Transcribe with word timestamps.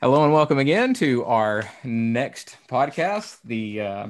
Hello 0.00 0.22
and 0.22 0.32
welcome 0.32 0.58
again 0.58 0.94
to 0.94 1.24
our 1.24 1.68
next 1.82 2.56
podcast. 2.68 3.38
The 3.42 3.80
uh, 3.80 4.06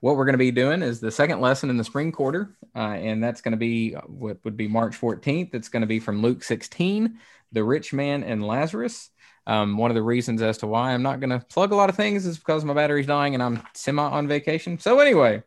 what 0.00 0.16
we're 0.16 0.24
going 0.24 0.32
to 0.32 0.38
be 0.38 0.50
doing 0.50 0.80
is 0.80 1.00
the 1.00 1.10
second 1.10 1.42
lesson 1.42 1.68
in 1.68 1.76
the 1.76 1.84
spring 1.84 2.12
quarter, 2.12 2.56
uh, 2.74 2.94
and 2.94 3.22
that's 3.22 3.42
going 3.42 3.52
to 3.52 3.58
be 3.58 3.92
what 4.06 4.42
would 4.44 4.56
be 4.56 4.68
March 4.68 4.98
14th. 4.98 5.52
It's 5.52 5.68
going 5.68 5.82
to 5.82 5.86
be 5.86 6.00
from 6.00 6.22
Luke 6.22 6.42
16, 6.42 7.18
the 7.52 7.62
rich 7.62 7.92
man 7.92 8.24
and 8.24 8.42
Lazarus. 8.42 9.10
Um, 9.46 9.76
one 9.76 9.90
of 9.90 9.96
the 9.96 10.02
reasons 10.02 10.40
as 10.40 10.56
to 10.58 10.66
why 10.66 10.94
I'm 10.94 11.02
not 11.02 11.20
going 11.20 11.38
to 11.38 11.44
plug 11.44 11.72
a 11.72 11.76
lot 11.76 11.90
of 11.90 11.96
things 11.96 12.24
is 12.24 12.38
because 12.38 12.64
my 12.64 12.72
battery's 12.72 13.06
dying 13.06 13.34
and 13.34 13.42
I'm 13.42 13.62
semi 13.74 14.02
on 14.02 14.28
vacation. 14.28 14.78
So 14.78 14.98
anyway, 14.98 15.42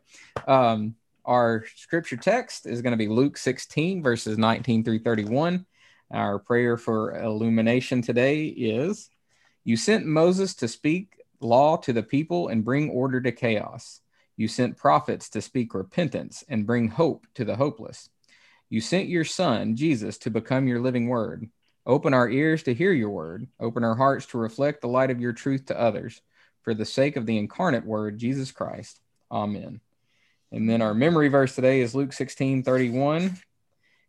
um, 0.46 0.94
our 1.24 1.64
scripture 1.74 2.16
text 2.16 2.66
is 2.66 2.82
going 2.82 2.92
to 2.92 2.96
be 2.96 3.08
Luke 3.08 3.36
16 3.36 4.00
verses 4.00 4.38
19 4.38 4.84
through 4.84 5.00
31. 5.00 5.66
Our 6.12 6.38
prayer 6.38 6.76
for 6.76 7.20
illumination 7.20 8.00
today 8.00 8.44
is 8.44 9.10
you 9.64 9.76
sent 9.76 10.06
Moses 10.06 10.54
to 10.56 10.68
speak 10.68 11.22
law 11.40 11.76
to 11.78 11.92
the 11.92 12.02
people 12.02 12.48
and 12.48 12.64
bring 12.64 12.90
order 12.90 13.20
to 13.20 13.32
chaos. 13.32 14.00
You 14.36 14.48
sent 14.48 14.76
prophets 14.76 15.28
to 15.30 15.42
speak 15.42 15.74
repentance 15.74 16.42
and 16.48 16.66
bring 16.66 16.88
hope 16.88 17.26
to 17.34 17.44
the 17.44 17.56
hopeless. 17.56 18.08
You 18.70 18.80
sent 18.80 19.08
your 19.08 19.24
son, 19.24 19.76
Jesus, 19.76 20.18
to 20.18 20.30
become 20.30 20.66
your 20.66 20.80
living 20.80 21.08
word. 21.08 21.48
Open 21.84 22.14
our 22.14 22.28
ears 22.28 22.62
to 22.64 22.74
hear 22.74 22.92
your 22.92 23.10
word. 23.10 23.46
Open 23.60 23.84
our 23.84 23.94
hearts 23.94 24.26
to 24.26 24.38
reflect 24.38 24.80
the 24.80 24.88
light 24.88 25.10
of 25.10 25.20
your 25.20 25.32
truth 25.32 25.66
to 25.66 25.78
others. 25.78 26.22
For 26.62 26.74
the 26.74 26.84
sake 26.84 27.16
of 27.16 27.26
the 27.26 27.38
incarnate 27.38 27.84
word, 27.84 28.18
Jesus 28.18 28.52
Christ. 28.52 29.00
Amen. 29.30 29.80
And 30.52 30.68
then 30.68 30.80
our 30.80 30.94
memory 30.94 31.28
verse 31.28 31.54
today 31.54 31.80
is 31.80 31.94
Luke 31.94 32.12
16 32.12 32.62
31. 32.62 33.36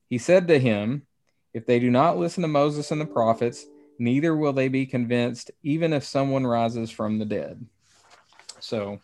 He 0.10 0.18
said 0.18 0.48
to 0.48 0.60
him, 0.60 1.08
If 1.54 1.66
they 1.66 1.80
do 1.80 1.90
not 1.90 2.18
listen 2.18 2.44
to 2.44 2.48
Moses 2.48 2.92
and 2.92 3.02
the 3.02 3.06
prophets, 3.06 3.66
neither 4.00 4.36
will 4.36 4.54
they 4.54 4.68
be 4.68 4.86
convinced, 4.86 5.52
even 5.64 5.94
if 5.94 6.04
someone 6.04 6.46
rises 6.46 6.90
from 6.90 7.20
the 7.20 7.26
dead. 7.26 7.66
So, 8.60 9.00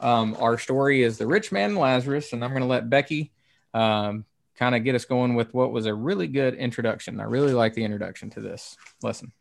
um, 0.00 0.36
our 0.40 0.58
story 0.58 1.02
is 1.02 1.18
the 1.18 1.26
rich 1.26 1.52
man 1.52 1.76
Lazarus, 1.76 2.32
and 2.32 2.44
I'm 2.44 2.50
going 2.50 2.62
to 2.62 2.68
let 2.68 2.90
Becky 2.90 3.32
um, 3.72 4.24
kind 4.56 4.74
of 4.74 4.84
get 4.84 4.94
us 4.94 5.04
going 5.04 5.34
with 5.34 5.54
what 5.54 5.72
was 5.72 5.86
a 5.86 5.94
really 5.94 6.26
good 6.26 6.54
introduction. 6.54 7.20
I 7.20 7.24
really 7.24 7.52
like 7.52 7.74
the 7.74 7.84
introduction 7.84 8.30
to 8.30 8.40
this 8.40 8.76
lesson. 9.02 9.32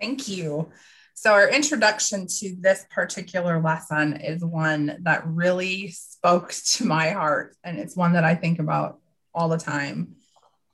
Thank 0.00 0.28
you. 0.28 0.70
So, 1.14 1.32
our 1.32 1.48
introduction 1.48 2.26
to 2.38 2.56
this 2.60 2.86
particular 2.90 3.60
lesson 3.60 4.16
is 4.16 4.44
one 4.44 4.98
that 5.02 5.26
really 5.26 5.88
spoke 5.88 6.52
to 6.74 6.84
my 6.84 7.10
heart, 7.10 7.56
and 7.64 7.78
it's 7.78 7.96
one 7.96 8.12
that 8.14 8.24
I 8.24 8.34
think 8.34 8.58
about 8.58 8.98
all 9.34 9.48
the 9.48 9.58
time 9.58 10.16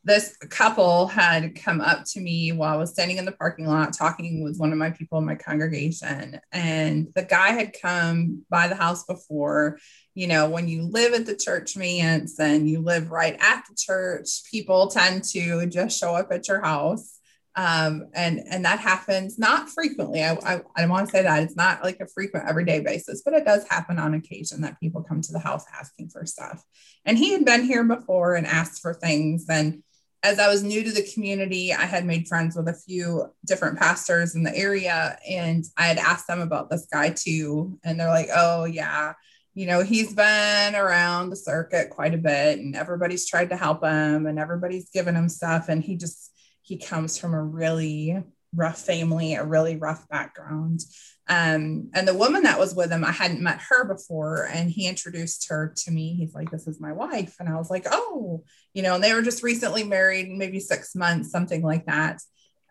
this 0.06 0.36
couple 0.50 1.08
had 1.08 1.56
come 1.56 1.80
up 1.80 2.04
to 2.04 2.20
me 2.20 2.52
while 2.52 2.72
I 2.72 2.76
was 2.76 2.90
standing 2.90 3.16
in 3.16 3.24
the 3.24 3.32
parking 3.32 3.66
lot 3.66 3.92
talking 3.92 4.44
with 4.44 4.56
one 4.56 4.70
of 4.70 4.78
my 4.78 4.90
people 4.90 5.18
in 5.18 5.26
my 5.26 5.34
congregation. 5.34 6.40
And 6.52 7.08
the 7.16 7.24
guy 7.24 7.48
had 7.48 7.74
come 7.82 8.44
by 8.48 8.68
the 8.68 8.77
house 8.77 9.04
before. 9.04 9.80
You 10.14 10.28
know, 10.28 10.48
when 10.48 10.68
you 10.68 10.84
live 10.84 11.12
at 11.12 11.27
the 11.27 11.34
church 11.34 11.77
manse 11.77 12.38
and 12.38 12.70
you 12.70 12.82
live 12.82 13.10
right 13.10 13.36
at 13.40 13.64
the 13.68 13.74
church, 13.77 14.44
people 14.48 14.86
tend 14.86 15.24
to 15.24 15.66
just 15.66 15.98
show 15.98 16.14
up 16.14 16.28
at 16.30 16.46
your 16.46 16.60
house. 16.60 17.18
Um, 17.56 18.10
and 18.14 18.42
and 18.50 18.64
that 18.66 18.78
happens 18.78 19.38
not 19.38 19.70
frequently. 19.70 20.22
I, 20.22 20.34
I, 20.34 20.60
I 20.77 20.82
don't 20.82 20.90
want 20.90 21.06
to 21.06 21.12
say 21.12 21.22
that 21.22 21.42
it's 21.42 21.56
not 21.56 21.82
like 21.82 21.98
a 22.00 22.06
frequent 22.06 22.46
everyday 22.46 22.80
basis, 22.80 23.22
but 23.24 23.34
it 23.34 23.46
does 23.46 23.66
happen 23.68 23.98
on 23.98 24.14
occasion 24.14 24.60
that 24.60 24.78
people 24.78 25.02
come 25.02 25.22
to 25.22 25.32
the 25.32 25.38
house 25.38 25.64
asking 25.77 26.10
for 26.10 26.27
stuff. 26.27 26.62
And 27.06 27.18
he 27.18 27.32
had 27.32 27.46
been 27.46 27.64
here 27.64 27.82
before 27.82 28.34
and 28.34 28.46
asked 28.46 28.82
for 28.82 28.92
things, 28.94 29.46
and 29.48 29.82
as 30.27 30.41
I 30.41 30.48
was 30.48 30.64
new 30.64 30.82
to 30.82 30.91
the 30.91 31.08
community, 31.14 31.72
I 31.72 31.84
had 31.84 32.05
made 32.05 32.27
friends 32.27 32.56
with 32.56 32.66
a 32.66 32.74
few 32.74 33.32
different 33.46 33.78
pastors 33.78 34.34
in 34.34 34.42
the 34.42 34.55
area, 34.56 35.16
and 35.28 35.64
I 35.77 35.86
had 35.86 35.98
asked 35.98 36.27
them 36.27 36.41
about 36.41 36.68
this 36.68 36.86
guy 36.92 37.10
too. 37.10 37.78
And 37.84 37.98
they're 37.98 38.08
like, 38.08 38.28
oh, 38.34 38.64
yeah, 38.64 39.12
you 39.55 39.66
know, 39.66 39.84
he's 39.84 40.12
been 40.12 40.74
around 40.74 41.30
the 41.30 41.36
circuit 41.36 41.90
quite 41.90 42.12
a 42.12 42.18
bit, 42.18 42.58
and 42.58 42.74
everybody's 42.74 43.28
tried 43.28 43.51
to 43.51 43.56
help 43.56 43.84
him, 43.84 44.27
and 44.27 44.39
everybody's 44.39 44.90
given 44.90 45.14
him 45.14 45.28
stuff. 45.28 45.68
And 45.68 45.83
he 45.83 45.96
just, 45.96 46.33
he 46.62 46.77
comes 46.77 47.17
from 47.17 47.33
a 47.33 47.42
really 47.42 48.20
rough 48.52 48.78
family, 48.78 49.34
a 49.34 49.45
really 49.45 49.77
rough 49.77 50.08
background. 50.08 50.80
Um, 51.29 51.91
and 51.92 52.07
the 52.07 52.14
woman 52.14 52.45
that 52.45 52.59
was 52.59 52.75
with 52.75 52.91
him, 52.91 53.05
I 53.05 53.11
hadn't 53.11 53.42
met 53.42 53.61
her 53.69 53.85
before, 53.85 54.47
and 54.47 54.70
he 54.70 54.87
introduced 54.87 55.48
her 55.48 55.75
to 55.77 55.91
me. 55.91 56.14
He's 56.14 56.35
like, 56.35 56.51
This 56.51 56.67
is 56.69 56.81
my 56.81 56.92
wife. 56.92 57.37
And 57.41 57.48
I 57.48 57.57
was 57.57 57.70
like, 57.70 57.87
Oh, 57.91 58.45
you 58.75 58.83
know, 58.83 58.95
and 58.95 59.03
they 59.03 59.13
were 59.13 59.23
just 59.23 59.42
recently 59.42 59.83
married, 59.83 60.29
maybe 60.29 60.61
six 60.61 60.95
months, 60.95 61.31
something 61.31 61.63
like 61.63 61.87
that. 61.87 62.20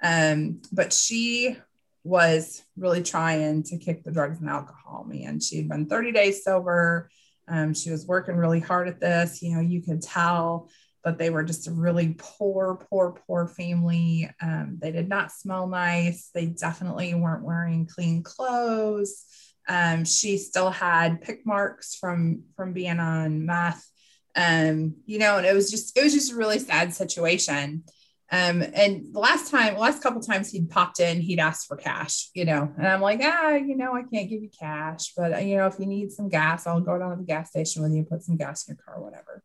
Um, 0.02 0.62
but 0.72 0.94
she 0.94 1.58
was 2.04 2.62
really 2.78 3.02
trying 3.02 3.64
to 3.64 3.78
kick 3.78 4.04
the 4.04 4.12
drugs 4.12 4.40
and 4.40 4.50
alcohol, 4.50 5.06
man. 5.08 5.40
She'd 5.40 5.68
been 5.68 5.88
30 5.88 6.12
days 6.12 6.44
sober. 6.44 7.10
Um, 7.48 7.74
she 7.74 7.92
was 7.92 8.06
working 8.06 8.36
really 8.36 8.60
hard 8.60 8.88
at 8.88 9.00
this. 9.00 9.42
You 9.42 9.56
know, 9.56 9.62
you 9.62 9.82
could 9.82 10.02
tell 10.02 10.70
but 11.06 11.20
they 11.20 11.30
were 11.30 11.44
just 11.44 11.68
a 11.68 11.72
really 11.72 12.16
poor, 12.18 12.84
poor, 12.90 13.16
poor 13.28 13.48
family. 13.48 14.28
Um, 14.42 14.80
they 14.82 14.92
did 14.92 15.08
not 15.08 15.32
smell 15.32 15.68
nice. 15.68 16.32
They 16.34 16.48
definitely 16.48 17.14
weren't 17.14 17.46
wearing 17.46 17.86
clean 17.86 18.24
clothes. 18.24 19.24
Um, 19.70 20.04
she 20.04 20.40
still 20.40 20.72
had 20.72 21.22
pick 21.22 21.46
marks 21.46 21.96
from 21.96 22.44
from 22.56 22.74
being 22.74 23.00
on 23.00 23.46
meth. 23.46 23.88
Um, 24.36 24.96
you 25.06 25.20
know, 25.20 25.38
and 25.38 25.46
it 25.46 25.54
was 25.54 25.70
just 25.70 25.96
it 25.96 26.04
was 26.04 26.14
just 26.14 26.34
a 26.34 26.36
really 26.36 26.60
sad 26.60 26.94
situation. 26.94 27.84
Um, 28.32 28.64
and 28.64 29.14
the 29.14 29.20
last 29.20 29.52
time, 29.52 29.78
last 29.78 30.02
couple 30.02 30.20
times 30.20 30.52
he'd 30.52 30.72
popped 30.72 31.00
in, 31.00 31.22
he'd 31.22 31.40
asked 31.40 31.68
for 31.68 31.78
cash, 31.78 32.32
you 32.34 32.44
know, 32.44 32.74
and 32.76 32.88
I'm 32.88 33.00
like, 33.00 33.20
ah, 33.22 33.52
you 33.52 33.78
know, 33.78 33.94
I 33.94 34.02
can't 34.02 34.28
give 34.28 34.42
you 34.42 34.50
cash, 34.60 35.14
but 35.16 35.46
you 35.46 35.58
know, 35.58 35.68
if 35.68 35.78
you 35.78 35.86
need 35.86 36.12
some 36.12 36.30
gas, 36.30 36.66
I'll 36.66 36.82
go 36.82 36.98
down 36.98 37.12
to 37.12 37.18
the 37.18 37.24
gas 37.24 37.50
station 37.50 37.84
with 37.84 37.92
you, 37.92 38.00
and 38.00 38.10
put 38.10 38.24
some 38.24 38.38
gas 38.38 38.68
in 38.68 38.76
your 38.76 38.84
car, 38.84 39.00
whatever. 39.00 39.44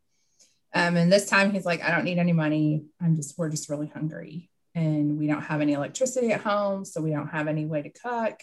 Um, 0.73 0.95
and 0.95 1.11
this 1.11 1.29
time 1.29 1.51
he's 1.51 1.65
like, 1.65 1.83
I 1.83 1.91
don't 1.91 2.05
need 2.05 2.17
any 2.17 2.33
money. 2.33 2.85
I'm 3.01 3.15
just, 3.15 3.37
we're 3.37 3.49
just 3.49 3.69
really 3.69 3.87
hungry 3.87 4.49
and 4.73 5.17
we 5.17 5.27
don't 5.27 5.41
have 5.41 5.61
any 5.61 5.73
electricity 5.73 6.31
at 6.31 6.41
home. 6.41 6.85
So 6.85 7.01
we 7.01 7.11
don't 7.11 7.27
have 7.27 7.47
any 7.47 7.65
way 7.65 7.81
to 7.81 7.89
cook. 7.89 8.39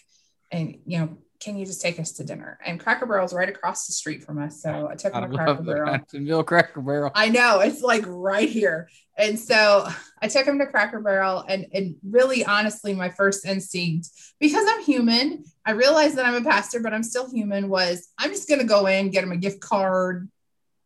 And, 0.50 0.78
you 0.84 0.98
know, 0.98 1.18
can 1.40 1.56
you 1.56 1.64
just 1.64 1.80
take 1.80 2.00
us 2.00 2.12
to 2.12 2.24
dinner? 2.24 2.58
And 2.64 2.80
Cracker 2.80 3.06
Barrel's 3.06 3.32
right 3.32 3.48
across 3.48 3.86
the 3.86 3.92
street 3.92 4.24
from 4.24 4.42
us. 4.42 4.60
So 4.60 4.88
I 4.90 4.96
took 4.96 5.14
him 5.14 5.24
I 5.24 5.26
to 5.28 5.34
Cracker 5.34 5.62
Barrel. 5.62 5.92
Jacksonville 5.98 6.42
Cracker 6.42 6.80
Barrel. 6.80 7.12
I 7.14 7.28
know 7.28 7.60
it's 7.60 7.80
like 7.80 8.04
right 8.06 8.48
here. 8.48 8.88
And 9.16 9.38
so 9.38 9.88
I 10.20 10.28
took 10.28 10.46
him 10.46 10.58
to 10.58 10.66
Cracker 10.66 11.00
Barrel 11.00 11.44
and, 11.48 11.66
and 11.72 11.96
really 12.08 12.44
honestly, 12.44 12.92
my 12.92 13.08
first 13.08 13.46
instinct, 13.46 14.08
because 14.40 14.64
I'm 14.68 14.82
human, 14.82 15.44
I 15.64 15.72
realize 15.72 16.14
that 16.16 16.26
I'm 16.26 16.34
a 16.34 16.48
pastor, 16.48 16.80
but 16.80 16.92
I'm 16.92 17.02
still 17.02 17.30
human, 17.30 17.68
was 17.68 18.08
I'm 18.18 18.30
just 18.30 18.48
gonna 18.48 18.64
go 18.64 18.86
in, 18.86 19.10
get 19.10 19.24
him 19.24 19.32
a 19.32 19.36
gift 19.36 19.60
card, 19.60 20.28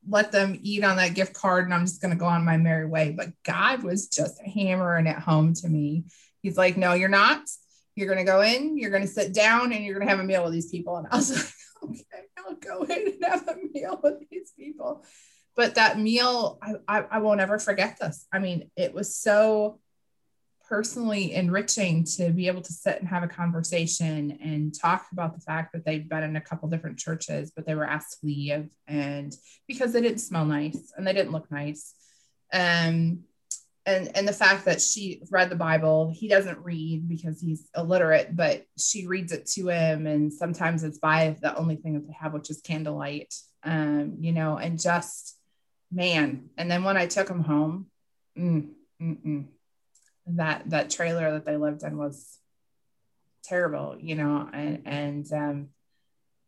let 0.08 0.32
them 0.32 0.58
eat 0.62 0.84
on 0.84 0.96
that 0.96 1.14
gift 1.14 1.32
card 1.32 1.64
and 1.64 1.74
I'm 1.74 1.86
just 1.86 2.00
going 2.00 2.12
to 2.12 2.18
go 2.18 2.26
on 2.26 2.44
my 2.44 2.56
merry 2.56 2.86
way. 2.86 3.10
But 3.10 3.30
God 3.44 3.82
was 3.82 4.08
just 4.08 4.40
hammering 4.42 5.06
it 5.06 5.18
home 5.18 5.54
to 5.54 5.68
me. 5.68 6.04
He's 6.42 6.56
like, 6.56 6.76
no, 6.76 6.92
you're 6.92 7.08
not. 7.08 7.42
You're 7.94 8.12
going 8.12 8.24
to 8.24 8.30
go 8.30 8.40
in, 8.40 8.78
you're 8.78 8.90
going 8.90 9.02
to 9.02 9.08
sit 9.08 9.34
down 9.34 9.72
and 9.72 9.84
you're 9.84 9.94
going 9.94 10.06
to 10.06 10.10
have 10.10 10.20
a 10.20 10.26
meal 10.26 10.44
with 10.44 10.54
these 10.54 10.70
people. 10.70 10.96
And 10.96 11.06
I 11.10 11.16
was 11.16 11.30
like, 11.82 11.90
okay, 11.90 12.04
I'll 12.38 12.54
go 12.54 12.82
in 12.84 13.06
and 13.12 13.24
have 13.24 13.48
a 13.48 13.56
meal 13.72 14.00
with 14.02 14.28
these 14.30 14.50
people. 14.58 15.04
But 15.54 15.74
that 15.74 15.98
meal, 15.98 16.58
I, 16.62 16.74
I, 16.88 17.04
I 17.10 17.18
won't 17.18 17.42
ever 17.42 17.58
forget 17.58 17.98
this. 18.00 18.26
I 18.32 18.38
mean, 18.38 18.70
it 18.76 18.94
was 18.94 19.14
so 19.14 19.78
personally 20.72 21.34
enriching 21.34 22.02
to 22.02 22.30
be 22.30 22.46
able 22.46 22.62
to 22.62 22.72
sit 22.72 22.98
and 22.98 23.06
have 23.06 23.22
a 23.22 23.28
conversation 23.28 24.38
and 24.42 24.74
talk 24.74 25.04
about 25.12 25.34
the 25.34 25.40
fact 25.42 25.70
that 25.70 25.84
they've 25.84 26.08
been 26.08 26.22
in 26.22 26.36
a 26.36 26.40
couple 26.40 26.66
different 26.66 26.98
churches, 26.98 27.52
but 27.54 27.66
they 27.66 27.74
were 27.74 27.84
asked 27.84 28.18
to 28.18 28.26
leave 28.26 28.70
and 28.86 29.36
because 29.68 29.92
they 29.92 30.00
didn't 30.00 30.20
smell 30.20 30.46
nice 30.46 30.90
and 30.96 31.06
they 31.06 31.12
didn't 31.12 31.30
look 31.30 31.50
nice. 31.50 31.92
Um, 32.54 33.24
and 33.84 34.16
and 34.16 34.26
the 34.26 34.32
fact 34.32 34.64
that 34.64 34.80
she 34.80 35.20
read 35.30 35.50
the 35.50 35.56
Bible, 35.56 36.10
he 36.10 36.26
doesn't 36.26 36.64
read 36.64 37.06
because 37.06 37.38
he's 37.38 37.68
illiterate, 37.76 38.34
but 38.34 38.64
she 38.78 39.06
reads 39.06 39.32
it 39.32 39.44
to 39.48 39.68
him, 39.68 40.06
and 40.06 40.32
sometimes 40.32 40.84
it's 40.84 40.98
by 40.98 41.36
the 41.42 41.54
only 41.54 41.76
thing 41.76 41.94
that 41.94 42.06
they 42.06 42.16
have, 42.18 42.32
which 42.32 42.48
is 42.48 42.62
candlelight. 42.62 43.34
Um, 43.62 44.16
you 44.20 44.32
know, 44.32 44.56
and 44.56 44.80
just 44.80 45.36
man. 45.90 46.48
And 46.56 46.70
then 46.70 46.84
when 46.84 46.96
I 46.96 47.06
took 47.06 47.28
him 47.28 47.42
home, 47.42 47.88
mm, 48.38 48.68
mm, 49.02 49.22
mm 49.26 49.46
that 50.26 50.70
that 50.70 50.90
trailer 50.90 51.32
that 51.32 51.44
they 51.44 51.56
lived 51.56 51.82
in 51.82 51.96
was 51.96 52.38
terrible, 53.42 53.96
you 53.98 54.14
know, 54.14 54.48
and 54.52 54.82
and 54.86 55.32
um, 55.32 55.68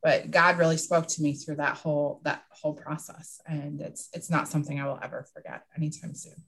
but 0.02 0.30
God 0.30 0.58
really 0.58 0.76
spoke 0.76 1.06
to 1.08 1.22
me 1.22 1.32
through 1.32 1.56
that 1.56 1.76
whole 1.76 2.20
that 2.24 2.44
whole 2.50 2.74
process, 2.74 3.40
and 3.46 3.80
it's 3.80 4.08
it's 4.12 4.30
not 4.30 4.48
something 4.48 4.80
I 4.80 4.86
will 4.86 5.00
ever 5.02 5.26
forget 5.32 5.64
anytime 5.76 6.14
soon. 6.14 6.44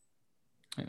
Yeah. 0.78 0.84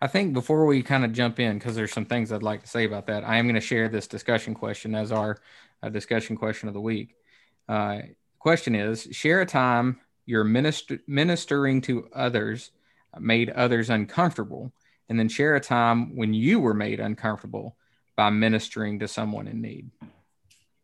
I 0.00 0.08
think 0.08 0.32
before 0.32 0.66
we 0.66 0.82
kind 0.82 1.04
of 1.04 1.12
jump 1.12 1.38
in, 1.38 1.56
because 1.56 1.76
there's 1.76 1.92
some 1.92 2.04
things 2.04 2.30
I'd 2.30 2.42
like 2.42 2.62
to 2.62 2.68
say 2.68 2.84
about 2.84 3.06
that, 3.06 3.24
I 3.24 3.36
am 3.36 3.46
going 3.46 3.54
to 3.54 3.60
share 3.60 3.88
this 3.88 4.06
discussion 4.06 4.52
question 4.52 4.94
as 4.94 5.12
our 5.12 5.38
uh, 5.82 5.88
discussion 5.88 6.36
question 6.36 6.68
of 6.68 6.74
the 6.74 6.80
week. 6.80 7.14
Uh, 7.68 8.00
question 8.38 8.74
is: 8.74 9.08
Share 9.12 9.40
a 9.40 9.46
time 9.46 10.00
your 10.26 10.44
minister, 10.44 10.98
ministering 11.06 11.80
to 11.82 12.08
others 12.12 12.70
made 13.20 13.50
others 13.50 13.90
uncomfortable 13.90 14.72
and 15.08 15.18
then 15.18 15.28
share 15.28 15.56
a 15.56 15.60
time 15.60 16.16
when 16.16 16.34
you 16.34 16.60
were 16.60 16.74
made 16.74 17.00
uncomfortable 17.00 17.76
by 18.16 18.30
ministering 18.30 19.00
to 19.00 19.08
someone 19.08 19.48
in 19.48 19.60
need. 19.60 19.90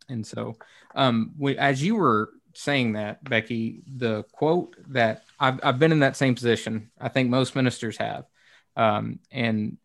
And 0.09 0.27
so, 0.27 0.57
um, 0.95 1.33
we, 1.39 1.57
as 1.57 1.83
you 1.83 1.95
were 1.95 2.31
saying 2.55 2.95
that, 2.95 3.23
Becky, 3.23 3.83
the 3.87 4.25
quote 4.33 4.77
that 4.89 5.23
I've, 5.39 5.61
I've 5.63 5.79
been 5.79 5.93
in 5.93 6.01
that 6.01 6.17
same 6.17 6.35
position, 6.35 6.91
I 7.01 7.09
think 7.09 7.31
most 7.31 7.55
ministers 7.55 7.97
have. 7.99 8.25
Um, 8.77 9.21
and 9.31 9.79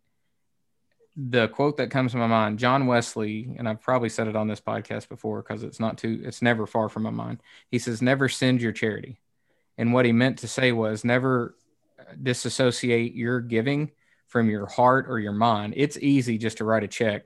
the 1.16 1.48
quote 1.48 1.78
that 1.78 1.92
comes 1.92 2.12
to 2.12 2.18
my 2.18 2.28
mind, 2.28 2.60
John 2.60 2.88
Wesley, 2.88 3.56
and 3.58 3.70
I've 3.70 3.82
probably 3.82 4.10
said 4.10 4.28
it 4.28 4.36
on 4.36 4.48
this 4.48 4.60
podcast 4.60 5.08
before 5.08 5.42
because 5.42 5.64
it's 5.64 5.80
not 5.80 5.98
too, 5.98 6.22
it's 6.26 6.42
never 6.42 6.66
far 6.66 6.90
from 6.90 7.04
my 7.04 7.12
mind. 7.12 7.40
He 7.70 7.80
says, 7.80 8.02
never 8.02 8.28
send 8.28 8.62
your 8.62 8.74
charity. 8.74 9.22
And 9.78 9.94
what 9.94 10.06
he 10.06 10.12
meant 10.12 10.40
to 10.40 10.48
say 10.48 10.72
was 10.72 11.06
never 11.06 11.56
disassociate 12.22 13.14
your 13.14 13.40
giving 13.40 13.92
from 14.36 14.50
your 14.50 14.66
heart 14.66 15.06
or 15.08 15.18
your 15.18 15.32
mind. 15.32 15.76
It's 15.78 15.98
easy 15.98 16.38
just 16.38 16.58
to 16.58 16.66
write 16.66 16.84
a 16.84 16.90
check 16.90 17.24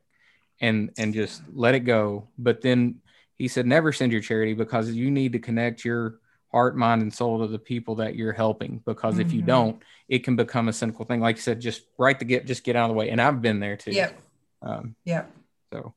and 0.61 0.91
and 0.95 1.11
just 1.11 1.41
let 1.51 1.73
it 1.73 1.79
go. 1.79 2.27
But 2.37 2.61
then 2.61 3.01
he 3.35 3.47
said, 3.47 3.65
never 3.65 3.91
send 3.91 4.11
your 4.11 4.21
charity 4.21 4.53
because 4.53 4.91
you 4.91 5.09
need 5.09 5.33
to 5.33 5.39
connect 5.39 5.83
your 5.83 6.19
heart, 6.51 6.77
mind, 6.77 7.01
and 7.01 7.11
soul 7.11 7.39
to 7.39 7.47
the 7.47 7.57
people 7.57 7.95
that 7.95 8.15
you're 8.15 8.31
helping. 8.31 8.83
Because 8.85 9.15
mm-hmm. 9.15 9.21
if 9.21 9.31
you 9.31 9.39
mm-hmm. 9.39 9.47
don't, 9.47 9.83
it 10.07 10.23
can 10.23 10.35
become 10.35 10.67
a 10.67 10.73
cynical 10.73 11.03
thing. 11.03 11.19
Like 11.19 11.37
you 11.37 11.41
said, 11.41 11.59
just 11.59 11.81
write 11.97 12.19
the 12.19 12.25
get, 12.25 12.45
just 12.45 12.63
get 12.63 12.75
out 12.75 12.83
of 12.83 12.89
the 12.89 12.99
way. 12.99 13.09
And 13.09 13.19
I've 13.19 13.41
been 13.41 13.59
there 13.59 13.75
too. 13.75 13.89
Yep. 13.89 14.21
Um, 14.61 14.95
yep. 15.03 15.31
So 15.73 15.95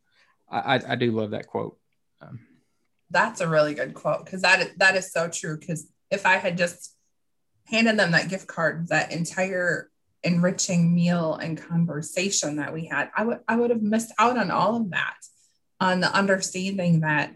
I, 0.50 0.76
I, 0.76 0.80
I 0.92 0.94
do 0.94 1.10
love 1.10 1.32
that 1.32 1.46
quote. 1.46 1.78
Um, 2.22 2.40
That's 3.10 3.42
a 3.42 3.48
really 3.48 3.74
good 3.74 3.92
quote 3.92 4.24
because 4.24 4.40
that 4.40 4.60
is, 4.60 4.70
that 4.78 4.96
is 4.96 5.12
so 5.12 5.28
true. 5.28 5.58
Because 5.58 5.86
if 6.10 6.24
I 6.24 6.36
had 6.38 6.56
just 6.56 6.96
handed 7.66 7.98
them 7.98 8.12
that 8.12 8.30
gift 8.30 8.46
card, 8.46 8.88
that 8.88 9.12
entire 9.12 9.90
enriching 10.24 10.94
meal 10.94 11.34
and 11.34 11.60
conversation 11.60 12.56
that 12.56 12.72
we 12.72 12.86
had, 12.86 13.10
I 13.16 13.24
would 13.24 13.40
I 13.48 13.56
would 13.56 13.70
have 13.70 13.82
missed 13.82 14.12
out 14.18 14.38
on 14.38 14.50
all 14.50 14.76
of 14.76 14.90
that, 14.90 15.16
on 15.80 16.00
the 16.00 16.12
understanding 16.12 17.00
that 17.00 17.34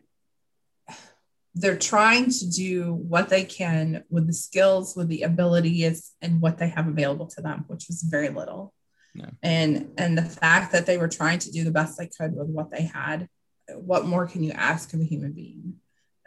they're 1.55 1.79
trying 1.79 2.31
to 2.31 2.51
do 2.51 2.93
what 2.93 3.31
they 3.31 3.43
can 3.45 4.05
with 4.11 4.27
the 4.27 4.33
skills, 4.33 4.95
with 4.95 5.09
the 5.09 5.23
abilities, 5.23 6.13
and 6.21 6.43
what 6.43 6.59
they 6.59 6.69
have 6.69 6.87
available 6.87 7.27
to 7.29 7.41
them, 7.41 7.65
which 7.67 7.87
was 7.89 8.03
very 8.03 8.29
little. 8.29 8.75
No. 9.15 9.25
And 9.43 9.93
and 9.97 10.17
the 10.17 10.23
fact 10.23 10.73
that 10.73 10.85
they 10.85 10.99
were 10.99 11.09
trying 11.09 11.39
to 11.41 11.51
do 11.51 11.65
the 11.65 11.71
best 11.71 11.99
they 11.99 12.09
could 12.09 12.37
with 12.37 12.49
what 12.49 12.71
they 12.71 12.83
had, 12.83 13.29
what 13.75 14.05
more 14.05 14.27
can 14.27 14.45
you 14.45 14.53
ask 14.53 14.93
of 14.93 15.01
a 15.01 15.05
human 15.05 15.33
being? 15.33 15.77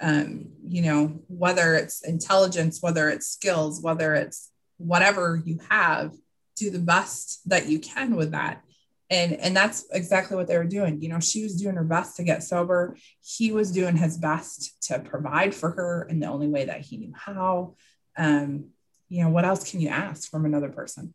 Um, 0.02 0.48
you 0.68 0.82
know, 0.82 1.20
whether 1.28 1.76
it's 1.76 2.02
intelligence, 2.02 2.82
whether 2.82 3.10
it's 3.10 3.28
skills, 3.28 3.82
whether 3.82 4.16
it's 4.16 4.50
whatever 4.78 5.42
you 5.46 5.60
have, 5.70 6.14
do 6.60 6.70
the 6.70 6.80
best 6.80 7.48
that 7.50 7.68
you 7.68 7.80
can 7.80 8.16
with 8.16 8.32
that. 8.32 8.62
And 9.10 9.34
and 9.34 9.56
that's 9.56 9.86
exactly 9.92 10.38
what 10.38 10.48
they 10.48 10.58
were 10.58 10.66
doing. 10.66 11.02
You 11.02 11.10
know 11.10 11.20
she 11.20 11.44
was 11.44 11.56
doing 11.56 11.76
her 11.76 11.84
best 11.84 12.18
to 12.18 12.24
get 12.24 12.44
sober. 12.44 12.96
He 13.22 13.52
was 13.52 13.72
doing 13.72 13.96
his 13.96 14.18
best 14.18 14.84
to 14.84 15.00
provide 15.00 15.56
for 15.56 15.72
her 15.72 16.04
in 16.10 16.20
the 16.20 16.28
only 16.28 16.48
way 16.48 16.66
that 16.66 16.82
he 16.82 16.98
knew 16.98 17.14
how. 17.16 17.76
Um 18.18 18.70
you 19.08 19.24
know 19.24 19.30
what 19.30 19.46
else 19.46 19.70
can 19.70 19.80
you 19.82 19.90
ask 19.90 20.30
from 20.30 20.46
another 20.46 20.70
person? 20.70 21.14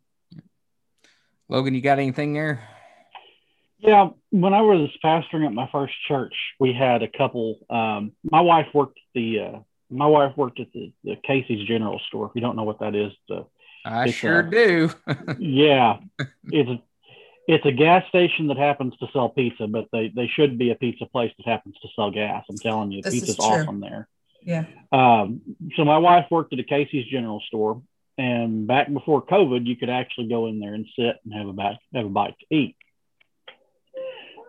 Logan 1.47 1.75
you 1.75 1.81
got 1.81 1.99
anything 1.99 2.33
there? 2.33 2.67
Yeah 3.79 4.09
when 4.41 4.53
i 4.53 4.61
was 4.61 4.89
pastoring 5.03 5.45
at 5.45 5.53
my 5.53 5.69
first 5.71 5.93
church 6.07 6.33
we 6.59 6.73
had 6.73 7.03
a 7.03 7.07
couple 7.07 7.59
um 7.69 8.11
my 8.23 8.41
wife 8.41 8.67
worked 8.73 8.97
at 8.97 9.13
the 9.13 9.39
uh 9.39 9.59
my 9.89 10.07
wife 10.07 10.35
worked 10.35 10.59
at 10.59 10.71
the, 10.73 10.91
the 11.03 11.15
casey's 11.25 11.65
general 11.67 11.99
store 12.07 12.27
if 12.27 12.31
you 12.35 12.41
don't 12.41 12.55
know 12.55 12.63
what 12.63 12.79
that 12.79 12.95
is 12.95 13.13
the 13.29 13.45
I 13.85 14.09
sure 14.09 14.43
do. 14.43 14.89
yeah, 15.39 15.97
it's 16.45 16.81
it's 17.47 17.65
a 17.65 17.71
gas 17.71 18.07
station 18.09 18.47
that 18.47 18.57
happens 18.57 18.95
to 18.97 19.07
sell 19.13 19.29
pizza, 19.29 19.67
but 19.67 19.87
they 19.91 20.11
they 20.15 20.27
should 20.27 20.57
be 20.57 20.71
a 20.71 20.75
pizza 20.75 21.05
place 21.05 21.31
that 21.37 21.47
happens 21.47 21.75
to 21.81 21.87
sell 21.95 22.11
gas. 22.11 22.43
I'm 22.49 22.57
telling 22.57 22.91
you, 22.91 23.01
this 23.01 23.13
pizza's 23.13 23.39
awesome 23.39 23.79
there. 23.79 24.07
Yeah. 24.41 24.65
Um, 24.91 25.41
so 25.75 25.85
my 25.85 25.97
wife 25.97 26.25
worked 26.31 26.53
at 26.53 26.59
a 26.59 26.63
Casey's 26.63 27.05
General 27.05 27.41
Store, 27.47 27.81
and 28.17 28.65
back 28.65 28.91
before 28.91 29.25
COVID, 29.25 29.65
you 29.65 29.75
could 29.75 29.89
actually 29.89 30.27
go 30.27 30.47
in 30.47 30.59
there 30.59 30.73
and 30.73 30.87
sit 30.95 31.17
and 31.23 31.33
have 31.33 31.47
a 31.47 31.53
bite 31.53 31.77
have 31.93 32.05
a 32.05 32.09
bite 32.09 32.35
to 32.39 32.55
eat. 32.55 32.75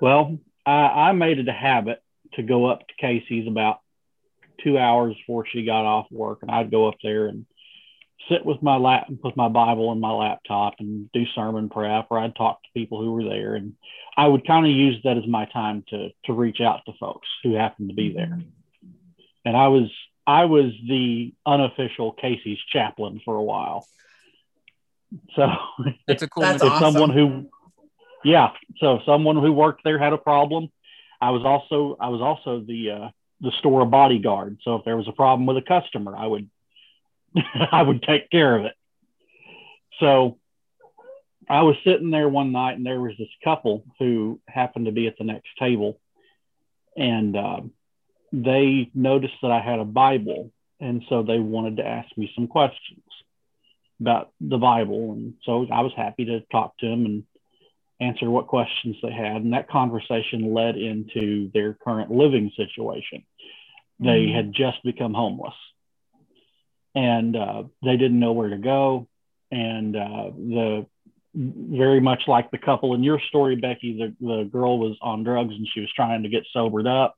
Well, 0.00 0.38
I, 0.64 1.08
I 1.08 1.12
made 1.12 1.38
it 1.38 1.48
a 1.48 1.52
habit 1.52 2.02
to 2.34 2.42
go 2.42 2.66
up 2.66 2.86
to 2.86 2.94
Casey's 2.98 3.46
about 3.46 3.80
two 4.62 4.78
hours 4.78 5.14
before 5.16 5.46
she 5.46 5.64
got 5.64 5.84
off 5.84 6.06
work, 6.10 6.38
and 6.42 6.50
I'd 6.50 6.70
go 6.70 6.88
up 6.88 6.96
there 7.02 7.26
and 7.26 7.46
sit 8.28 8.44
with 8.44 8.62
my 8.62 8.76
lap 8.76 9.06
with 9.22 9.36
my 9.36 9.48
Bible 9.48 9.92
and 9.92 10.00
my 10.00 10.12
laptop 10.12 10.74
and 10.78 11.10
do 11.12 11.24
sermon 11.34 11.68
prep, 11.68 12.06
or 12.10 12.18
I'd 12.18 12.34
talk 12.34 12.62
to 12.62 12.68
people 12.74 13.00
who 13.00 13.12
were 13.12 13.24
there, 13.24 13.54
and 13.54 13.74
I 14.16 14.26
would 14.26 14.46
kind 14.46 14.66
of 14.66 14.72
use 14.72 15.00
that 15.04 15.16
as 15.16 15.26
my 15.26 15.46
time 15.46 15.84
to 15.90 16.08
to 16.24 16.32
reach 16.32 16.60
out 16.60 16.80
to 16.86 16.92
folks 16.98 17.28
who 17.42 17.54
happened 17.54 17.90
to 17.90 17.94
be 17.94 18.12
there. 18.12 18.38
And 19.44 19.56
I 19.56 19.68
was 19.68 19.90
I 20.26 20.46
was 20.46 20.72
the 20.86 21.32
unofficial 21.44 22.12
Casey's 22.12 22.58
chaplain 22.72 23.20
for 23.24 23.36
a 23.36 23.42
while. 23.42 23.86
So 25.34 25.48
it's 26.08 26.22
a 26.22 26.28
cool. 26.28 26.42
That's 26.42 26.62
awesome. 26.62 26.94
someone 26.94 27.10
who, 27.10 27.48
yeah. 28.24 28.50
So 28.78 29.00
someone 29.06 29.36
who 29.36 29.52
worked 29.52 29.82
there 29.84 29.98
had 29.98 30.12
a 30.12 30.18
problem. 30.18 30.70
I 31.20 31.30
was 31.30 31.44
also 31.44 31.96
I 32.00 32.08
was 32.08 32.20
also 32.20 32.60
the 32.60 32.90
uh, 32.90 33.08
the 33.40 33.52
store 33.58 33.84
bodyguard. 33.84 34.58
So 34.62 34.76
if 34.76 34.84
there 34.84 34.96
was 34.96 35.08
a 35.08 35.12
problem 35.12 35.46
with 35.46 35.56
a 35.58 35.62
customer, 35.62 36.16
I 36.16 36.26
would 36.26 36.50
I 37.72 37.82
would 37.82 38.02
take 38.02 38.30
care 38.30 38.56
of 38.56 38.64
it. 38.64 38.74
So 40.00 40.38
I 41.48 41.62
was 41.62 41.76
sitting 41.84 42.10
there 42.10 42.28
one 42.28 42.52
night 42.52 42.76
and 42.76 42.84
there 42.84 43.00
was 43.00 43.12
this 43.18 43.28
couple 43.44 43.84
who 43.98 44.40
happened 44.48 44.86
to 44.86 44.92
be 44.92 45.06
at 45.06 45.16
the 45.18 45.24
next 45.24 45.48
table 45.58 46.00
and 46.96 47.36
uh, 47.36 47.60
they 48.32 48.90
noticed 48.94 49.34
that 49.42 49.50
I 49.50 49.60
had 49.60 49.78
a 49.78 49.84
Bible. 49.84 50.50
And 50.80 51.02
so 51.08 51.22
they 51.22 51.38
wanted 51.38 51.76
to 51.76 51.86
ask 51.86 52.08
me 52.16 52.30
some 52.34 52.48
questions 52.48 53.02
about 54.00 54.32
the 54.40 54.58
Bible. 54.58 55.12
And 55.12 55.34
so 55.44 55.66
I 55.72 55.80
was 55.80 55.92
happy 55.96 56.26
to 56.26 56.40
talk 56.52 56.76
to 56.78 56.88
them 56.88 57.06
and 57.06 57.24
answer 58.00 58.28
what 58.28 58.46
questions 58.46 58.96
they 59.02 59.12
had. 59.12 59.36
And 59.36 59.52
that 59.52 59.70
conversation 59.70 60.52
led 60.52 60.76
into 60.76 61.50
their 61.54 61.74
current 61.74 62.10
living 62.10 62.50
situation. 62.56 63.24
They 64.00 64.26
mm-hmm. 64.26 64.36
had 64.36 64.52
just 64.52 64.82
become 64.84 65.14
homeless 65.14 65.54
and 66.96 67.36
uh, 67.36 67.62
they 67.84 67.98
didn't 67.98 68.18
know 68.18 68.32
where 68.32 68.48
to 68.48 68.56
go. 68.56 69.06
And 69.52 69.94
uh, 69.94 70.30
the 70.34 70.86
very 71.34 72.00
much 72.00 72.22
like 72.26 72.50
the 72.50 72.58
couple 72.58 72.94
in 72.94 73.04
your 73.04 73.20
story, 73.28 73.54
Becky, 73.54 73.98
the, 73.98 74.26
the 74.26 74.44
girl 74.44 74.78
was 74.78 74.96
on 75.02 75.22
drugs 75.22 75.54
and 75.54 75.68
she 75.72 75.80
was 75.80 75.92
trying 75.94 76.22
to 76.22 76.30
get 76.30 76.46
sobered 76.52 76.86
up. 76.86 77.14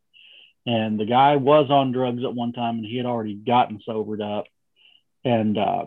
And 0.66 0.98
the 0.98 1.06
guy 1.06 1.36
was 1.36 1.70
on 1.70 1.92
drugs 1.92 2.24
at 2.24 2.34
one 2.34 2.52
time 2.52 2.78
and 2.78 2.84
he 2.84 2.96
had 2.96 3.06
already 3.06 3.34
gotten 3.34 3.80
sobered 3.86 4.20
up. 4.20 4.44
And 5.24 5.56
uh, 5.56 5.84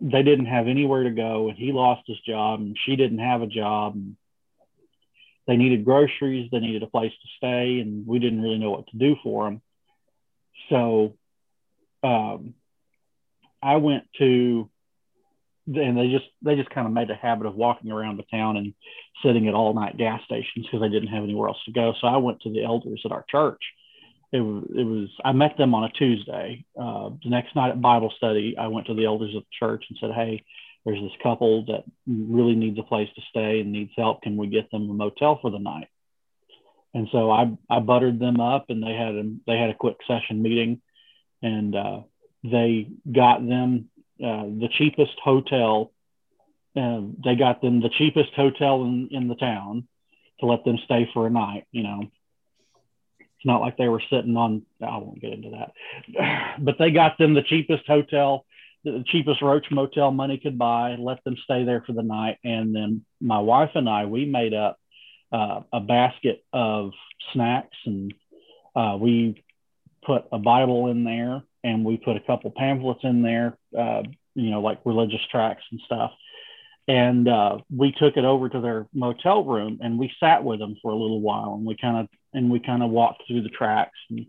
they 0.00 0.24
didn't 0.24 0.46
have 0.46 0.66
anywhere 0.66 1.04
to 1.04 1.10
go. 1.10 1.48
And 1.48 1.56
he 1.56 1.70
lost 1.70 2.02
his 2.08 2.18
job 2.26 2.60
and 2.60 2.76
she 2.84 2.96
didn't 2.96 3.20
have 3.20 3.40
a 3.40 3.46
job. 3.46 3.94
And 3.94 4.16
they 5.46 5.56
needed 5.56 5.84
groceries, 5.84 6.50
they 6.50 6.58
needed 6.58 6.82
a 6.82 6.88
place 6.88 7.12
to 7.12 7.28
stay, 7.36 7.80
and 7.80 8.06
we 8.06 8.18
didn't 8.20 8.42
really 8.42 8.58
know 8.58 8.70
what 8.70 8.86
to 8.88 8.96
do 8.96 9.16
for 9.22 9.44
them. 9.44 9.62
So 10.68 11.16
um, 12.04 12.54
I 13.62 13.76
went 13.76 14.04
to, 14.18 14.68
and 15.66 15.96
they 15.96 16.08
just 16.08 16.24
they 16.42 16.56
just 16.56 16.70
kind 16.70 16.86
of 16.86 16.92
made 16.92 17.10
a 17.10 17.14
habit 17.14 17.46
of 17.46 17.54
walking 17.54 17.92
around 17.92 18.16
the 18.16 18.24
town 18.24 18.56
and 18.56 18.74
sitting 19.24 19.46
at 19.48 19.54
all 19.54 19.74
night 19.74 19.96
gas 19.96 20.20
stations 20.24 20.66
because 20.66 20.80
they 20.80 20.88
didn't 20.88 21.14
have 21.14 21.22
anywhere 21.22 21.48
else 21.48 21.62
to 21.66 21.72
go. 21.72 21.94
So 22.00 22.06
I 22.06 22.16
went 22.16 22.40
to 22.42 22.52
the 22.52 22.64
elders 22.64 23.02
at 23.04 23.12
our 23.12 23.24
church. 23.30 23.62
It 24.32 24.40
it 24.40 24.84
was 24.84 25.08
I 25.24 25.32
met 25.32 25.56
them 25.56 25.74
on 25.74 25.84
a 25.84 25.90
Tuesday. 25.90 26.64
Uh, 26.78 27.10
the 27.22 27.30
next 27.30 27.54
night 27.54 27.70
at 27.70 27.80
Bible 27.80 28.12
study, 28.16 28.56
I 28.58 28.68
went 28.68 28.86
to 28.88 28.94
the 28.94 29.04
elders 29.04 29.34
of 29.36 29.42
the 29.42 29.66
church 29.66 29.84
and 29.88 29.98
said, 30.00 30.10
"Hey, 30.12 30.42
there's 30.84 31.00
this 31.00 31.22
couple 31.22 31.64
that 31.66 31.84
really 32.06 32.56
needs 32.56 32.78
a 32.78 32.82
place 32.82 33.08
to 33.14 33.22
stay 33.30 33.60
and 33.60 33.70
needs 33.70 33.92
help. 33.96 34.22
Can 34.22 34.36
we 34.36 34.48
get 34.48 34.70
them 34.70 34.90
a 34.90 34.94
motel 34.94 35.38
for 35.40 35.50
the 35.50 35.58
night?" 35.58 35.88
And 36.94 37.08
so 37.12 37.30
I 37.30 37.56
I 37.70 37.80
buttered 37.80 38.18
them 38.18 38.40
up, 38.40 38.66
and 38.68 38.82
they 38.82 38.94
had 38.94 39.14
a 39.14 39.22
they 39.46 39.58
had 39.58 39.70
a 39.70 39.74
quick 39.74 39.98
session 40.08 40.42
meeting, 40.42 40.80
and 41.42 41.76
uh, 41.76 42.00
they 42.42 42.88
got 43.10 43.46
them 43.46 43.88
uh, 44.22 44.44
the 44.44 44.68
cheapest 44.78 45.18
hotel. 45.22 45.92
Uh, 46.76 47.00
they 47.24 47.34
got 47.34 47.60
them 47.60 47.80
the 47.80 47.90
cheapest 47.90 48.32
hotel 48.34 48.82
in, 48.84 49.08
in 49.10 49.28
the 49.28 49.34
town 49.34 49.86
to 50.40 50.46
let 50.46 50.64
them 50.64 50.78
stay 50.84 51.08
for 51.12 51.26
a 51.26 51.30
night. 51.30 51.66
You 51.70 51.82
know, 51.82 52.00
it's 53.20 53.46
not 53.46 53.60
like 53.60 53.76
they 53.76 53.88
were 53.88 54.02
sitting 54.10 54.36
on. 54.36 54.62
I 54.80 54.96
won't 54.98 55.20
get 55.20 55.32
into 55.32 55.50
that, 55.50 56.56
but 56.60 56.76
they 56.78 56.90
got 56.90 57.18
them 57.18 57.34
the 57.34 57.42
cheapest 57.42 57.86
hotel, 57.86 58.44
the 58.84 59.04
cheapest 59.06 59.42
Roach 59.42 59.66
Motel 59.70 60.10
money 60.10 60.38
could 60.38 60.58
buy. 60.58 60.96
Let 60.98 61.22
them 61.24 61.36
stay 61.44 61.64
there 61.64 61.82
for 61.86 61.92
the 61.92 62.02
night, 62.02 62.38
and 62.44 62.74
then 62.74 63.04
my 63.20 63.38
wife 63.38 63.70
and 63.74 63.88
I 63.88 64.06
we 64.06 64.24
made 64.24 64.54
up 64.54 64.78
uh, 65.32 65.60
a 65.72 65.80
basket 65.80 66.44
of 66.52 66.92
snacks, 67.32 67.76
and 67.86 68.14
uh, 68.74 68.96
we 69.00 69.44
put 70.04 70.24
a 70.32 70.38
Bible 70.38 70.88
in 70.88 71.04
there 71.04 71.42
and 71.64 71.84
we 71.84 71.96
put 71.96 72.16
a 72.16 72.20
couple 72.20 72.50
pamphlets 72.56 73.00
in 73.04 73.22
there, 73.22 73.56
uh, 73.78 74.02
you 74.34 74.50
know, 74.50 74.60
like 74.60 74.80
religious 74.84 75.20
tracts 75.30 75.64
and 75.70 75.80
stuff. 75.86 76.12
and 76.88 77.28
uh, 77.28 77.58
we 77.74 77.92
took 77.92 78.16
it 78.16 78.24
over 78.24 78.48
to 78.48 78.60
their 78.60 78.86
motel 78.92 79.44
room 79.44 79.78
and 79.82 79.98
we 79.98 80.12
sat 80.18 80.42
with 80.42 80.58
them 80.58 80.76
for 80.82 80.90
a 80.90 80.96
little 80.96 81.20
while 81.20 81.54
and 81.54 81.64
we 81.64 81.76
kind 81.76 81.96
of 81.98 82.08
and 82.34 82.50
we 82.50 82.58
kind 82.58 82.82
of 82.82 82.90
walked 82.90 83.22
through 83.26 83.42
the 83.42 83.48
tracts 83.48 83.98
and 84.10 84.26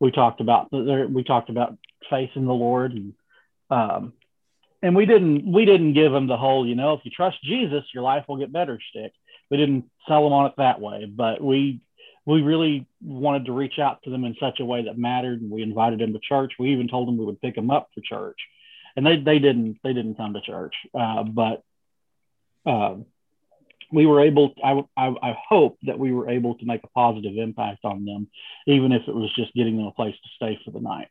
we 0.00 0.10
talked 0.10 0.40
about 0.40 0.72
we 0.72 1.22
talked 1.22 1.50
about 1.50 1.76
faith 2.10 2.30
in 2.34 2.46
the 2.46 2.52
Lord 2.52 2.92
and 2.92 3.14
um, 3.70 4.12
and 4.82 4.96
we 4.96 5.06
didn't 5.06 5.50
we 5.50 5.64
didn't 5.64 5.94
give 5.94 6.10
them 6.12 6.26
the 6.26 6.36
whole 6.36 6.66
you 6.66 6.74
know 6.74 6.94
if 6.94 7.00
you 7.04 7.10
trust 7.10 7.42
Jesus 7.44 7.84
your 7.94 8.02
life 8.02 8.24
will 8.28 8.38
get 8.38 8.52
better 8.52 8.78
stick. 8.90 9.12
We 9.50 9.56
didn't 9.56 9.84
sell 10.08 10.24
them 10.24 10.32
on 10.32 10.46
it 10.46 10.54
that 10.56 10.80
way, 10.80 11.04
but 11.04 11.40
we 11.40 11.80
we 12.26 12.42
really 12.42 12.86
wanted 13.02 13.46
to 13.46 13.52
reach 13.52 13.78
out 13.78 14.02
to 14.02 14.10
them 14.10 14.24
in 14.24 14.34
such 14.40 14.60
a 14.60 14.64
way 14.64 14.84
that 14.84 14.96
mattered 14.96 15.42
and 15.42 15.50
we 15.50 15.62
invited 15.62 16.00
them 16.00 16.12
to 16.12 16.18
church. 16.20 16.54
We 16.58 16.72
even 16.72 16.88
told 16.88 17.06
them 17.06 17.18
we 17.18 17.26
would 17.26 17.40
pick 17.40 17.54
them 17.54 17.70
up 17.70 17.90
for 17.94 18.00
church. 18.00 18.38
And 18.96 19.04
they, 19.04 19.18
they 19.18 19.38
didn't 19.38 19.78
they 19.82 19.92
didn't 19.92 20.16
come 20.16 20.34
to 20.34 20.40
church. 20.40 20.74
Uh, 20.98 21.24
but 21.24 21.62
uh, 22.64 22.96
we 23.92 24.06
were 24.06 24.20
able 24.20 24.54
I, 24.62 24.82
I, 24.96 25.14
I 25.22 25.36
hope 25.48 25.78
that 25.82 25.98
we 25.98 26.12
were 26.12 26.30
able 26.30 26.54
to 26.56 26.64
make 26.64 26.82
a 26.84 26.88
positive 26.88 27.36
impact 27.36 27.84
on 27.84 28.04
them 28.04 28.28
even 28.66 28.92
if 28.92 29.02
it 29.06 29.14
was 29.14 29.32
just 29.34 29.52
getting 29.54 29.76
them 29.76 29.86
a 29.86 29.92
place 29.92 30.14
to 30.14 30.28
stay 30.36 30.58
for 30.64 30.70
the 30.70 30.80
night. 30.80 31.08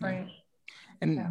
Right. 0.00 0.28
And 1.00 1.16
yeah. 1.16 1.30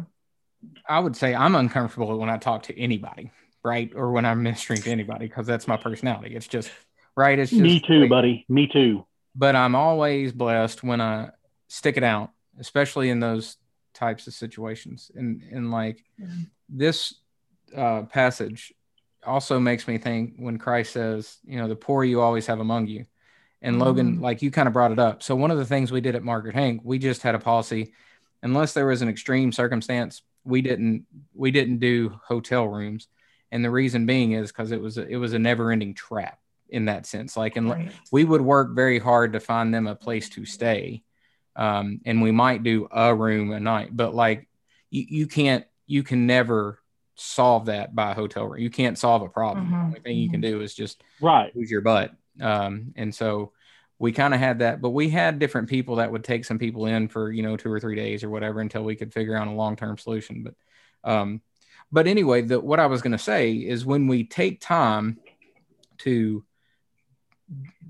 i 0.88 0.98
would 0.98 1.16
say 1.16 1.34
i'm 1.34 1.54
uncomfortable 1.54 2.18
when 2.18 2.28
i 2.28 2.36
talk 2.36 2.64
to 2.64 2.78
anybody 2.78 3.30
right? 3.64 3.92
Or 3.94 4.10
when 4.10 4.24
i'm 4.24 4.42
ministering 4.42 4.80
to 4.82 4.90
anybody 4.90 5.26
because 5.26 5.46
that's 5.46 5.68
my 5.68 5.76
personality. 5.76 6.34
It's 6.34 6.48
just 6.48 6.70
right 7.18 7.38
it's 7.38 7.50
just 7.50 7.62
me 7.62 7.80
too 7.80 8.00
like, 8.00 8.10
buddy 8.10 8.44
me 8.48 8.66
too 8.66 9.04
but 9.34 9.56
i'm 9.56 9.74
always 9.74 10.32
blessed 10.32 10.82
when 10.82 11.00
i 11.00 11.28
stick 11.66 11.96
it 11.96 12.04
out 12.04 12.30
especially 12.58 13.10
in 13.10 13.20
those 13.20 13.56
types 13.92 14.26
of 14.26 14.34
situations 14.34 15.10
and 15.14 15.42
and 15.50 15.70
like 15.70 16.04
mm-hmm. 16.20 16.42
this 16.68 17.14
uh, 17.76 18.02
passage 18.02 18.72
also 19.26 19.58
makes 19.58 19.86
me 19.86 19.98
think 19.98 20.34
when 20.36 20.58
Christ 20.58 20.92
says, 20.92 21.38
you 21.44 21.58
know, 21.58 21.68
the 21.68 21.76
poor 21.76 22.04
you 22.04 22.20
always 22.20 22.46
have 22.46 22.60
among 22.60 22.86
you. 22.86 23.04
And 23.60 23.74
mm-hmm. 23.74 23.82
Logan, 23.82 24.20
like 24.20 24.42
you 24.42 24.50
kind 24.50 24.68
of 24.68 24.72
brought 24.72 24.92
it 24.92 24.98
up. 24.98 25.22
So 25.22 25.34
one 25.34 25.50
of 25.50 25.58
the 25.58 25.64
things 25.64 25.90
we 25.90 26.00
did 26.00 26.14
at 26.14 26.22
Margaret 26.22 26.54
Hank, 26.54 26.80
we 26.84 26.98
just 26.98 27.22
had 27.22 27.34
a 27.34 27.38
policy, 27.38 27.92
unless 28.42 28.72
there 28.72 28.86
was 28.86 29.02
an 29.02 29.08
extreme 29.08 29.52
circumstance, 29.52 30.22
we 30.44 30.62
didn't 30.62 31.04
we 31.34 31.50
didn't 31.50 31.78
do 31.78 32.18
hotel 32.24 32.66
rooms. 32.66 33.08
And 33.50 33.64
the 33.64 33.70
reason 33.70 34.06
being 34.06 34.32
is 34.32 34.52
because 34.52 34.72
it 34.72 34.80
was 34.80 34.98
a, 34.98 35.06
it 35.06 35.16
was 35.16 35.32
a 35.32 35.38
never 35.38 35.72
ending 35.72 35.94
trap 35.94 36.38
in 36.68 36.86
that 36.86 37.06
sense. 37.06 37.36
Like, 37.36 37.56
and 37.56 37.70
right. 37.70 37.92
we 38.12 38.24
would 38.24 38.40
work 38.40 38.74
very 38.74 38.98
hard 38.98 39.32
to 39.32 39.40
find 39.40 39.72
them 39.72 39.86
a 39.86 39.94
place 39.94 40.28
to 40.30 40.44
stay. 40.44 41.02
Um, 41.56 42.00
and 42.04 42.22
we 42.22 42.30
might 42.30 42.62
do 42.62 42.88
a 42.90 43.14
room 43.14 43.52
a 43.52 43.60
night, 43.60 43.90
but 43.92 44.14
like 44.14 44.48
you, 44.90 45.04
you 45.08 45.26
can't, 45.26 45.64
you 45.86 46.02
can 46.02 46.26
never 46.26 46.78
solve 47.16 47.66
that 47.66 47.94
by 47.94 48.12
a 48.12 48.14
hotel 48.14 48.46
room. 48.46 48.60
You 48.60 48.70
can't 48.70 48.96
solve 48.96 49.22
a 49.22 49.28
problem. 49.28 49.66
Mm-hmm. 49.66 49.74
The 49.74 49.84
only 49.86 50.00
thing 50.00 50.18
you 50.18 50.30
can 50.30 50.40
mm-hmm. 50.40 50.52
do 50.52 50.60
is 50.60 50.74
just 50.74 51.02
right 51.20 51.54
lose 51.54 51.70
your 51.70 51.80
butt. 51.80 52.12
Um, 52.40 52.92
and 52.96 53.12
so 53.12 53.52
we 53.98 54.12
kind 54.12 54.32
of 54.32 54.38
had 54.38 54.60
that, 54.60 54.80
but 54.80 54.90
we 54.90 55.08
had 55.08 55.40
different 55.40 55.68
people 55.68 55.96
that 55.96 56.12
would 56.12 56.22
take 56.22 56.44
some 56.44 56.58
people 56.58 56.86
in 56.86 57.08
for 57.08 57.32
you 57.32 57.42
know 57.42 57.56
two 57.56 57.70
or 57.70 57.80
three 57.80 57.96
days 57.96 58.22
or 58.22 58.30
whatever 58.30 58.60
until 58.60 58.84
we 58.84 58.94
could 58.94 59.12
figure 59.12 59.36
out 59.36 59.48
a 59.48 59.52
long 59.52 59.74
term 59.74 59.98
solution. 59.98 60.44
But 60.44 61.10
um, 61.10 61.42
but 61.90 62.06
anyway, 62.06 62.42
the, 62.42 62.60
what 62.60 62.80
I 62.80 62.86
was 62.86 63.02
going 63.02 63.12
to 63.12 63.18
say 63.18 63.52
is 63.52 63.84
when 63.84 64.06
we 64.06 64.24
take 64.24 64.60
time 64.60 65.18
to 65.98 66.44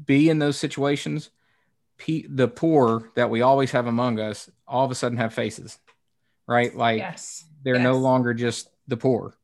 be 0.05 0.29
in 0.29 0.39
those 0.39 0.57
situations, 0.57 1.31
the 2.07 2.49
poor 2.49 3.11
that 3.17 3.31
we 3.31 3.43
always 3.43 3.73
have 3.73 3.87
among 3.87 4.21
us 4.21 4.51
all 4.67 4.85
of 4.85 4.91
a 4.91 4.95
sudden 4.95 5.19
have 5.19 5.35
faces, 5.35 5.79
right? 6.47 6.75
Like 6.75 6.99
yes. 6.99 7.45
they're 7.63 7.77
yes. 7.77 7.85
no 7.85 7.97
longer 7.97 8.35
just 8.35 8.69
the 8.87 8.97
poor. 8.97 9.35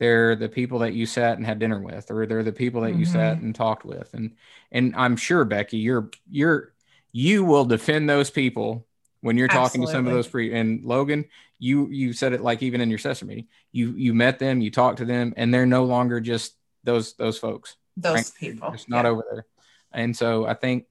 They're 0.00 0.34
the 0.34 0.48
people 0.48 0.80
that 0.80 0.92
you 0.92 1.06
sat 1.06 1.36
and 1.36 1.46
had 1.46 1.60
dinner 1.60 1.80
with, 1.80 2.10
or 2.10 2.26
they're 2.26 2.42
the 2.42 2.52
people 2.52 2.80
that 2.82 2.96
you 2.96 3.06
mm-hmm. 3.06 3.12
sat 3.12 3.38
and 3.38 3.54
talked 3.54 3.84
with. 3.84 4.12
And 4.12 4.32
and 4.72 4.94
I'm 4.96 5.16
sure 5.16 5.44
Becky, 5.44 5.78
you're 5.78 6.10
you're 6.28 6.74
you 7.12 7.44
will 7.44 7.64
defend 7.64 8.10
those 8.10 8.28
people 8.28 8.86
when 9.20 9.38
you're 9.38 9.48
talking 9.48 9.82
Absolutely. 9.82 9.86
to 9.86 9.92
some 9.92 10.06
of 10.06 10.12
those 10.12 10.26
pre 10.26 10.52
and 10.52 10.84
Logan, 10.84 11.24
you 11.58 11.88
you 11.88 12.12
said 12.12 12.34
it 12.34 12.42
like 12.42 12.62
even 12.62 12.80
in 12.80 12.90
your 12.90 12.98
session 12.98 13.28
meeting, 13.28 13.46
you 13.72 13.92
you 13.92 14.12
met 14.12 14.38
them, 14.38 14.60
you 14.60 14.70
talked 14.70 14.98
to 14.98 15.04
them, 15.04 15.32
and 15.36 15.54
they're 15.54 15.64
no 15.64 15.84
longer 15.84 16.20
just 16.20 16.54
those 16.82 17.14
those 17.14 17.38
folks. 17.38 17.76
Those 17.96 18.30
people. 18.30 18.72
It's 18.72 18.88
not 18.88 19.04
yeah. 19.04 19.10
over 19.10 19.24
there. 19.30 19.46
And 19.92 20.16
so 20.16 20.46
I 20.46 20.54
think 20.54 20.86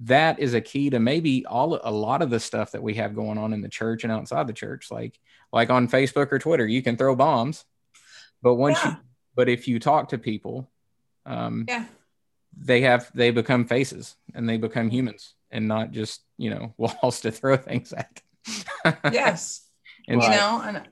that 0.00 0.38
is 0.38 0.54
a 0.54 0.60
key 0.60 0.90
to 0.90 0.98
maybe 0.98 1.46
all 1.46 1.80
a 1.82 1.90
lot 1.90 2.22
of 2.22 2.30
the 2.30 2.40
stuff 2.40 2.72
that 2.72 2.82
we 2.82 2.94
have 2.94 3.14
going 3.14 3.38
on 3.38 3.52
in 3.52 3.60
the 3.60 3.68
church 3.68 4.04
and 4.04 4.12
outside 4.12 4.46
the 4.46 4.52
church 4.52 4.90
like 4.90 5.18
like 5.52 5.70
on 5.70 5.86
facebook 5.86 6.32
or 6.32 6.38
twitter 6.38 6.66
you 6.66 6.82
can 6.82 6.96
throw 6.96 7.14
bombs 7.14 7.64
but 8.42 8.54
once 8.54 8.78
yeah. 8.84 8.90
you 8.90 8.96
but 9.36 9.48
if 9.48 9.68
you 9.68 9.78
talk 9.78 10.08
to 10.08 10.18
people 10.18 10.68
um 11.26 11.64
yeah 11.68 11.84
they 12.56 12.80
have 12.80 13.10
they 13.14 13.30
become 13.30 13.66
faces 13.66 14.16
and 14.34 14.48
they 14.48 14.56
become 14.56 14.90
humans 14.90 15.34
and 15.50 15.68
not 15.68 15.92
just 15.92 16.22
you 16.38 16.50
know 16.50 16.74
walls 16.78 17.20
to 17.20 17.30
throw 17.30 17.56
things 17.56 17.92
at 17.92 18.20
yes 19.12 19.68
and 20.08 20.22
you 20.22 20.28
know 20.28 20.62
and 20.64 20.82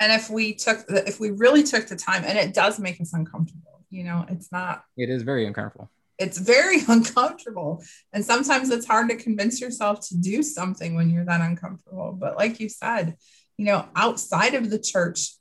and 0.00 0.12
if 0.12 0.30
we 0.30 0.54
took 0.54 0.86
the, 0.86 1.06
if 1.08 1.18
we 1.18 1.30
really 1.30 1.62
took 1.62 1.86
the 1.88 1.96
time 1.96 2.22
and 2.24 2.38
it 2.38 2.54
does 2.54 2.78
make 2.78 3.00
us 3.00 3.12
uncomfortable 3.12 3.67
you 3.90 4.04
know 4.04 4.24
it's 4.28 4.50
not 4.52 4.84
it 4.96 5.10
is 5.10 5.22
very 5.22 5.46
uncomfortable 5.46 5.90
it's 6.18 6.38
very 6.38 6.80
uncomfortable. 6.88 7.82
And 8.12 8.24
sometimes 8.24 8.70
it's 8.70 8.86
hard 8.86 9.08
to 9.08 9.16
convince 9.16 9.60
yourself 9.60 10.06
to 10.08 10.16
do 10.16 10.42
something 10.42 10.94
when 10.94 11.10
you're 11.10 11.24
that 11.24 11.40
uncomfortable. 11.40 12.16
But 12.18 12.36
like 12.36 12.60
you 12.60 12.68
said, 12.68 13.16
you 13.56 13.64
know, 13.64 13.86
outside 13.96 14.54
of 14.54 14.70
the 14.70 14.78
church, 14.78 15.34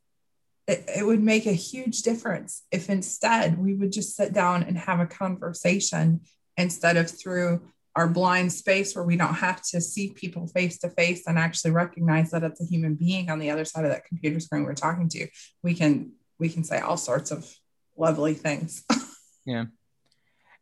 it, 0.67 0.89
it 0.97 1.05
would 1.05 1.21
make 1.21 1.45
a 1.45 1.53
huge 1.53 2.01
difference 2.01 2.63
if 2.71 2.89
instead 2.89 3.57
we 3.57 3.73
would 3.73 3.91
just 3.91 4.15
sit 4.15 4.33
down 4.33 4.63
and 4.63 4.77
have 4.77 4.99
a 4.99 5.05
conversation 5.05 6.21
instead 6.57 6.97
of 6.97 7.09
through 7.09 7.61
our 7.95 8.07
blind 8.07 8.51
space 8.53 8.95
where 8.95 9.03
we 9.03 9.17
don't 9.17 9.35
have 9.35 9.61
to 9.61 9.81
see 9.81 10.11
people 10.11 10.45
face 10.47 10.77
to 10.79 10.89
face 10.89 11.25
and 11.25 11.39
actually 11.39 11.71
recognize 11.71 12.29
that 12.29 12.43
it's 12.43 12.61
a 12.61 12.65
human 12.65 12.93
being 12.93 13.29
on 13.29 13.39
the 13.39 13.49
other 13.49 13.65
side 13.65 13.85
of 13.85 13.91
that 13.91 14.05
computer 14.05 14.39
screen 14.39 14.63
we're 14.63 14.75
talking 14.75 15.09
to 15.09 15.27
we 15.63 15.73
can 15.73 16.11
we 16.37 16.47
can 16.47 16.63
say 16.63 16.79
all 16.79 16.97
sorts 16.97 17.31
of 17.31 17.51
lovely 17.97 18.33
things 18.33 18.83
yeah 19.45 19.65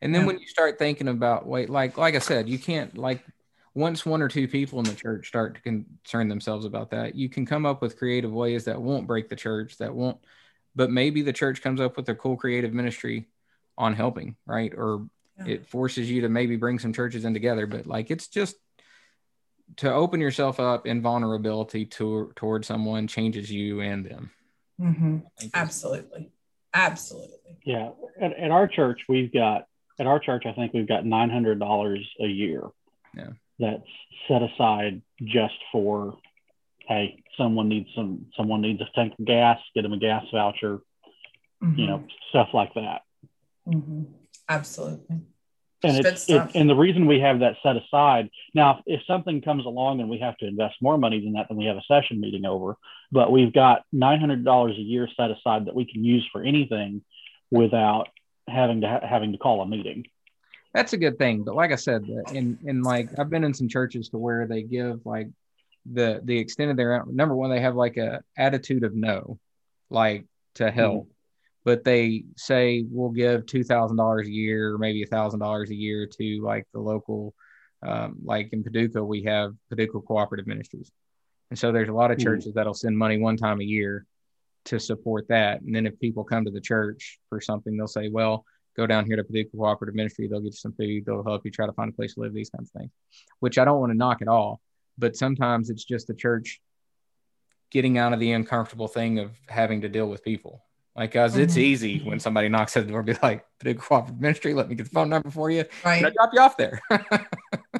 and 0.01 0.13
then 0.13 0.22
yeah. 0.22 0.27
when 0.27 0.39
you 0.39 0.48
start 0.48 0.77
thinking 0.77 1.08
about 1.08 1.48
wait, 1.48 1.70
like 1.70 1.98
like 1.98 2.15
I 2.15 2.20
said, 2.20 2.50
you 2.50 2.60
can't 2.60 2.98
like 2.98 3.25
once 3.74 4.06
one 4.06 4.22
or 4.22 4.27
two 4.27 4.48
people 4.48 4.80
in 4.80 4.86
the 4.86 4.94
church 4.94 5.27
start 5.27 5.56
to 5.56 5.62
concern 5.62 6.27
themselves 6.30 6.65
about 6.65 6.92
that, 6.92 7.15
you 7.15 7.27
can 7.27 7.46
come 7.46 7.65
up 7.65 7.82
with 7.82 7.98
creative 7.98 8.32
ways 8.32 8.65
that 8.65 8.82
won't 8.82 9.08
break 9.08 9.30
the 9.30 9.36
church, 9.36 9.77
that 9.77 9.94
won't 9.94 10.18
but 10.75 10.92
maybe 10.92 11.22
the 11.22 11.34
church 11.34 11.62
comes 11.62 11.80
up 11.80 11.96
with 11.96 12.08
a 12.10 12.15
cool 12.15 12.36
creative 12.36 12.74
ministry 12.74 13.30
on 13.77 13.96
helping, 13.96 14.36
right? 14.46 14.74
Or 14.75 15.08
yeah. 15.39 15.54
it 15.54 15.65
forces 15.65 16.12
you 16.12 16.22
to 16.22 16.30
maybe 16.30 16.58
bring 16.58 16.80
some 16.80 16.94
churches 16.94 17.24
in 17.24 17.34
together, 17.34 17.65
but 17.65 17.88
like 17.88 18.12
it's 18.12 18.27
just 18.27 18.58
to 19.77 19.92
open 19.92 20.20
yourself 20.20 20.60
up 20.60 20.86
in 20.86 21.01
vulnerability 21.01 21.86
to 21.86 22.32
toward 22.36 22.65
someone 22.65 23.08
changes 23.08 23.50
you 23.50 23.80
and 23.80 24.06
them. 24.06 24.32
Mm-hmm. 24.80 25.18
Absolutely. 25.54 26.30
Absolutely. 26.75 27.58
Yeah. 27.65 27.91
At, 28.22 28.38
at 28.38 28.51
our 28.51 28.67
church, 28.67 29.01
we've 29.10 29.34
got 29.34 29.65
at 29.98 30.05
our 30.05 30.20
church, 30.20 30.44
I 30.46 30.51
think 30.51 30.74
we've 30.74 30.88
got 30.88 31.05
nine 31.05 31.29
hundred 31.29 31.60
dollars 31.60 32.05
a 32.20 32.27
year. 32.27 32.63
Yeah. 33.15 33.29
That's 33.58 33.88
set 34.27 34.41
aside 34.44 35.01
just 35.24 35.55
for, 35.72 36.17
hey, 36.88 37.24
someone 37.38 37.70
needs 37.70 37.88
some, 37.96 38.25
someone 38.36 38.62
needs 38.62 38.82
a 38.82 38.89
tank 38.94 39.13
of 39.17 39.25
gas, 39.25 39.58
get 39.74 39.84
them 39.84 39.94
a 39.94 39.98
gas 39.98 40.25
voucher, 40.34 40.82
mm-hmm. 41.63 41.79
you 41.79 41.88
know, 41.88 42.03
stuff 42.29 42.50
like 42.53 42.74
that. 42.74 43.03
Mm-hmm. 43.65 44.03
Absolutely. 44.50 45.22
And 45.86 46.06
it's, 46.06 46.30
it, 46.30 46.42
and 46.56 46.70
the 46.70 46.75
reason 46.75 47.06
we 47.06 47.20
have 47.20 47.39
that 47.39 47.58
set 47.63 47.75
aside 47.77 48.30
now, 48.54 48.80
if, 48.86 49.00
if 49.00 49.06
something 49.06 49.42
comes 49.42 49.65
along 49.65 50.00
and 50.00 50.10
we 50.10 50.20
have 50.20 50.38
to 50.38 50.48
invest 50.48 50.75
more 50.82 50.98
money 50.98 51.20
than 51.20 51.34
that, 51.34 51.48
then 51.50 51.58
we 51.58 51.65
have 51.65 51.77
a 51.77 51.84
session 51.88 52.20
meeting 52.20 52.46
over. 52.46 52.77
But 53.12 53.32
we've 53.32 53.54
got 53.54 53.84
nine 53.92 54.20
hundred 54.20 54.44
dollars 54.44 54.75
a 54.77 54.82
year 54.82 55.08
set 55.15 55.32
aside 55.32 55.65
that 55.65 55.75
we 55.75 55.86
can 55.86 56.04
use 56.04 56.27
for 56.32 56.44
anything 56.44 57.04
without 57.51 58.10
having 58.48 58.82
to 58.82 58.88
ha- 58.88 59.08
having 59.08 59.32
to 59.32 59.38
call 59.38 59.62
a 59.62 59.68
meeting. 59.68 60.06
That's 60.74 60.94
a 60.94 60.98
good 60.98 61.18
thing, 61.18 61.44
but 61.44 61.56
like 61.56 61.72
I 61.72 61.75
said, 61.75 62.04
in 62.34 62.58
in 62.65 62.82
like 62.82 63.10
I've 63.18 63.30
been 63.30 63.46
in 63.46 63.54
some 63.54 63.70
churches 63.70 64.10
to 64.10 64.18
where 64.18 64.46
they 64.46 64.62
give 64.62 65.06
like 65.06 65.30
the 65.86 66.20
the 66.24 66.38
extent 66.38 66.72
of 66.72 66.77
their 66.77 67.04
number 67.08 67.36
one 67.36 67.50
they 67.50 67.62
have 67.62 67.75
like 67.75 67.98
a 67.98 68.22
attitude 68.38 68.84
of 68.84 68.94
no, 68.94 69.39
like 69.89 70.25
to 70.56 70.72
help, 70.72 71.04
mm-hmm. 71.04 71.12
But 71.65 71.84
they 71.84 72.24
say 72.38 72.86
we'll 72.89 73.10
give 73.10 73.45
two 73.45 73.63
thousand 73.63 73.98
dollars 73.98 74.27
a 74.27 74.31
year 74.31 74.74
or 74.74 74.77
maybe 74.77 75.03
a 75.03 75.07
thousand 75.07 75.39
dollars 75.39 75.72
a 75.72 75.75
year 75.75 76.07
to 76.07 76.41
like 76.41 76.65
the 76.74 76.79
local, 76.79 77.34
um, 77.86 78.15
like 78.24 78.50
in 78.53 78.63
Paducah 78.63 79.03
we 79.03 79.24
have 79.24 79.53
Paducah 79.69 80.00
Cooperative 80.01 80.48
Ministries, 80.48 80.91
and 81.50 81.60
so 81.60 81.72
there's 81.72 81.89
a 81.89 81.93
lot 81.93 82.12
of 82.12 82.17
mm-hmm. 82.17 82.25
churches 82.25 82.48
mm-hmm. 82.50 82.60
that'll 82.60 82.74
send 82.74 82.98
money 82.98 83.17
one 83.17 83.36
time 83.36 83.60
a 83.60 83.65
year 83.65 84.05
to 84.65 84.79
support 84.79 85.27
that. 85.29 85.62
And 85.62 85.75
then 85.75 85.86
if 85.86 86.00
people 86.00 86.24
come 86.24 86.45
to 86.45 86.51
the 86.51 86.62
church 86.62 87.19
for 87.29 87.39
something, 87.39 87.77
they'll 87.77 87.88
say, 87.88 88.10
well, 88.10 88.43
go 88.75 88.88
down 88.88 89.05
here 89.05 89.15
to 89.15 89.24
Paducah 89.24 89.55
Cooperative 89.55 89.95
Ministry. 89.95 90.27
They'll 90.27 90.39
get 90.39 90.48
you 90.48 90.51
some 90.53 90.74
food. 90.74 91.05
They'll 91.05 91.24
help 91.24 91.45
you 91.45 91.51
try 91.51 91.67
to 91.67 91.74
find 91.74 91.89
a 91.91 91.93
place 91.93 92.15
to 92.15 92.22
live, 92.22 92.34
these 92.34 92.50
kinds 92.50 92.72
of 92.74 92.81
things, 92.81 92.91
which 93.39 93.57
I 93.57 93.65
don't 93.65 93.79
want 93.79 93.91
to 93.91 93.98
knock 93.98 94.22
at 94.22 94.27
all. 94.27 94.60
But 94.98 95.15
sometimes 95.15 95.69
it's 95.69 95.84
just 95.84 96.07
the 96.07 96.15
church 96.15 96.62
getting 97.72 97.98
out 97.98 98.13
of 98.13 98.19
the 98.19 98.31
uncomfortable 98.31 98.88
thing 98.88 99.19
of 99.19 99.31
having 99.48 99.81
to 99.81 99.89
deal 99.89 100.07
with 100.07 100.24
people. 100.24 100.63
Like, 100.96 101.12
cause 101.12 101.36
it's 101.38 101.56
Mhm. 101.56 101.62
easy 101.62 102.00
when 102.00 102.20
somebody 102.20 102.48
knocks 102.48 102.78
at 102.78 102.86
the 102.86 102.92
door, 102.92 103.04
be 103.04 103.16
like, 103.22 103.46
"Big 103.60 103.80
cooperative 103.80 104.22
ministry, 104.22 104.54
let 104.54 104.70
me 104.70 104.75
get 104.75 104.84
the 104.86 104.90
phone 104.92 105.10
number 105.10 105.30
for 105.30 105.50
you, 105.52 105.60
and 105.60 105.70
I 105.84 105.90
Right. 106.04 106.14
drop 106.14 106.30
you 106.34 106.40
off 106.40 106.58
there." 106.58 106.82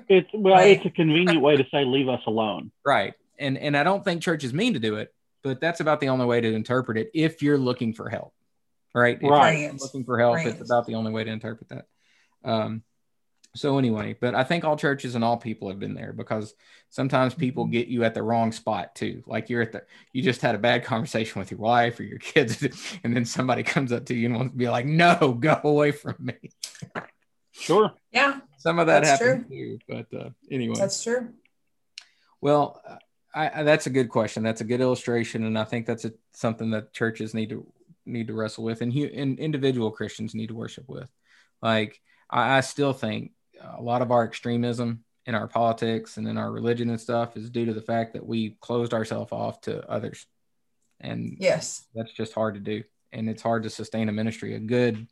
It's 0.08 0.30
well, 0.34 0.54
Right. 0.54 0.78
it's 0.78 0.86
a 0.86 0.92
convenient 0.92 1.42
way 1.42 1.56
to 1.58 1.66
say 1.72 1.84
leave 1.84 2.08
us 2.10 2.22
alone. 2.28 2.72
right. 2.86 3.16
And 3.40 3.58
and 3.58 3.76
I 3.76 3.84
don't 3.84 4.04
think 4.04 4.22
churches 4.22 4.54
mean 4.54 4.74
to 4.74 4.80
do 4.80 4.98
it, 4.98 5.12
but 5.44 5.60
that's 5.60 5.80
about 5.80 6.00
the 6.00 6.10
only 6.10 6.26
way 6.28 6.40
to 6.42 6.54
interpret 6.54 6.98
it 6.98 7.10
if 7.14 7.42
you're 7.42 7.58
looking 7.58 7.92
for 7.94 8.08
help. 8.10 8.34
Right. 8.94 9.16
If 9.16 9.24
you're 9.24 9.32
Right. 9.32 9.72
looking 9.82 10.04
for 10.06 10.20
help, 10.20 10.36
Right. 10.36 10.48
it's 10.48 10.62
about 10.62 10.86
the 10.86 10.94
only 10.96 11.12
way 11.12 11.24
to 11.24 11.32
interpret 11.32 11.70
that. 11.70 11.86
Um, 12.44 12.84
so 13.56 13.78
anyway, 13.78 14.16
but 14.20 14.36
I 14.36 14.44
think 14.44 14.64
all 14.64 14.76
churches 14.78 15.16
and 15.16 15.24
all 15.24 15.38
people 15.38 15.70
have 15.70 15.80
been 15.80 15.94
there 15.96 16.14
because 16.14 16.54
sometimes 16.90 17.34
people 17.34 17.66
Mhm. 17.66 17.72
get 17.72 17.88
you 17.88 18.04
at 18.04 18.14
the 18.14 18.22
wrong 18.22 18.52
spot 18.52 18.94
too. 18.96 19.24
Like 19.26 19.50
you're 19.50 19.62
at 19.64 19.72
the 19.72 19.86
you 20.14 20.22
just 20.22 20.42
had 20.42 20.54
a 20.56 20.60
bad 20.60 20.84
conversation 20.84 21.40
with 21.40 21.50
your 21.52 21.60
wife 21.60 22.00
or 22.00 22.04
your 22.04 22.20
kids, 22.34 22.62
and 23.04 23.16
then 23.16 23.26
somebody 23.26 23.64
comes 23.64 23.92
up 23.92 24.06
to 24.08 24.14
you 24.14 24.28
and 24.28 24.36
wants 24.36 24.52
to 24.54 24.58
be 24.58 24.70
like, 24.70 24.86
"No, 24.86 25.34
go 25.40 25.60
away 25.64 25.92
from 25.92 26.16
me." 26.20 26.36
Sure. 27.52 27.94
Yeah, 28.12 28.42
Some 28.58 28.80
of 28.80 28.88
that 28.88 29.04
That's 29.04 29.22
happens 29.22 29.48
too. 29.50 29.80
But 29.88 30.08
uh, 30.14 30.30
anyway, 30.52 30.78
that's 30.78 31.02
true. 31.04 31.30
well, 32.42 32.82
I, 33.34 33.62
I, 33.62 33.64
that's 33.64 33.88
a 33.88 33.90
good 33.90 34.10
question. 34.10 34.44
That's 34.44 34.62
a 34.62 34.66
good 34.66 34.82
illustration, 34.82 35.46
and 35.46 35.58
I 35.58 35.64
think 35.64 35.86
that's 35.86 36.06
a, 36.06 36.14
something 36.34 36.72
that 36.72 36.94
churches 36.94 37.34
need 37.34 37.50
to 37.50 37.66
need 38.06 38.28
to 38.28 38.34
wrestle 38.34 38.64
with, 38.64 38.82
and, 38.82 38.94
and 38.94 39.40
individual 39.40 39.90
Christians 39.92 40.36
need 40.36 40.48
to 40.48 40.56
worship 40.56 40.88
with. 40.88 41.10
Like 41.62 42.02
I, 42.30 42.58
I 42.58 42.62
still 42.62 42.94
think 42.94 43.32
a 43.62 43.82
lot 43.82 44.02
of 44.02 44.12
our 44.12 44.24
extremism 44.24 45.04
in 45.26 45.36
our 45.36 45.48
politics 45.48 46.18
and 46.18 46.28
in 46.28 46.38
our 46.38 46.52
religion 46.52 46.90
and 46.90 47.00
stuff 47.02 47.36
is 47.36 47.50
due 47.50 47.66
to 47.66 47.74
the 47.74 47.82
fact 47.82 48.14
that 48.14 48.26
we 48.26 48.58
closed 48.62 48.94
ourselves 48.94 49.32
off 49.32 49.62
to 49.62 49.88
others, 49.90 50.26
and 51.00 51.38
Yes. 51.40 51.88
that's 51.96 52.14
just 52.14 52.34
hard 52.34 52.54
to 52.56 52.60
do, 52.60 52.84
and 53.12 53.30
it's 53.30 53.42
hard 53.42 53.64
to 53.64 53.70
sustain 53.70 54.10
a 54.10 54.12
ministry, 54.12 54.54
a 54.56 54.60
good 54.60 55.08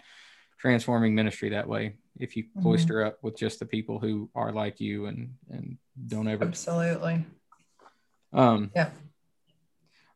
transforming 0.60 1.14
ministry 1.16 1.50
that 1.50 1.68
way 1.68 1.96
if 2.20 2.38
you 2.38 2.44
Mhm. 2.56 2.62
cloister 2.62 3.04
up 3.04 3.18
with 3.24 3.36
just 3.36 3.60
the 3.60 3.66
people 3.66 4.00
who 4.00 4.30
are 4.36 4.52
like 4.52 4.80
you 4.80 5.08
and 5.08 5.36
and 5.50 5.78
don't 6.08 6.28
ever 6.28 6.46
Absolutely. 6.46 7.26
um, 8.32 8.72
Yeah. 8.76 8.92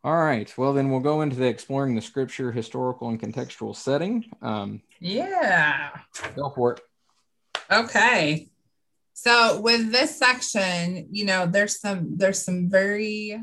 All 0.03 0.15
right. 0.15 0.55
Well, 0.57 0.73
then 0.73 0.89
we'll 0.89 1.01
go 1.01 1.21
into 1.21 1.35
the 1.35 1.47
exploring 1.47 1.95
the 1.95 2.01
scripture, 2.01 2.51
historical 2.51 3.09
and 3.09 3.19
contextual 3.19 3.75
setting. 3.75 4.31
Um, 4.41 4.81
Yeah. 4.99 5.99
go 6.35 6.51
for 6.51 6.73
it. 6.73 6.81
Okay. 7.71 8.49
So 9.13 9.59
with 9.61 9.91
this 9.91 10.17
section, 10.17 11.07
you 11.11 11.25
know, 11.25 11.45
there's 11.45 11.79
some 11.79 12.17
there's 12.17 12.43
some 12.43 12.69
very 12.69 13.41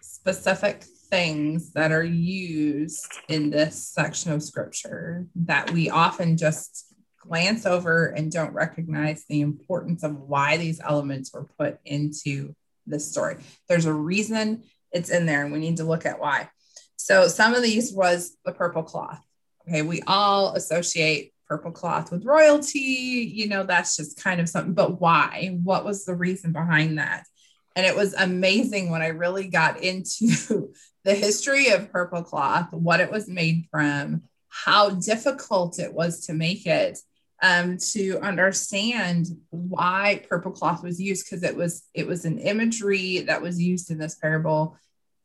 specific 0.00 0.84
things 1.10 1.72
that 1.72 1.92
are 1.92 2.04
used 2.04 3.10
in 3.28 3.50
this 3.50 3.88
section 3.88 4.32
of 4.32 4.42
scripture 4.42 5.26
that 5.34 5.70
we 5.70 5.90
often 5.90 6.36
just 6.36 6.94
glance 7.18 7.66
over 7.66 8.06
and 8.06 8.30
don't 8.30 8.52
recognize 8.52 9.24
the 9.28 9.40
importance 9.40 10.02
of 10.02 10.18
why 10.20 10.56
these 10.56 10.80
elements 10.80 11.32
were 11.32 11.48
put 11.58 11.78
into 11.84 12.54
this 12.86 13.10
story. 13.10 13.36
There's 13.68 13.86
a 13.86 13.92
reason 13.92 14.64
it's 14.92 15.10
in 15.10 15.26
there 15.26 15.42
and 15.42 15.52
we 15.52 15.58
need 15.58 15.78
to 15.78 15.84
look 15.84 16.06
at 16.06 16.20
why. 16.20 16.48
So 16.96 17.28
some 17.28 17.54
of 17.54 17.62
these 17.62 17.92
was 17.92 18.36
the 18.44 18.52
purple 18.52 18.82
cloth. 18.82 19.22
Okay, 19.66 19.82
we 19.82 20.02
all 20.06 20.54
associate 20.54 21.33
purple 21.48 21.72
cloth 21.72 22.10
with 22.10 22.24
royalty. 22.24 22.78
You 22.78 23.48
know, 23.48 23.64
that's 23.64 23.96
just 23.96 24.22
kind 24.22 24.40
of 24.40 24.48
something, 24.48 24.74
but 24.74 25.00
why? 25.00 25.58
What 25.62 25.84
was 25.84 26.04
the 26.04 26.14
reason 26.14 26.52
behind 26.52 26.98
that? 26.98 27.24
And 27.76 27.84
it 27.86 27.96
was 27.96 28.14
amazing 28.14 28.90
when 28.90 29.02
I 29.02 29.08
really 29.08 29.48
got 29.48 29.82
into 29.82 30.72
the 31.04 31.14
history 31.14 31.70
of 31.70 31.90
purple 31.90 32.22
cloth, 32.22 32.72
what 32.72 33.00
it 33.00 33.10
was 33.10 33.28
made 33.28 33.66
from, 33.70 34.22
how 34.48 34.90
difficult 34.90 35.78
it 35.78 35.92
was 35.92 36.26
to 36.26 36.32
make 36.32 36.66
it, 36.66 36.98
um, 37.42 37.76
to 37.92 38.18
understand 38.20 39.26
why 39.50 40.24
purple 40.28 40.52
cloth 40.52 40.82
was 40.82 41.00
used, 41.00 41.26
because 41.26 41.42
it 41.42 41.56
was 41.56 41.82
it 41.92 42.06
was 42.06 42.24
an 42.24 42.38
imagery 42.38 43.20
that 43.20 43.42
was 43.42 43.60
used 43.60 43.90
in 43.90 43.98
this 43.98 44.14
parable 44.14 44.78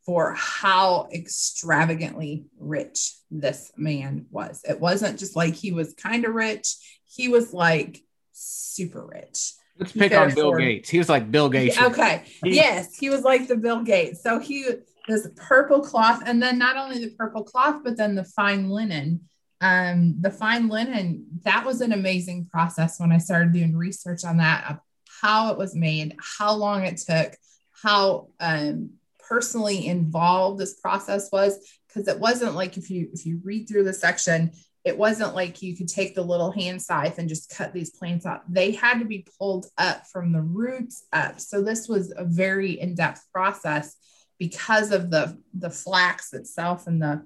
for 0.06 0.34
how 0.36 1.08
extravagantly 1.14 2.46
rich 2.58 3.16
this 3.30 3.72
man 3.78 4.26
was. 4.32 4.62
It 4.68 4.80
wasn't 4.80 5.20
just 5.20 5.36
like 5.36 5.54
he 5.54 5.72
was 5.72 5.94
kind 5.94 6.26
of 6.26 6.34
rich, 6.34 6.76
he 7.06 7.28
was 7.28 7.54
like 7.54 8.02
super 8.32 9.06
rich. 9.06 9.54
Let's 9.78 9.92
pick 9.94 10.14
on 10.14 10.34
Bill 10.34 10.48
afford- 10.50 10.62
Gates. 10.62 10.90
He 10.90 10.98
was 10.98 11.10
like 11.10 11.32
Bill 11.32 11.50
Gates. 11.50 11.78
Yeah, 11.78 11.88
okay. 11.88 12.24
He- 12.44 12.56
yes, 12.56 12.96
he 12.98 13.10
was 13.10 13.22
like 13.22 13.48
the 13.48 13.56
Bill 13.56 13.84
Gates. 13.84 14.22
So 14.22 14.40
he 14.40 14.66
this 15.08 15.28
purple 15.38 15.82
cloth, 15.82 16.22
and 16.26 16.42
then 16.42 16.60
not 16.60 16.78
only 16.78 17.04
the 17.04 17.12
purple 17.12 17.44
cloth, 17.44 17.82
but 17.84 17.98
then 17.98 18.14
the 18.16 18.24
fine 18.24 18.70
linen. 18.70 19.22
Um, 19.62 20.16
the 20.22 20.30
fine 20.32 20.70
linen, 20.70 21.26
that 21.44 21.66
was 21.66 21.82
an 21.82 21.92
amazing 21.92 22.46
process 22.46 23.00
when 23.00 23.12
I 23.12 23.18
started 23.18 23.52
doing 23.52 23.76
research 23.76 24.24
on 24.24 24.38
that 24.38 24.70
of 24.70 24.78
how 25.22 25.52
it 25.52 25.58
was 25.58 25.76
made, 25.76 26.16
how 26.38 26.54
long 26.54 26.86
it 26.86 26.98
took, 26.98 27.34
how 27.82 28.28
um 28.40 28.92
personally 29.30 29.88
involved 29.88 30.60
this 30.60 30.80
process 30.80 31.30
was. 31.32 31.58
Because 31.88 32.08
it 32.08 32.20
wasn't 32.20 32.56
like 32.56 32.78
if 32.78 32.90
you 32.90 33.10
if 33.14 33.26
you 33.26 33.42
read 33.44 33.68
through 33.68 33.84
the 33.84 33.94
section, 33.94 34.52
it 34.84 34.98
wasn't 34.98 35.36
like 35.36 35.62
you 35.62 35.76
could 35.76 35.88
take 35.88 36.16
the 36.16 36.22
little 36.22 36.52
hand 36.52 36.82
scythe 36.82 37.18
and 37.18 37.28
just 37.28 37.56
cut 37.56 37.74
these 37.74 37.90
plants 37.90 38.26
out. 38.26 38.42
They 38.52 38.72
had 38.72 39.00
to 39.00 39.06
be 39.06 39.28
pulled 39.38 39.66
up 39.78 40.06
from 40.08 40.32
the 40.32 40.42
roots 40.42 41.06
up. 41.12 41.40
So 41.40 41.62
this 41.62 41.88
was 41.88 42.14
a 42.16 42.26
very 42.26 42.80
in-depth 42.80 43.26
process 43.34 43.96
because 44.38 44.92
of 44.92 45.12
the 45.12 45.38
the 45.54 45.70
flax 45.70 46.34
itself 46.34 46.88
and 46.88 47.02
the 47.02 47.26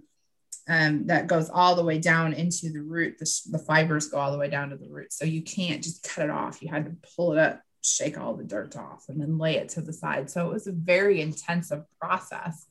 um, 0.67 1.07
that 1.07 1.27
goes 1.27 1.49
all 1.49 1.75
the 1.75 1.83
way 1.83 1.99
down 1.99 2.33
into 2.33 2.69
the 2.71 2.81
root. 2.81 3.17
The, 3.19 3.29
the 3.51 3.59
fibers 3.59 4.07
go 4.07 4.17
all 4.17 4.31
the 4.31 4.37
way 4.37 4.49
down 4.49 4.69
to 4.69 4.77
the 4.77 4.89
root. 4.89 5.11
So 5.11 5.25
you 5.25 5.41
can't 5.41 5.83
just 5.83 6.03
cut 6.03 6.23
it 6.23 6.29
off. 6.29 6.61
You 6.61 6.69
had 6.69 6.85
to 6.85 6.95
pull 7.15 7.33
it 7.33 7.39
up, 7.39 7.61
shake 7.83 8.17
all 8.17 8.33
the 8.33 8.43
dirt 8.43 8.75
off, 8.75 9.05
and 9.09 9.19
then 9.21 9.37
lay 9.37 9.57
it 9.57 9.69
to 9.69 9.81
the 9.81 9.93
side. 9.93 10.29
So 10.29 10.47
it 10.47 10.53
was 10.53 10.67
a 10.67 10.71
very 10.71 11.21
intensive 11.21 11.83
process 11.99 12.65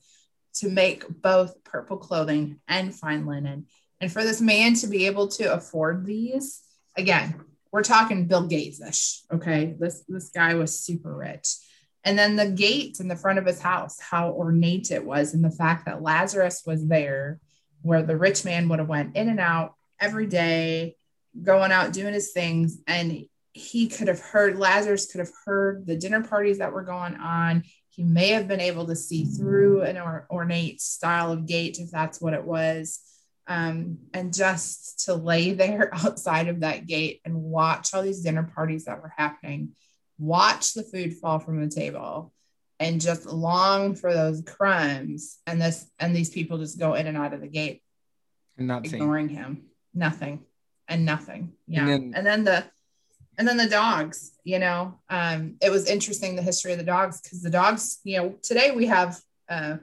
to 0.55 0.69
make 0.69 1.05
both 1.21 1.63
purple 1.63 1.97
clothing 1.97 2.59
and 2.67 2.93
fine 2.93 3.25
linen. 3.25 3.67
And 4.01 4.11
for 4.11 4.23
this 4.23 4.41
man 4.41 4.73
to 4.75 4.87
be 4.87 5.05
able 5.05 5.27
to 5.29 5.53
afford 5.53 6.05
these, 6.05 6.61
again, 6.97 7.43
we're 7.71 7.83
talking 7.83 8.27
Bill 8.27 8.47
Gates-ish. 8.47 9.21
Okay. 9.33 9.75
This 9.79 10.03
this 10.07 10.29
guy 10.29 10.53
was 10.53 10.79
super 10.79 11.15
rich. 11.15 11.55
And 12.03 12.19
then 12.19 12.35
the 12.35 12.49
gate 12.49 12.99
in 12.99 13.07
the 13.07 13.15
front 13.15 13.39
of 13.39 13.45
his 13.45 13.61
house, 13.61 13.99
how 13.99 14.31
ornate 14.31 14.91
it 14.91 15.05
was, 15.05 15.33
and 15.33 15.43
the 15.43 15.49
fact 15.49 15.85
that 15.85 16.01
Lazarus 16.01 16.63
was 16.65 16.85
there, 16.85 17.39
where 17.81 18.03
the 18.03 18.17
rich 18.17 18.43
man 18.43 18.67
would 18.69 18.79
have 18.79 18.89
went 18.89 19.15
in 19.15 19.29
and 19.29 19.39
out 19.39 19.75
every 19.99 20.27
day, 20.27 20.97
going 21.41 21.71
out 21.71 21.93
doing 21.93 22.13
his 22.13 22.31
things, 22.31 22.77
and 22.87 23.25
he 23.53 23.87
could 23.87 24.07
have 24.07 24.19
heard 24.19 24.57
Lazarus 24.57 25.11
could 25.11 25.19
have 25.19 25.31
heard 25.45 25.85
the 25.85 25.95
dinner 25.95 26.23
parties 26.23 26.57
that 26.57 26.73
were 26.73 26.83
going 26.83 27.15
on. 27.15 27.63
He 27.89 28.03
may 28.03 28.29
have 28.29 28.47
been 28.47 28.59
able 28.59 28.87
to 28.87 28.95
see 28.95 29.25
through 29.25 29.83
an 29.83 29.97
or- 29.97 30.27
ornate 30.29 30.81
style 30.81 31.31
of 31.31 31.45
gate 31.45 31.77
if 31.79 31.91
that's 31.91 32.19
what 32.19 32.33
it 32.33 32.43
was 32.43 32.99
um, 33.47 33.97
and 34.13 34.33
just 34.33 35.05
to 35.05 35.13
lay 35.13 35.53
there 35.53 35.89
outside 35.93 36.47
of 36.47 36.61
that 36.61 36.87
gate 36.87 37.21
and 37.25 37.35
watch 37.35 37.93
all 37.93 38.01
these 38.01 38.21
dinner 38.21 38.43
parties 38.55 38.85
that 38.85 39.01
were 39.01 39.13
happening, 39.15 39.71
watch 40.17 40.73
the 40.73 40.83
food 40.83 41.13
fall 41.17 41.39
from 41.39 41.61
the 41.61 41.73
table, 41.73 42.33
and 42.79 43.01
just 43.01 43.25
long 43.25 43.95
for 43.95 44.13
those 44.13 44.41
crumbs. 44.41 45.39
And 45.45 45.61
this 45.61 45.85
and 45.99 46.15
these 46.15 46.29
people 46.29 46.57
just 46.57 46.79
go 46.79 46.93
in 46.93 47.07
and 47.07 47.17
out 47.17 47.33
of 47.33 47.41
the 47.41 47.47
gate, 47.47 47.81
And 48.57 48.67
not 48.67 48.85
ignoring 48.85 49.29
him, 49.29 49.65
nothing 49.93 50.43
and 50.87 51.05
nothing. 51.05 51.53
Yeah, 51.67 51.87
And 51.87 52.15
and 52.15 52.25
then- 52.25 52.43
then, 52.43 52.43
the 52.45 52.63
and 53.37 53.47
then 53.47 53.57
the 53.57 53.67
dogs. 53.67 54.31
You 54.43 54.59
know, 54.59 54.99
um, 55.09 55.55
it 55.61 55.71
was 55.71 55.87
interesting 55.87 56.35
the 56.35 56.41
history 56.41 56.73
of 56.73 56.77
the 56.77 56.83
dogs 56.83 57.21
because 57.21 57.41
the 57.41 57.49
dogs. 57.49 57.99
You 58.03 58.17
know, 58.17 58.35
today 58.41 58.71
we 58.71 58.87
have 58.87 59.19
uh, 59.49 59.77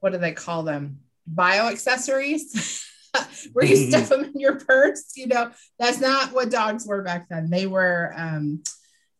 what 0.00 0.12
do 0.12 0.18
they 0.18 0.32
call 0.32 0.62
them? 0.62 1.00
Bio 1.26 1.68
accessories. 1.68 2.78
where 3.52 3.66
you 3.66 3.76
stuff 3.90 4.08
them 4.08 4.24
in 4.24 4.40
your 4.40 4.58
purse. 4.58 5.12
You 5.16 5.28
know, 5.28 5.50
that's 5.78 6.00
not 6.00 6.32
what 6.32 6.50
dogs 6.50 6.86
were 6.86 7.02
back 7.02 7.28
then. 7.28 7.50
They 7.50 7.66
were 7.66 8.12
um, 8.16 8.62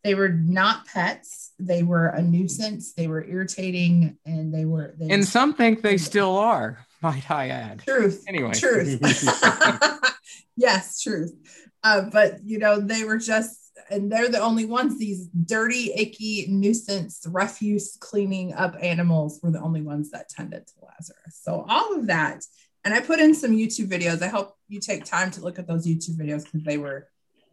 they 0.03 0.15
were 0.15 0.29
not 0.29 0.85
pets. 0.85 1.51
They 1.59 1.83
were 1.83 2.07
a 2.07 2.21
nuisance. 2.21 2.93
They 2.93 3.07
were 3.07 3.23
irritating, 3.23 4.17
and 4.25 4.53
they 4.53 4.65
were. 4.65 4.93
They 4.97 5.09
And 5.09 5.25
some 5.25 5.53
think 5.53 5.81
they 5.81 5.97
still 6.11 6.35
are, 6.37 6.85
might 7.01 7.29
I 7.31 7.49
add. 7.49 7.83
truth. 7.85 8.23
Anyway. 8.27 8.53
truth. 8.53 8.99
yes, 10.57 11.01
truth. 11.01 11.33
Uh, 11.83 12.01
but 12.11 12.43
you 12.43 12.59
know, 12.59 12.79
they 12.79 13.03
were 13.03 13.17
just. 13.17 13.62
And 13.89 14.11
they're 14.11 14.29
the 14.29 14.39
only 14.39 14.65
ones, 14.65 14.97
these 14.97 15.27
dirty, 15.27 15.91
icky, 15.93 16.45
nuisance, 16.47 17.25
refuse 17.27 17.97
cleaning 17.99 18.53
up 18.53 18.75
animals 18.79 19.39
were 19.41 19.51
the 19.51 19.61
only 19.61 19.81
ones 19.81 20.11
that 20.11 20.29
tended 20.29 20.67
to 20.67 20.73
Lazarus. 20.81 21.39
So, 21.41 21.65
all 21.67 21.95
of 21.95 22.07
that 22.07 22.43
and 22.83 22.93
I 22.93 22.99
put 22.99 23.19
in 23.19 23.33
some 23.33 23.51
YouTube 23.51 23.87
videos. 23.87 24.21
I 24.21 24.27
hope 24.27 24.57
you 24.67 24.79
take 24.79 25.05
time 25.05 25.31
to 25.31 25.41
look 25.41 25.57
at 25.57 25.67
those 25.67 25.87
YouTube 25.87 26.17
videos 26.17 26.43
because 26.43 26.63
they 26.63 26.77
were 26.77 27.07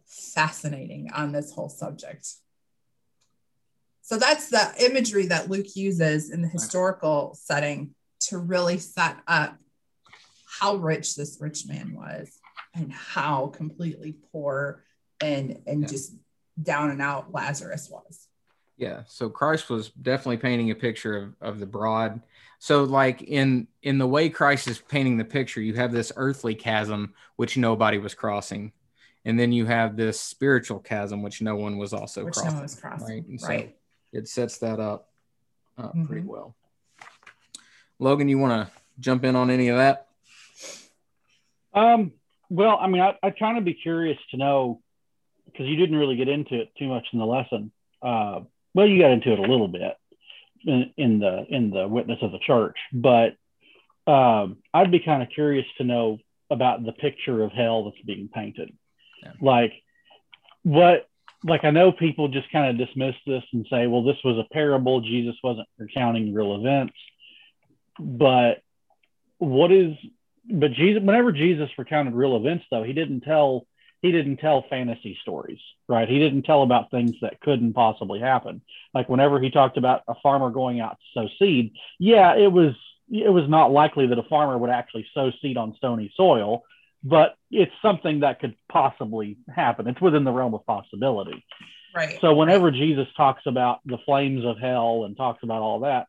fascinating 0.05 1.09
on 1.13 1.31
this 1.31 1.53
whole 1.53 1.69
subject. 1.69 2.27
So 4.01 4.17
that's 4.17 4.49
the 4.49 4.73
imagery 4.79 5.27
that 5.27 5.49
Luke 5.49 5.75
uses 5.75 6.31
in 6.31 6.41
the 6.41 6.47
historical 6.47 7.37
setting 7.41 7.95
to 8.21 8.37
really 8.37 8.77
set 8.77 9.17
up 9.27 9.57
how 10.59 10.75
rich 10.75 11.15
this 11.15 11.37
rich 11.39 11.65
man 11.65 11.95
was 11.95 12.37
and 12.75 12.91
how 12.91 13.47
completely 13.47 14.17
poor 14.31 14.83
and 15.21 15.61
and 15.67 15.81
yeah. 15.81 15.87
just 15.87 16.13
down 16.61 16.91
and 16.91 17.01
out 17.01 17.31
Lazarus 17.31 17.89
was. 17.89 18.27
Yeah. 18.77 19.03
So 19.07 19.29
Christ 19.29 19.69
was 19.69 19.89
definitely 19.89 20.37
painting 20.37 20.71
a 20.71 20.75
picture 20.75 21.17
of, 21.17 21.35
of 21.41 21.59
the 21.59 21.65
broad. 21.65 22.21
So 22.59 22.83
like 22.83 23.21
in 23.21 23.67
in 23.83 23.97
the 23.97 24.07
way 24.07 24.29
Christ 24.29 24.67
is 24.67 24.79
painting 24.79 25.17
the 25.17 25.25
picture, 25.25 25.61
you 25.61 25.75
have 25.75 25.91
this 25.91 26.11
earthly 26.15 26.55
chasm 26.55 27.13
which 27.35 27.57
nobody 27.57 27.97
was 27.97 28.13
crossing. 28.13 28.71
And 29.23 29.39
then 29.39 29.51
you 29.51 29.67
have 29.67 29.97
this 29.97 30.19
spiritual 30.19 30.79
chasm 30.79 31.21
which 31.21 31.41
no 31.41 31.55
one 31.55 31.77
was 31.77 31.93
also 31.93 32.25
which 32.25 32.33
crossing. 32.33 32.55
No 32.55 32.61
was 32.63 32.75
crossing. 32.75 33.07
Right. 33.07 33.27
And 33.27 33.41
right. 33.43 33.69
so 33.69 34.17
it 34.17 34.27
sets 34.27 34.57
that 34.59 34.79
up 34.79 35.09
uh, 35.77 35.89
mm-hmm. 35.89 36.05
pretty 36.05 36.25
well. 36.25 36.55
Logan, 37.99 38.29
you 38.29 38.39
want 38.39 38.67
to 38.67 38.73
jump 38.99 39.23
in 39.23 39.35
on 39.35 39.51
any 39.51 39.67
of 39.67 39.77
that? 39.77 40.07
Um, 41.73 42.13
well, 42.49 42.77
I 42.81 42.87
mean, 42.87 43.01
I, 43.01 43.15
I 43.21 43.29
kind 43.29 43.57
of 43.57 43.63
be 43.63 43.75
curious 43.75 44.17
to 44.31 44.37
know 44.37 44.81
because 45.51 45.67
you 45.67 45.75
didn't 45.75 45.97
really 45.97 46.15
get 46.15 46.29
into 46.29 46.59
it 46.59 46.69
too 46.77 46.87
much 46.87 47.07
in 47.13 47.19
the 47.19 47.25
lesson. 47.25 47.71
Uh, 48.01 48.41
well, 48.73 48.87
you 48.87 49.01
got 49.01 49.11
into 49.11 49.31
it 49.33 49.39
a 49.39 49.43
little 49.43 49.67
bit 49.67 49.95
in, 50.65 50.91
in 50.97 51.19
the 51.19 51.45
in 51.49 51.71
the 51.71 51.87
witness 51.87 52.19
of 52.21 52.31
the 52.31 52.39
church, 52.39 52.77
but 52.93 53.35
um, 54.07 54.57
I'd 54.73 54.91
be 54.91 54.99
kind 54.99 55.21
of 55.21 55.29
curious 55.29 55.65
to 55.77 55.83
know 55.83 56.19
about 56.49 56.83
the 56.83 56.91
picture 56.91 57.43
of 57.43 57.51
hell 57.51 57.85
that's 57.85 58.05
being 58.05 58.29
painted. 58.33 58.75
Yeah. 59.23 59.31
Like, 59.41 59.73
what? 60.63 61.07
Like, 61.43 61.63
I 61.63 61.71
know 61.71 61.91
people 61.91 62.27
just 62.27 62.51
kind 62.51 62.69
of 62.69 62.87
dismiss 62.87 63.15
this 63.25 63.43
and 63.53 63.65
say, 63.69 63.87
"Well, 63.87 64.03
this 64.03 64.17
was 64.23 64.37
a 64.37 64.53
parable. 64.53 65.01
Jesus 65.01 65.35
wasn't 65.43 65.67
recounting 65.77 66.33
real 66.33 66.55
events." 66.55 66.93
But 67.99 68.61
what 69.37 69.71
is 69.71 69.95
but 70.49 70.71
Jesus, 70.73 71.03
whenever 71.03 71.31
Jesus 71.31 71.69
recounted 71.77 72.13
real 72.13 72.35
events, 72.35 72.65
though, 72.71 72.83
he 72.83 72.93
didn't 72.93 73.21
tell 73.21 73.65
he 74.01 74.11
didn't 74.11 74.37
tell 74.37 74.65
fantasy 74.69 75.17
stories, 75.21 75.59
right? 75.87 76.09
He 76.09 76.19
didn't 76.19 76.43
tell 76.43 76.63
about 76.63 76.89
things 76.89 77.13
that 77.21 77.39
couldn't 77.41 77.73
possibly 77.73 78.19
happen. 78.19 78.61
Like 78.93 79.09
whenever 79.09 79.39
he 79.39 79.51
talked 79.51 79.77
about 79.77 80.01
a 80.07 80.15
farmer 80.23 80.49
going 80.49 80.79
out 80.79 80.97
to 80.97 81.19
sow 81.21 81.29
seed, 81.39 81.73
yeah, 81.99 82.35
it 82.35 82.51
was 82.51 82.73
it 83.09 83.29
was 83.29 83.49
not 83.49 83.71
likely 83.71 84.07
that 84.07 84.17
a 84.17 84.23
farmer 84.23 84.57
would 84.57 84.69
actually 84.69 85.05
sow 85.13 85.31
seed 85.41 85.57
on 85.57 85.75
stony 85.75 86.11
soil, 86.15 86.63
but 87.03 87.35
it's 87.51 87.73
something 87.81 88.21
that 88.21 88.39
could 88.39 88.55
possibly 88.71 89.37
happen. 89.53 89.87
It's 89.87 90.01
within 90.01 90.23
the 90.23 90.31
realm 90.31 90.53
of 90.53 90.65
possibility. 90.65 91.45
Right. 91.93 92.17
So 92.21 92.33
whenever 92.33 92.71
Jesus 92.71 93.07
talks 93.17 93.43
about 93.45 93.79
the 93.85 93.97
flames 94.05 94.45
of 94.45 94.57
hell 94.57 95.03
and 95.05 95.17
talks 95.17 95.43
about 95.43 95.61
all 95.61 95.81
that, 95.81 96.07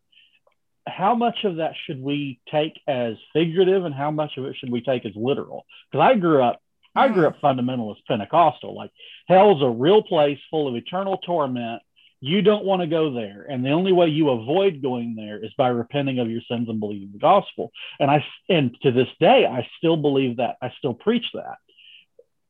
how 0.87 1.15
much 1.15 1.45
of 1.45 1.57
that 1.57 1.73
should 1.87 2.01
we 2.01 2.41
take 2.51 2.81
as 2.87 3.15
figurative 3.33 3.85
and 3.85 3.95
how 3.95 4.11
much 4.11 4.37
of 4.37 4.45
it 4.45 4.57
should 4.57 4.71
we 4.71 4.81
take 4.81 5.05
as 5.05 5.13
literal? 5.15 5.65
Because 5.91 6.05
I 6.05 6.15
grew 6.19 6.43
up, 6.43 6.61
I 6.95 7.09
grew 7.09 7.27
up 7.27 7.41
fundamentalist 7.41 8.05
Pentecostal. 8.07 8.75
Like 8.75 8.91
hell's 9.29 9.63
a 9.63 9.69
real 9.69 10.03
place 10.03 10.39
full 10.51 10.69
of 10.69 10.75
eternal 10.75 11.19
torment. 11.19 11.83
You 12.21 12.41
don't 12.41 12.65
want 12.65 12.83
to 12.83 12.87
go 12.87 13.13
there, 13.13 13.45
and 13.49 13.65
the 13.65 13.71
only 13.71 13.91
way 13.91 14.07
you 14.07 14.31
avoid 14.31 14.81
going 14.81 15.17
there 15.17 15.45
is 15.45 15.51
by 15.59 15.69
repenting 15.69 16.21
of 16.21 16.31
your 16.31 16.41
sins 16.49 16.69
and 16.69 16.79
believing 16.79 17.11
the 17.13 17.19
gospel. 17.19 17.73
And 17.99 18.09
I, 18.09 18.25
and 18.49 18.77
to 18.83 18.93
this 18.93 19.09
day, 19.19 19.45
I 19.45 19.69
still 19.79 19.97
believe 19.97 20.37
that. 20.37 20.57
I 20.63 20.73
still 20.79 20.95
preach 20.95 21.27
that. 21.35 21.57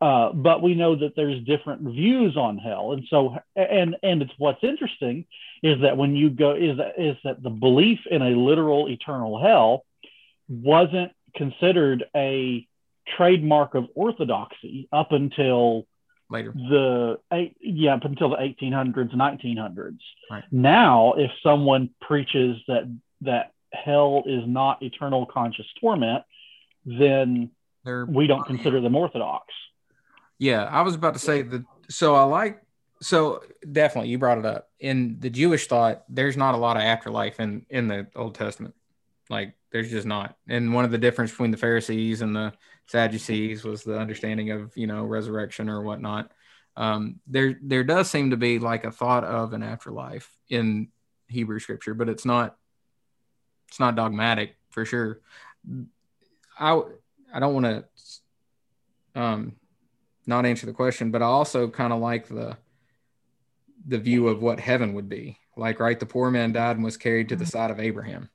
Uh, 0.02 0.32
but 0.32 0.60
we 0.62 0.74
know 0.74 0.96
that 0.96 1.14
there's 1.14 1.42
different 1.44 1.82
views 1.82 2.36
on 2.36 2.58
hell, 2.58 2.92
and 2.92 3.04
so 3.08 3.38
and 3.54 3.96
and 4.02 4.20
it's 4.20 4.32
what's 4.36 4.64
interesting 4.64 5.24
is 5.62 5.80
that 5.82 5.96
when 5.96 6.16
you 6.16 6.28
go 6.28 6.54
is 6.54 6.76
that 6.76 6.98
is 6.98 7.16
that 7.22 7.40
the 7.40 7.50
belief 7.50 8.00
in 8.10 8.20
a 8.20 8.30
literal 8.30 8.88
eternal 8.88 9.40
hell 9.40 9.84
wasn't 10.48 11.12
considered 11.36 12.04
a 12.16 12.66
trademark 13.16 13.74
of 13.74 13.86
orthodoxy 13.94 14.88
up 14.92 15.12
until 15.12 15.86
later 16.30 16.52
the 16.52 17.18
eight 17.32 17.56
yeah 17.60 17.94
up 17.94 18.04
until 18.04 18.30
the 18.30 18.36
1800s 18.36 19.14
1900s 19.14 19.98
right. 20.30 20.44
now 20.50 21.14
if 21.14 21.30
someone 21.42 21.90
preaches 22.00 22.56
that 22.68 22.84
that 23.20 23.52
hell 23.72 24.22
is 24.26 24.42
not 24.46 24.82
eternal 24.82 25.26
conscious 25.26 25.66
torment 25.80 26.22
then 26.84 27.50
They're, 27.84 28.06
we 28.06 28.26
don't 28.26 28.46
consider 28.46 28.80
them 28.80 28.94
orthodox 28.94 29.46
yeah, 30.42 30.64
I 30.64 30.82
was 30.82 30.96
about 30.96 31.12
to 31.12 31.20
say 31.20 31.42
that. 31.42 31.64
So 31.88 32.16
I 32.16 32.24
like. 32.24 32.60
So 33.00 33.44
definitely, 33.70 34.10
you 34.10 34.18
brought 34.18 34.38
it 34.38 34.44
up. 34.44 34.70
In 34.80 35.20
the 35.20 35.30
Jewish 35.30 35.68
thought, 35.68 36.02
there's 36.08 36.36
not 36.36 36.56
a 36.56 36.58
lot 36.58 36.76
of 36.76 36.82
afterlife 36.82 37.38
in 37.38 37.64
in 37.70 37.86
the 37.86 38.08
Old 38.16 38.34
Testament. 38.34 38.74
Like 39.32 39.54
there's 39.70 39.90
just 39.90 40.06
not. 40.06 40.36
And 40.46 40.74
one 40.74 40.84
of 40.84 40.90
the 40.90 40.98
difference 40.98 41.30
between 41.30 41.52
the 41.52 41.56
Pharisees 41.56 42.20
and 42.20 42.36
the 42.36 42.52
Sadducees 42.86 43.64
was 43.64 43.82
the 43.82 43.98
understanding 43.98 44.50
of 44.50 44.76
you 44.76 44.86
know 44.86 45.04
resurrection 45.04 45.70
or 45.70 45.80
whatnot. 45.80 46.30
Um, 46.76 47.18
there 47.26 47.58
there 47.62 47.82
does 47.82 48.10
seem 48.10 48.30
to 48.30 48.36
be 48.36 48.58
like 48.58 48.84
a 48.84 48.92
thought 48.92 49.24
of 49.24 49.54
an 49.54 49.62
afterlife 49.62 50.30
in 50.50 50.88
Hebrew 51.28 51.60
scripture, 51.60 51.94
but 51.94 52.10
it's 52.10 52.26
not 52.26 52.56
it's 53.68 53.80
not 53.80 53.96
dogmatic 53.96 54.54
for 54.68 54.84
sure. 54.84 55.22
I 56.58 56.82
I 57.32 57.40
don't 57.40 57.54
want 57.54 57.66
to 57.66 59.18
um 59.18 59.56
not 60.26 60.44
answer 60.44 60.66
the 60.66 60.74
question, 60.74 61.10
but 61.10 61.22
I 61.22 61.26
also 61.26 61.68
kind 61.68 61.94
of 61.94 62.00
like 62.00 62.28
the 62.28 62.58
the 63.86 63.98
view 63.98 64.28
of 64.28 64.42
what 64.42 64.60
heaven 64.60 64.92
would 64.92 65.08
be. 65.08 65.38
Like, 65.56 65.80
right, 65.80 65.98
the 65.98 66.06
poor 66.06 66.30
man 66.30 66.52
died 66.52 66.76
and 66.76 66.84
was 66.84 66.98
carried 66.98 67.30
to 67.30 67.36
the 67.36 67.44
mm-hmm. 67.44 67.50
side 67.50 67.70
of 67.70 67.80
Abraham. 67.80 68.28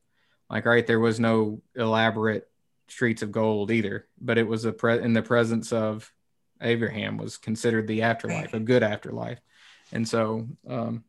Like, 0.49 0.65
right, 0.65 0.86
there 0.86 0.99
was 0.99 1.19
no 1.19 1.62
elaborate 1.75 2.49
streets 2.88 3.21
of 3.21 3.31
gold 3.31 3.71
either, 3.71 4.07
but 4.21 4.38
it 4.38 4.47
was 4.47 4.65
a 4.65 4.71
pre- 4.71 5.01
in 5.01 5.13
the 5.13 5.21
presence 5.21 5.73
of 5.73 6.12
Abraham 6.62 7.17
was 7.17 7.38
considered 7.38 7.88
the 7.88 8.03
afterlife, 8.03 8.53
a 8.53 8.60
good 8.60 8.81
afterlife. 8.81 9.39
And 9.91 10.07
so, 10.07 10.47
um, 10.67 11.03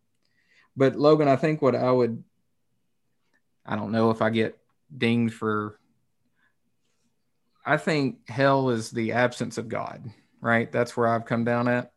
but 0.76 0.96
Logan, 0.96 1.28
I 1.28 1.36
think 1.36 1.62
what 1.62 1.74
I 1.74 1.90
would, 1.90 2.22
I 3.64 3.76
don't 3.76 3.92
know 3.92 4.10
if 4.10 4.22
I 4.22 4.30
get 4.30 4.58
dinged 4.96 5.34
for, 5.34 5.78
I 7.64 7.76
think 7.76 8.28
hell 8.28 8.70
is 8.70 8.90
the 8.90 9.12
absence 9.12 9.58
of 9.58 9.68
God 9.68 10.10
right? 10.40 10.70
That's 10.70 10.96
where 10.96 11.08
I've 11.08 11.24
come 11.24 11.44
down 11.44 11.68
at. 11.68 11.92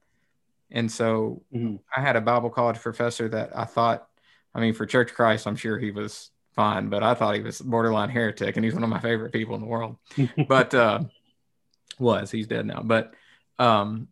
And 0.69 0.91
so 0.91 1.43
mm-hmm. 1.53 1.77
I 1.95 2.01
had 2.01 2.15
a 2.15 2.21
Bible 2.21 2.49
college 2.49 2.79
professor 2.79 3.27
that 3.29 3.57
I 3.57 3.65
thought, 3.65 4.07
I 4.53 4.59
mean, 4.59 4.73
for 4.73 4.85
Church 4.85 5.13
Christ, 5.13 5.47
I'm 5.47 5.55
sure 5.55 5.77
he 5.77 5.91
was 5.91 6.31
fine, 6.61 6.89
but 6.89 7.01
I 7.01 7.15
thought 7.15 7.33
he 7.33 7.41
was 7.41 7.59
borderline 7.59 8.09
heretic 8.09 8.55
and 8.55 8.63
he's 8.63 8.75
one 8.75 8.83
of 8.83 8.89
my 8.89 8.99
favorite 8.99 9.33
people 9.33 9.55
in 9.55 9.61
the 9.61 9.67
world. 9.67 9.97
but 10.47 10.73
uh 10.75 10.99
was, 11.97 12.29
he's 12.29 12.45
dead 12.45 12.67
now. 12.67 12.81
But 12.83 13.15
um 13.57 14.09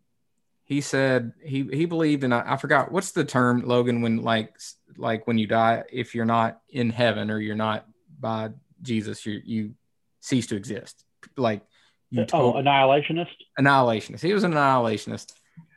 he 0.64 0.80
said 0.80 1.32
he 1.44 1.62
he 1.72 1.84
believed 1.84 2.24
and 2.24 2.34
I, 2.34 2.54
I 2.54 2.56
forgot 2.56 2.90
what's 2.90 3.12
the 3.12 3.24
term, 3.24 3.62
Logan, 3.64 4.02
when 4.02 4.22
like 4.22 4.58
like 4.96 5.28
when 5.28 5.38
you 5.38 5.46
die, 5.46 5.84
if 5.92 6.16
you're 6.16 6.24
not 6.24 6.60
in 6.68 6.90
heaven 6.90 7.30
or 7.30 7.38
you're 7.38 7.54
not 7.54 7.86
by 8.18 8.50
Jesus, 8.82 9.24
you 9.24 9.40
you 9.44 9.74
cease 10.20 10.48
to 10.48 10.56
exist. 10.56 11.04
Like 11.36 11.62
you 12.10 12.26
oh, 12.32 12.54
annihilationist. 12.54 13.36
Annihilationist. 13.60 14.22
He 14.22 14.34
was 14.34 14.42
an 14.42 14.52
annihilationist, 14.54 15.32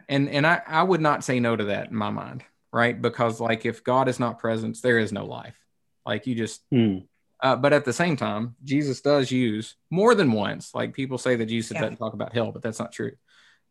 and 0.10 0.28
and 0.28 0.48
I 0.48 0.62
I 0.66 0.82
would 0.82 1.02
not 1.02 1.24
say 1.24 1.40
no 1.40 1.56
to 1.56 1.66
that 1.66 1.92
in 1.92 1.96
my 1.96 2.10
mind, 2.10 2.44
right? 2.72 3.00
Because 3.00 3.40
like 3.40 3.68
if 3.68 3.84
God 3.84 4.08
is 4.08 4.20
not 4.20 4.40
present, 4.40 4.82
there 4.82 4.98
is 4.98 5.12
no 5.12 5.26
life. 5.26 5.63
Like 6.06 6.28
you 6.28 6.36
just. 6.36 6.62
Hmm. 6.72 7.00
Uh, 7.42 7.58
but 7.58 7.74
at 7.74 7.84
the 7.84 7.92
same 7.92 8.16
time, 8.16 8.56
Jesus 8.64 9.02
does 9.02 9.30
use 9.30 9.76
more 9.90 10.16
than 10.16 10.32
once. 10.32 10.74
Like 10.74 10.94
people 10.94 11.18
say 11.18 11.36
that 11.36 11.48
Jesus 11.48 11.72
yeah. 11.74 11.82
doesn't 11.82 11.98
talk 11.98 12.14
about 12.14 12.34
hell, 12.34 12.54
but 12.54 12.62
that's 12.62 12.80
not 12.80 12.94
true. 12.94 13.12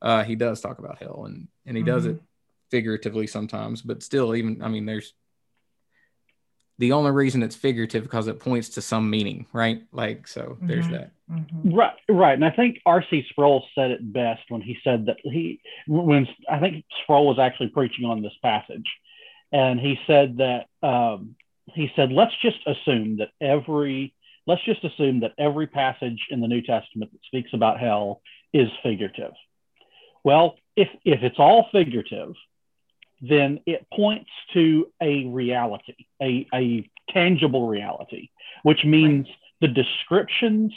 Uh, 0.03 0.25
he 0.25 0.35
does 0.35 0.61
talk 0.61 0.79
about 0.79 0.99
hell, 0.99 1.25
and 1.27 1.49
and 1.65 1.77
he 1.77 1.83
mm-hmm. 1.83 1.93
does 1.93 2.07
it 2.07 2.21
figuratively 2.71 3.27
sometimes. 3.27 3.81
But 3.81 4.03
still, 4.03 4.35
even 4.35 4.63
I 4.63 4.69
mean, 4.69 4.85
there's 4.85 5.15
the 6.79 6.93
only 6.93 7.13
reason 7.13 7.43
it's 7.43 7.55
figurative 7.55 8.03
because 8.03 8.27
it 8.27 8.41
points 8.41 8.71
to 8.71 8.83
some 8.83 9.09
meaning, 9.09 9.47
right? 9.53 9.83
Like 9.93 10.27
so, 10.27 10.43
mm-hmm. 10.43 10.67
there's 10.67 10.89
that. 10.89 11.13
Mm-hmm. 11.31 11.73
Right, 11.73 11.95
right. 12.09 12.35
And 12.35 12.45
I 12.45 12.51
think 12.51 12.79
R.C. 12.85 13.25
Sproul 13.31 13.65
said 13.75 13.93
it 13.93 14.13
best 14.13 14.43
when 14.49 14.63
he 14.63 14.77
said 14.83 15.07
that 15.07 15.19
he, 15.23 15.61
when 15.87 16.27
I 16.51 16.59
think 16.59 16.85
Sproul 17.03 17.29
was 17.29 17.39
actually 17.39 17.69
preaching 17.69 18.05
on 18.05 18.23
this 18.23 18.33
passage, 18.43 18.91
and 19.53 19.79
he 19.79 19.99
said 20.07 20.39
that 20.39 20.67
um, 20.83 21.37
he 21.67 21.91
said, 21.95 22.13
let's 22.13 22.35
just 22.41 22.59
assume 22.67 23.19
that 23.19 23.31
every, 23.41 24.15
let's 24.47 24.65
just 24.65 24.85
assume 24.85 25.21
that 25.21 25.33
every 25.39 25.67
passage 25.67 26.27
in 26.31 26.41
the 26.41 26.49
New 26.49 26.63
Testament 26.63 27.13
that 27.13 27.21
speaks 27.27 27.51
about 27.53 27.81
hell 27.81 28.21
is 28.53 28.69
figurative. 28.83 29.33
Well, 30.25 30.57
if 30.77 30.89
if 31.05 31.23
it's 31.23 31.39
all 31.39 31.69
figurative, 31.73 32.35
then 33.21 33.61
it 33.67 33.87
points 33.93 34.31
to 34.53 34.89
a 35.01 35.27
reality, 35.27 36.07
a, 36.21 36.47
a 36.55 36.91
tangible 37.11 37.69
reality, 37.69 38.31
which 38.63 38.85
means 38.85 39.27
the 39.61 39.69
descriptions 39.69 40.73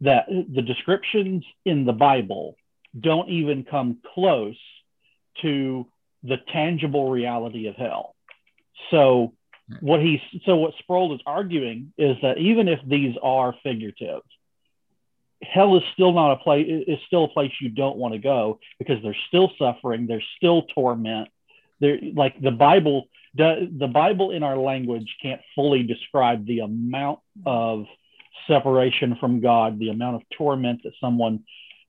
that 0.00 0.26
the 0.28 0.62
descriptions 0.62 1.44
in 1.64 1.84
the 1.84 1.92
Bible 1.92 2.56
don't 2.98 3.28
even 3.28 3.64
come 3.64 3.98
close 4.14 4.58
to 5.42 5.86
the 6.22 6.36
tangible 6.52 7.10
reality 7.10 7.66
of 7.66 7.76
hell. 7.76 8.14
So 8.90 9.34
what 9.80 10.00
he's 10.00 10.20
so 10.44 10.56
what 10.56 10.74
Sproul 10.78 11.14
is 11.14 11.20
arguing 11.26 11.92
is 11.96 12.16
that 12.22 12.38
even 12.38 12.68
if 12.68 12.80
these 12.86 13.16
are 13.22 13.54
figurative, 13.62 14.20
hell 15.42 15.76
is 15.76 15.82
still 15.92 16.12
not 16.12 16.32
a 16.32 16.36
place 16.36 16.66
is 16.86 16.98
still 17.06 17.24
a 17.24 17.28
place 17.28 17.52
you 17.60 17.70
don't 17.70 17.96
want 17.96 18.12
to 18.12 18.18
go 18.18 18.58
because 18.78 19.02
there's 19.02 19.16
still 19.28 19.50
suffering 19.58 20.06
there's 20.06 20.26
still 20.36 20.62
torment. 20.74 21.28
There 21.80 21.98
like 22.14 22.40
the 22.40 22.50
bible 22.50 23.08
Does 23.34 23.68
the 23.76 23.88
bible 23.88 24.30
in 24.30 24.42
our 24.42 24.56
language 24.56 25.16
can't 25.20 25.40
fully 25.54 25.82
describe 25.82 26.46
the 26.46 26.60
amount 26.60 27.20
of 27.46 27.86
separation 28.46 29.16
from 29.18 29.40
god 29.40 29.78
the 29.78 29.88
amount 29.88 30.16
of 30.16 30.22
torment 30.36 30.82
that 30.84 30.92
someone 31.00 31.44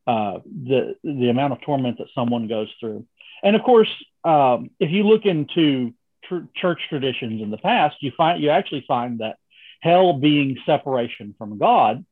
uh, 0.08 0.40
the 0.46 0.96
the 1.04 1.30
amount 1.30 1.54
of 1.54 1.62
torment 1.62 1.98
that 1.98 2.08
someone 2.14 2.48
goes 2.48 2.70
through. 2.80 3.06
And 3.44 3.56
of 3.56 3.64
course 3.64 3.90
um, 4.24 4.70
if 4.80 4.92
you 4.92 5.04
look 5.04 5.26
into 5.26 5.94
tr- 6.28 6.48
church 6.56 6.80
traditions 6.90 7.42
in 7.42 7.50
the 7.50 7.58
past 7.58 7.96
you 8.02 8.12
find 8.16 8.42
you 8.42 8.50
actually 8.50 8.84
find 8.88 9.20
that 9.20 9.38
hell 9.82 10.14
being 10.14 10.58
separation 10.66 11.36
from 11.38 11.58
god 11.58 12.06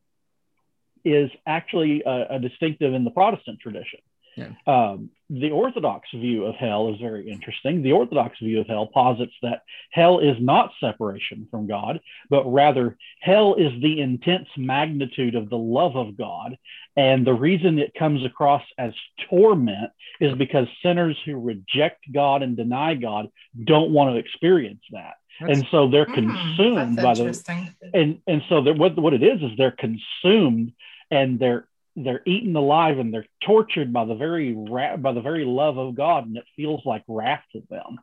is 1.06 1.30
actually 1.45 2.04
a, 2.06 2.36
a 2.36 2.39
distinctive 2.39 2.93
in 2.93 3.04
the 3.04 3.12
Protestant 3.12 3.60
tradition. 3.60 3.99
Yeah. 4.35 4.51
Um, 4.65 5.09
the 5.29 5.51
Orthodox 5.51 6.09
view 6.11 6.45
of 6.45 6.55
hell 6.55 6.93
is 6.93 6.99
very 6.99 7.29
interesting. 7.29 7.81
The 7.81 7.93
Orthodox 7.93 8.37
view 8.39 8.59
of 8.59 8.67
hell 8.67 8.87
posits 8.87 9.33
that 9.41 9.63
hell 9.91 10.19
is 10.19 10.35
not 10.39 10.71
separation 10.79 11.47
from 11.49 11.67
God, 11.67 12.01
but 12.29 12.43
rather 12.45 12.97
hell 13.19 13.55
is 13.55 13.71
the 13.81 14.01
intense 14.01 14.47
magnitude 14.57 15.35
of 15.35 15.49
the 15.49 15.57
love 15.57 15.95
of 15.95 16.17
God. 16.17 16.57
And 16.95 17.25
the 17.25 17.33
reason 17.33 17.79
it 17.79 17.95
comes 17.95 18.23
across 18.23 18.63
as 18.77 18.93
torment 19.29 19.91
is 20.19 20.35
because 20.35 20.67
sinners 20.83 21.17
who 21.25 21.39
reject 21.39 22.03
God 22.11 22.43
and 22.43 22.55
deny 22.55 22.93
God 22.93 23.29
don't 23.63 23.91
want 23.91 24.13
to 24.13 24.19
experience 24.19 24.83
that. 24.91 25.15
That's, 25.39 25.53
and 25.53 25.67
so 25.71 25.89
they're 25.89 26.05
hmm, 26.05 26.13
consumed 26.13 26.97
by 26.97 27.15
the 27.15 27.71
and 27.93 28.19
and 28.27 28.43
so 28.49 28.61
what 28.73 28.95
what 28.97 29.13
it 29.13 29.23
is 29.23 29.41
is 29.41 29.57
they're 29.57 29.71
consumed 29.71 30.73
and 31.09 31.39
they're 31.39 31.67
they're 31.95 32.23
eaten 32.25 32.56
alive 32.56 32.97
and 32.97 33.13
they're 33.13 33.27
tortured 33.43 33.93
by 33.93 34.06
the 34.06 34.15
very 34.15 34.53
by 34.53 35.13
the 35.13 35.21
very 35.21 35.45
love 35.45 35.77
of 35.77 35.95
God, 35.95 36.25
and 36.25 36.38
it 36.38 36.45
feels 36.56 36.82
like 36.86 37.03
wrath 37.08 37.43
to 37.53 37.62
them. 37.69 37.99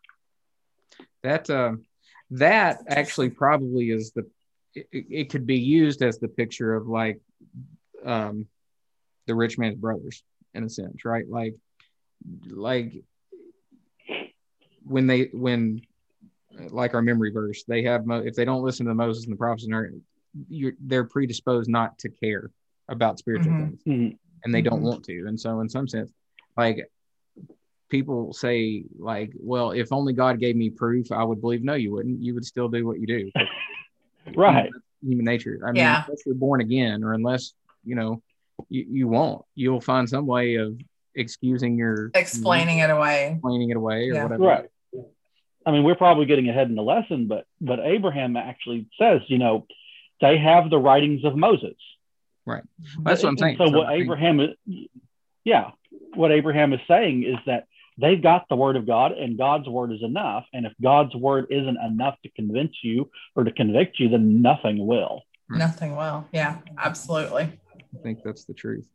That 1.23 1.51
uh, 1.51 1.73
that 2.33 2.83
actually 2.89 3.31
probably 3.31 3.91
is 3.91 4.13
the 4.13 4.29
it, 4.75 4.87
it, 4.93 5.31
could 5.31 5.47
be 5.47 5.59
used 5.59 6.03
as 6.03 6.19
the 6.19 6.29
picture 6.29 6.75
of 6.75 6.87
like 6.87 7.21
um, 8.05 8.47
the 9.27 9.35
rich 9.35 9.59
man's 9.59 9.77
brothers 9.77 10.23
in 10.55 10.63
a 10.63 10.71
sense, 10.71 11.05
right? 11.05 11.29
Like 11.29 11.57
like 12.49 12.93
when 14.85 15.09
they 15.09 15.31
when 15.33 15.83
like 16.69 16.95
our 16.95 17.03
memory 17.03 17.33
verse, 17.33 17.65
they 17.65 17.83
have 17.85 18.05
if 18.09 18.37
they 18.37 18.45
don't 18.45 18.63
listen 18.63 18.87
to 18.87 18.95
Moses 18.95 19.25
and 19.25 19.33
the 19.33 19.39
prophets, 19.39 19.67
and 19.67 20.03
they're 20.81 21.05
predisposed 21.05 21.69
not 21.69 21.99
to 21.99 22.09
care 22.09 22.51
about 22.91 23.19
spiritual 23.19 23.53
mm-hmm. 23.53 23.67
things 23.69 23.83
mm-hmm. 23.87 24.17
and 24.45 24.55
they 24.55 24.63
don't 24.63 24.79
mm-hmm. 24.79 24.85
want 24.85 25.05
to. 25.05 25.27
And 25.27 25.39
so, 25.39 25.61
in 25.61 25.69
some 25.69 25.89
sense, 25.89 26.13
like 26.57 26.91
people 27.89 28.33
say, 28.33 28.85
like, 28.99 29.33
well, 29.39 29.73
if 29.73 29.93
only 29.93 30.13
God 30.13 30.39
gave 30.39 30.57
me 30.57 30.71
proof, 30.71 31.13
I 31.13 31.25
would 31.25 31.41
believe. 31.41 31.63
No, 31.63 31.75
you 31.75 31.93
wouldn't. 31.93 32.23
You 32.23 32.35
would 32.35 32.45
still 32.45 32.69
do 32.69 32.87
what 32.87 33.01
you 33.01 33.07
do. 33.07 33.31
right. 34.35 34.71
Human 35.03 35.25
nature. 35.25 35.61
I 35.65 35.73
mean, 35.73 35.77
yeah. 35.77 36.05
unless 36.07 36.23
you're 36.27 36.35
born 36.35 36.61
again 36.61 37.05
or 37.05 37.15
unless, 37.15 37.55
you 37.85 37.95
know, 37.95 38.23
you, 38.69 38.87
you 38.89 39.09
won't, 39.09 39.43
you'll 39.55 39.81
find 39.81 40.09
some 40.09 40.27
way 40.27 40.57
of 40.57 40.79
excusing 41.15 41.77
your 41.77 42.11
explaining 42.15 42.79
you 42.79 42.87
know, 42.87 42.95
it 42.95 42.99
away, 42.99 43.33
explaining 43.33 43.71
it 43.71 43.77
away 43.77 44.11
or 44.11 44.15
yeah. 44.15 44.23
whatever. 44.25 44.45
Right. 44.45 44.69
I 45.67 45.73
mean, 45.73 45.85
we're 45.85 45.95
probably 45.95 46.27
getting 46.27 46.49
ahead 46.49 46.69
in 46.69 46.75
the 46.75 46.83
lesson, 46.83 47.27
but 47.27 47.47
but 47.61 47.81
Abraham 47.81 48.37
actually 48.37 48.87
says, 48.99 49.21
you 49.29 49.39
know, 49.39 49.67
they 50.21 50.39
have 50.39 50.71
the 50.71 50.79
writings 50.79 51.25
of 51.25 51.37
Moses. 51.37 51.77
Right. 52.47 52.63
That's 53.03 53.23
what 53.23 53.31
I'm 53.31 53.39
saying. 53.39 53.57
So, 53.59 53.67
so 53.67 53.79
what 53.79 53.93
Abraham 53.93 54.41
is, 54.41 54.51
yeah, 55.45 55.71
what 56.15 56.33
Abraham 56.33 56.73
is 56.73 56.81
saying 56.89 57.25
is 57.25 57.37
that 57.47 57.67
they've 57.99 58.23
got 58.23 58.47
the 58.49 58.57
word 58.57 58.77
of 58.77 58.87
God 58.87 59.13
and 59.13 59.39
God's 59.39 59.69
word 59.69 59.93
is 59.93 60.03
enough. 60.03 60.45
And 60.53 60.67
if 60.67 60.73
God's 60.83 61.15
word 61.15 61.47
isn't 61.51 61.77
enough 61.79 62.17
to 62.23 62.31
convince 62.31 62.77
you 62.83 63.11
or 63.37 63.45
to 63.45 63.53
convict 63.53 63.99
you, 64.01 64.09
then 64.09 64.43
nothing 64.43 64.87
will. 64.87 65.23
Nothing 65.49 65.97
will. 65.97 66.27
Yeah, 66.33 66.59
absolutely. 66.79 67.43
I 67.75 68.03
think 68.03 68.23
that's 68.25 68.45
the 68.45 68.55
truth. 68.55 68.87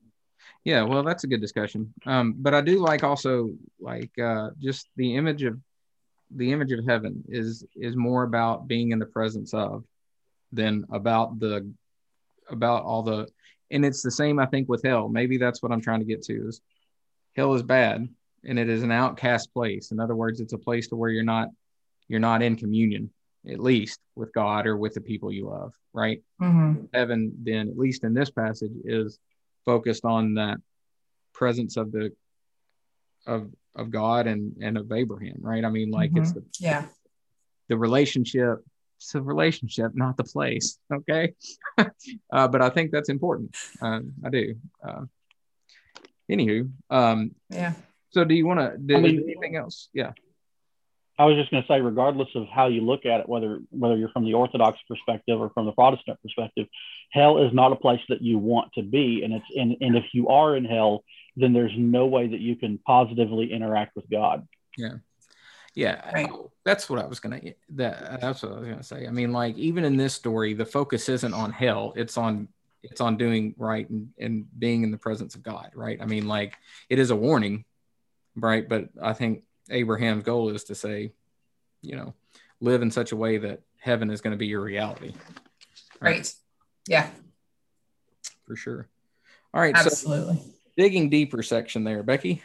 Yeah, 0.64 0.84
well, 0.84 1.04
that's 1.04 1.24
a 1.24 1.28
good 1.28 1.42
discussion. 1.42 1.94
Um, 2.06 2.36
but 2.38 2.54
I 2.54 2.62
do 2.62 2.80
like 2.80 3.04
also 3.04 3.52
like 3.80 4.18
uh, 4.18 4.52
just 4.60 4.88
the 4.96 5.16
image 5.16 5.44
of 5.44 5.60
the 6.32 6.52
image 6.52 6.72
of 6.72 6.86
heaven 6.86 7.24
is 7.28 7.66
is 7.76 7.96
more 7.96 8.24
about 8.24 8.68
being 8.68 8.92
in 8.92 9.00
the 9.00 9.06
presence 9.06 9.54
of 9.54 9.84
than 10.52 10.86
about 10.92 11.40
the 11.40 11.72
about 12.50 12.84
all 12.84 13.04
the 13.04 13.28
and 13.72 13.86
it's 13.86 14.02
the 14.02 14.12
same 14.12 14.40
i 14.40 14.46
think 14.46 14.70
with 14.70 14.84
hell. 14.84 15.10
Maybe 15.10 15.38
that's 15.38 15.62
what 15.62 15.72
i'm 15.72 15.82
trying 15.82 16.00
to 16.00 16.06
get 16.06 16.22
to 16.24 16.48
is 16.48 16.62
hell 17.36 17.54
is 17.54 17.64
bad 17.64 18.08
and 18.44 18.60
it 18.60 18.70
is 18.70 18.84
an 18.84 18.92
outcast 18.92 19.54
place. 19.54 19.92
In 19.92 20.00
other 20.00 20.16
words 20.16 20.40
it's 20.40 20.54
a 20.54 20.58
place 20.58 20.88
to 20.90 20.96
where 20.96 21.10
you're 21.10 21.24
not 21.24 21.50
you're 22.08 22.20
not 22.20 22.42
in 22.42 22.56
communion 22.56 23.12
at 23.48 23.60
least 23.60 24.00
with 24.16 24.34
god 24.34 24.66
or 24.66 24.76
with 24.78 24.94
the 24.94 25.02
people 25.02 25.32
you 25.32 25.48
love 25.48 25.74
right? 25.94 26.22
Mm-hmm. 26.42 26.86
heaven 26.94 27.34
then 27.44 27.70
at 27.70 27.78
least 27.78 28.04
in 28.04 28.14
this 28.14 28.30
passage 28.30 28.74
is 28.84 29.20
focused 29.66 30.06
on 30.06 30.36
that 30.36 30.58
presence 31.34 31.78
of 31.78 31.92
the 31.92 32.12
of 33.26 33.52
of 33.76 33.90
god 33.92 34.28
and 34.28 34.56
and 34.62 34.78
of 34.78 34.92
abraham 34.92 35.38
right? 35.40 35.66
I 35.66 35.70
mean 35.70 35.92
like 35.92 36.12
mm-hmm. 36.12 36.22
it's 36.22 36.34
the 36.34 36.44
yeah. 36.60 36.86
the 37.70 37.78
relationship 37.78 38.64
it's 38.98 39.16
a 39.16 39.22
relationship, 39.22 39.92
not 39.94 40.18
the 40.18 40.24
place. 40.24 40.80
Okay. 40.92 41.34
uh, 41.78 42.48
but 42.48 42.62
I 42.62 42.70
think 42.70 42.92
that's 42.92 43.10
important. 43.10 43.56
Um, 43.82 44.14
I 44.26 44.30
do. 44.30 44.56
Uh, 44.86 45.02
anywho. 46.32 46.72
Um, 46.90 47.36
yeah. 47.50 47.74
So 48.12 48.24
do 48.24 48.34
you 48.34 48.46
want 48.46 48.60
to 48.60 48.78
do 48.78 48.96
I 48.96 49.00
mean, 49.02 49.24
anything 49.24 49.56
else? 49.56 49.90
Yeah. 49.94 50.12
I 51.18 51.26
was 51.26 51.38
just 51.38 51.50
going 51.50 51.64
to 51.64 51.68
say, 51.68 51.80
regardless 51.80 52.28
of 52.36 52.48
how 52.48 52.68
you 52.68 52.82
look 52.82 53.06
at 53.06 53.22
it, 53.22 53.30
whether 53.30 53.60
whether 53.70 53.96
you're 53.96 54.10
from 54.10 54.26
the 54.26 54.34
Orthodox 54.34 54.80
perspective 54.88 55.40
or 55.40 55.50
from 55.50 55.66
the 55.66 55.72
Protestant 55.72 56.22
perspective, 56.22 56.68
hell 57.12 57.38
is 57.38 57.54
not 57.54 57.72
a 57.72 57.78
place 57.78 58.02
that 58.10 58.22
you 58.22 58.38
want 58.38 58.74
to 58.74 58.84
be, 58.84 59.24
and 59.24 59.34
it's 59.34 59.46
and, 59.56 59.78
and 59.80 59.96
if 59.96 60.06
you 60.14 60.28
are 60.28 60.58
in 60.58 60.66
hell, 60.66 61.06
then 61.38 61.54
there's 61.54 61.72
no 61.78 62.06
way 62.06 62.28
that 62.28 62.42
you 62.42 62.58
can 62.58 62.80
positively 62.80 63.54
interact 63.54 63.96
with 63.96 64.10
God. 64.10 64.46
Yeah, 64.78 64.96
yeah, 65.76 66.10
right. 66.14 66.30
that's 66.64 66.90
what 66.90 67.00
I 67.00 67.06
was 67.06 67.20
gonna. 67.20 67.42
That 67.72 68.22
that's 68.22 68.42
what 68.42 68.54
I 68.54 68.60
was 68.60 68.68
gonna 68.70 68.84
say. 68.84 69.08
I 69.08 69.12
mean, 69.12 69.34
like 69.34 69.58
even 69.58 69.84
in 69.84 69.98
this 69.98 70.14
story, 70.14 70.54
the 70.54 70.66
focus 70.66 71.10
isn't 71.10 71.34
on 71.34 71.52
hell; 71.52 71.92
it's 71.98 72.18
on 72.18 72.48
it's 72.82 73.02
on 73.02 73.18
doing 73.18 73.54
right 73.58 73.90
and, 73.90 74.10
and 74.18 74.46
being 74.58 74.84
in 74.84 74.92
the 74.92 74.98
presence 74.98 75.36
of 75.36 75.44
God. 75.44 75.72
Right? 75.76 76.02
I 76.02 76.06
mean, 76.06 76.30
like 76.30 76.56
it 76.90 76.98
is 76.98 77.12
a 77.12 77.16
warning, 77.16 77.66
right? 78.38 78.68
But 78.68 78.90
I 79.02 79.12
think 79.12 79.44
Abraham's 79.70 80.24
goal 80.24 80.50
is 80.50 80.64
to 80.66 80.76
say, 80.76 81.12
you 81.82 81.98
know, 81.98 82.14
live 82.62 82.82
in 82.82 82.90
such 82.90 83.12
a 83.12 83.18
way 83.18 83.38
that 83.40 83.60
heaven 83.78 84.10
is 84.10 84.22
going 84.22 84.32
to 84.32 84.38
be 84.38 84.48
your 84.48 84.62
reality. 84.62 85.14
Right? 86.00 86.16
right. 86.16 86.34
Yeah. 86.88 87.10
For 88.46 88.56
sure. 88.56 88.88
All 89.54 89.60
right. 89.60 89.76
Absolutely. 89.76 90.36
So 90.36 90.52
digging 90.78 91.10
deeper 91.10 91.44
section 91.44 91.84
there, 91.84 92.02
Becky. 92.02 92.44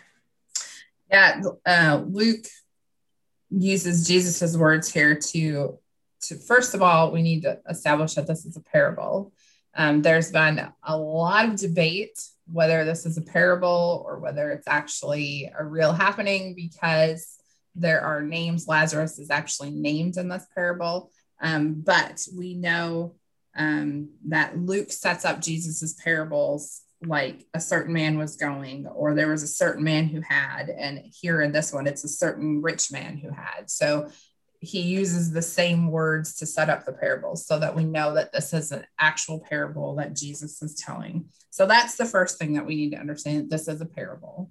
Yeah, 1.11 1.43
uh, 1.67 2.03
Luke 2.07 2.47
uses 3.51 4.07
Jesus's 4.07 4.57
words 4.57 4.93
here 4.93 5.15
to 5.15 5.79
to 6.23 6.37
first 6.37 6.75
of 6.75 6.83
all, 6.83 7.11
we 7.13 7.23
need 7.23 7.43
to 7.43 7.61
establish 7.69 8.15
that 8.15 8.27
this 8.27 8.45
is 8.45 8.57
a 8.57 8.61
parable. 8.61 9.33
Um, 9.75 10.03
there's 10.03 10.31
been 10.31 10.69
a 10.83 10.97
lot 10.97 11.47
of 11.47 11.57
debate 11.57 12.21
whether 12.53 12.85
this 12.85 13.07
is 13.07 13.17
a 13.17 13.23
parable 13.23 14.05
or 14.07 14.19
whether 14.19 14.51
it's 14.51 14.67
actually 14.67 15.51
a 15.57 15.65
real 15.65 15.93
happening 15.93 16.55
because 16.55 17.37
there 17.75 18.01
are 18.03 18.23
names. 18.23 18.67
Lazarus 18.67 19.19
is 19.19 19.31
actually 19.31 19.71
named 19.71 20.17
in 20.17 20.29
this 20.29 20.47
parable. 20.55 21.11
Um, 21.41 21.75
but 21.75 22.27
we 22.37 22.55
know 22.55 23.15
um, 23.57 24.11
that 24.27 24.59
Luke 24.59 24.91
sets 24.91 25.25
up 25.25 25.41
Jesus's 25.41 25.95
parables 25.95 26.83
like 27.03 27.47
a 27.55 27.61
certain 27.61 27.93
man 27.95 28.19
was 28.19 28.37
going, 28.37 28.87
or 28.87 29.15
there 29.15 29.29
was 29.29 29.43
a 29.43 29.49
certain 29.49 29.83
man 29.83 30.07
who 30.07 30.21
had, 30.21 30.69
and 30.69 30.99
here 30.99 31.41
in 31.41 31.53
this 31.53 31.73
one, 31.73 31.87
it's 31.87 32.05
a 32.05 32.09
certain 32.09 32.61
rich 32.61 32.93
man 32.93 33.17
who 33.17 33.31
had. 33.31 33.71
So 33.71 34.11
he 34.61 34.83
uses 34.83 35.33
the 35.33 35.41
same 35.41 35.91
words 35.91 36.35
to 36.37 36.47
set 36.47 36.69
up 36.69 36.85
the 36.85 36.93
parables 36.93 37.47
so 37.47 37.59
that 37.59 37.75
we 37.75 37.85
know 37.85 38.15
that 38.15 38.33
this 38.33 38.53
is 38.53 38.73
an 38.73 38.85
actual 38.99 39.41
parable 39.41 39.95
that 39.97 40.15
Jesus 40.15 40.61
is 40.61 40.75
telling. 40.75 41.25
So 41.49 41.65
that's 41.65 41.97
the 41.97 42.05
first 42.05 42.39
thing 42.39 42.53
that 42.55 42.67
we 42.67 42.77
need 42.77 42.91
to 42.91 43.01
understand. 43.01 43.49
This 43.49 43.69
is 43.69 43.81
a 43.81 43.87
parable. 43.87 44.51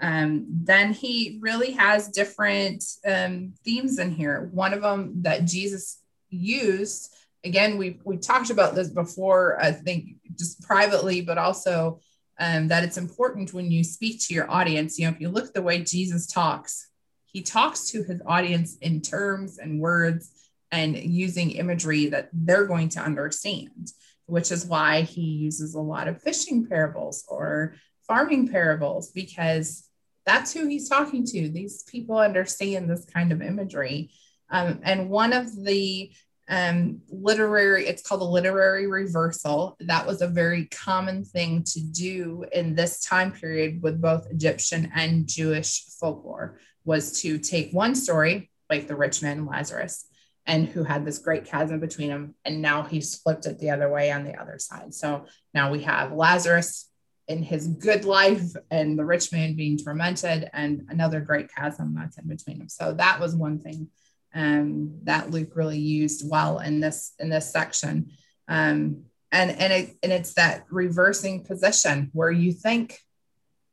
Um, 0.00 0.46
then 0.48 0.94
he 0.94 1.38
really 1.42 1.72
has 1.72 2.08
different 2.08 2.82
um, 3.04 3.52
themes 3.62 3.98
in 3.98 4.10
here. 4.10 4.48
One 4.52 4.72
of 4.72 4.80
them 4.80 5.22
that 5.22 5.44
Jesus 5.44 6.00
used 6.30 7.14
again, 7.44 7.78
we 7.78 8.00
we 8.04 8.16
talked 8.16 8.50
about 8.50 8.74
this 8.74 8.88
before, 8.88 9.58
I 9.60 9.72
think 9.72 10.16
just 10.38 10.62
privately, 10.62 11.20
but 11.20 11.38
also 11.38 12.00
um, 12.38 12.68
that 12.68 12.84
it's 12.84 12.96
important 12.96 13.52
when 13.52 13.70
you 13.70 13.84
speak 13.84 14.20
to 14.26 14.34
your 14.34 14.50
audience. 14.50 14.98
You 14.98 15.06
know, 15.06 15.12
if 15.12 15.20
you 15.20 15.28
look 15.28 15.46
at 15.48 15.54
the 15.54 15.62
way 15.62 15.82
Jesus 15.82 16.26
talks, 16.26 16.88
he 17.26 17.42
talks 17.42 17.90
to 17.90 18.02
his 18.02 18.20
audience 18.26 18.76
in 18.80 19.00
terms 19.00 19.58
and 19.58 19.80
words 19.80 20.30
and 20.72 20.96
using 20.96 21.50
imagery 21.50 22.06
that 22.06 22.28
they're 22.32 22.66
going 22.66 22.88
to 22.90 23.00
understand. 23.00 23.92
which 24.30 24.52
is 24.52 24.64
why 24.64 25.02
he 25.02 25.22
uses 25.22 25.74
a 25.74 25.80
lot 25.80 26.06
of 26.06 26.22
fishing 26.22 26.64
parables 26.66 27.24
or 27.28 27.74
farming 28.06 28.48
parables 28.48 29.10
because 29.10 29.88
that's 30.24 30.52
who 30.52 30.68
he's 30.68 30.88
talking 30.88 31.24
to. 31.26 31.48
These 31.48 31.82
people 31.84 32.18
understand 32.18 32.88
this 32.88 33.04
kind 33.04 33.32
of 33.32 33.42
imagery. 33.42 34.10
Um, 34.48 34.80
and 34.84 35.10
one 35.10 35.32
of 35.32 35.46
the 35.64 36.12
um, 36.50 37.00
literary, 37.08 37.86
it's 37.86 38.02
called 38.02 38.22
a 38.22 38.24
literary 38.24 38.88
reversal. 38.88 39.76
That 39.80 40.06
was 40.06 40.20
a 40.20 40.26
very 40.26 40.66
common 40.66 41.24
thing 41.24 41.62
to 41.68 41.80
do 41.80 42.44
in 42.52 42.74
this 42.74 43.04
time 43.04 43.30
period 43.30 43.82
with 43.82 44.00
both 44.00 44.26
Egyptian 44.30 44.90
and 44.94 45.28
Jewish 45.28 45.84
folklore, 46.00 46.58
was 46.84 47.22
to 47.22 47.38
take 47.38 47.72
one 47.72 47.94
story, 47.94 48.50
like 48.68 48.88
the 48.88 48.96
rich 48.96 49.22
man 49.22 49.46
Lazarus, 49.46 50.06
and 50.44 50.66
who 50.66 50.82
had 50.82 51.04
this 51.04 51.18
great 51.18 51.44
chasm 51.44 51.78
between 51.78 52.08
them, 52.08 52.34
and 52.44 52.60
now 52.60 52.82
he's 52.82 53.14
flipped 53.14 53.46
it 53.46 53.60
the 53.60 53.70
other 53.70 53.88
way 53.88 54.10
on 54.10 54.24
the 54.24 54.34
other 54.34 54.58
side. 54.58 54.92
So 54.92 55.26
now 55.54 55.70
we 55.70 55.84
have 55.84 56.12
Lazarus 56.12 56.90
in 57.28 57.44
his 57.44 57.68
good 57.68 58.04
life 58.04 58.42
and 58.72 58.98
the 58.98 59.04
rich 59.04 59.30
man 59.30 59.54
being 59.54 59.78
tormented 59.78 60.50
and 60.52 60.82
another 60.88 61.20
great 61.20 61.48
chasm 61.54 61.94
that's 61.94 62.18
in 62.18 62.26
between 62.26 62.58
them. 62.58 62.68
So 62.68 62.92
that 62.94 63.20
was 63.20 63.36
one 63.36 63.60
thing 63.60 63.86
um, 64.34 64.98
that 65.04 65.30
Luke 65.30 65.56
really 65.56 65.78
used 65.78 66.28
well 66.28 66.58
in 66.58 66.80
this 66.80 67.14
in 67.18 67.28
this 67.28 67.50
section. 67.50 68.10
Um, 68.48 69.04
and 69.32 69.50
and 69.50 69.72
it 69.72 69.96
and 70.02 70.12
it's 70.12 70.34
that 70.34 70.64
reversing 70.70 71.44
position 71.44 72.10
where 72.12 72.30
you 72.30 72.52
think, 72.52 72.98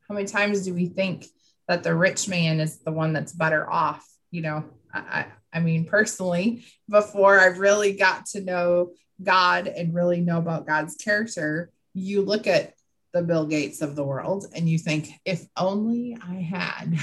how 0.08 0.16
many 0.16 0.28
times 0.28 0.66
do 0.66 0.74
we 0.74 0.88
think 0.88 1.26
that 1.68 1.84
the 1.84 1.96
rich 1.96 2.28
man 2.28 2.60
is 2.60 2.80
the 2.80 2.92
one 2.92 3.14
that's 3.14 3.34
better 3.34 3.70
off? 3.70 4.06
You 4.32 4.42
know, 4.42 4.66
I, 4.94 5.26
I 5.52 5.60
mean, 5.60 5.86
personally, 5.86 6.66
before 6.90 7.40
I 7.40 7.48
really 7.48 7.94
got 7.94 8.28
to 8.28 8.42
know 8.42 8.92
God 9.22 9.68
and 9.68 9.96
really 9.96 10.22
know 10.22 10.38
about 10.38 10.68
God's 10.68 10.96
character, 10.96 11.72
you 11.94 12.22
look 12.22 12.46
at 12.46 12.74
the 13.14 13.24
Bill 13.24 13.48
Gates 13.48 13.82
of 13.82 13.96
the 13.96 14.04
world 14.04 14.46
and 14.54 14.70
you 14.70 14.78
think, 14.78 15.10
if 15.26 15.46
only 15.56 16.18
I 16.22 16.36
had. 16.36 17.00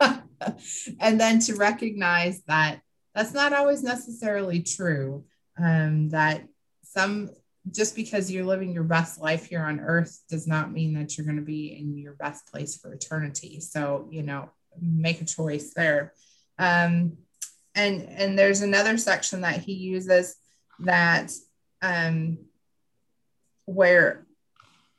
and 1.00 1.20
then 1.20 1.40
to 1.40 1.56
recognize 1.56 2.42
that 2.44 2.80
that's 3.14 3.34
not 3.34 3.52
always 3.52 3.82
necessarily 3.82 4.62
true. 4.62 5.24
Um, 5.58 6.10
that 6.10 6.42
some, 6.82 7.30
just 7.70 7.94
because 7.94 8.30
you're 8.30 8.44
living 8.44 8.72
your 8.72 8.84
best 8.84 9.20
life 9.20 9.46
here 9.46 9.62
on 9.62 9.80
earth 9.80 10.22
does 10.30 10.46
not 10.46 10.72
mean 10.72 10.94
that 10.94 11.16
you're 11.16 11.26
going 11.26 11.36
to 11.36 11.42
be 11.42 11.78
in 11.78 11.98
your 11.98 12.14
best 12.14 12.46
place 12.50 12.76
for 12.76 12.92
eternity. 12.92 13.60
So, 13.60 14.08
you 14.10 14.22
know, 14.22 14.50
make 14.80 15.20
a 15.20 15.26
choice 15.26 15.72
there. 15.74 16.14
Um, 16.58 17.18
and, 17.74 18.02
and 18.02 18.38
there's 18.38 18.62
another 18.62 18.96
section 18.98 19.42
that 19.42 19.60
he 19.60 19.74
uses 19.74 20.36
that 20.80 21.32
um, 21.82 22.38
where 23.66 24.26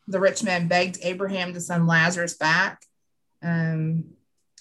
the 0.07 0.19
rich 0.19 0.43
man 0.43 0.67
begged 0.67 0.99
Abraham 1.01 1.53
to 1.53 1.61
send 1.61 1.87
Lazarus 1.87 2.35
back. 2.35 2.83
Um, 3.41 4.05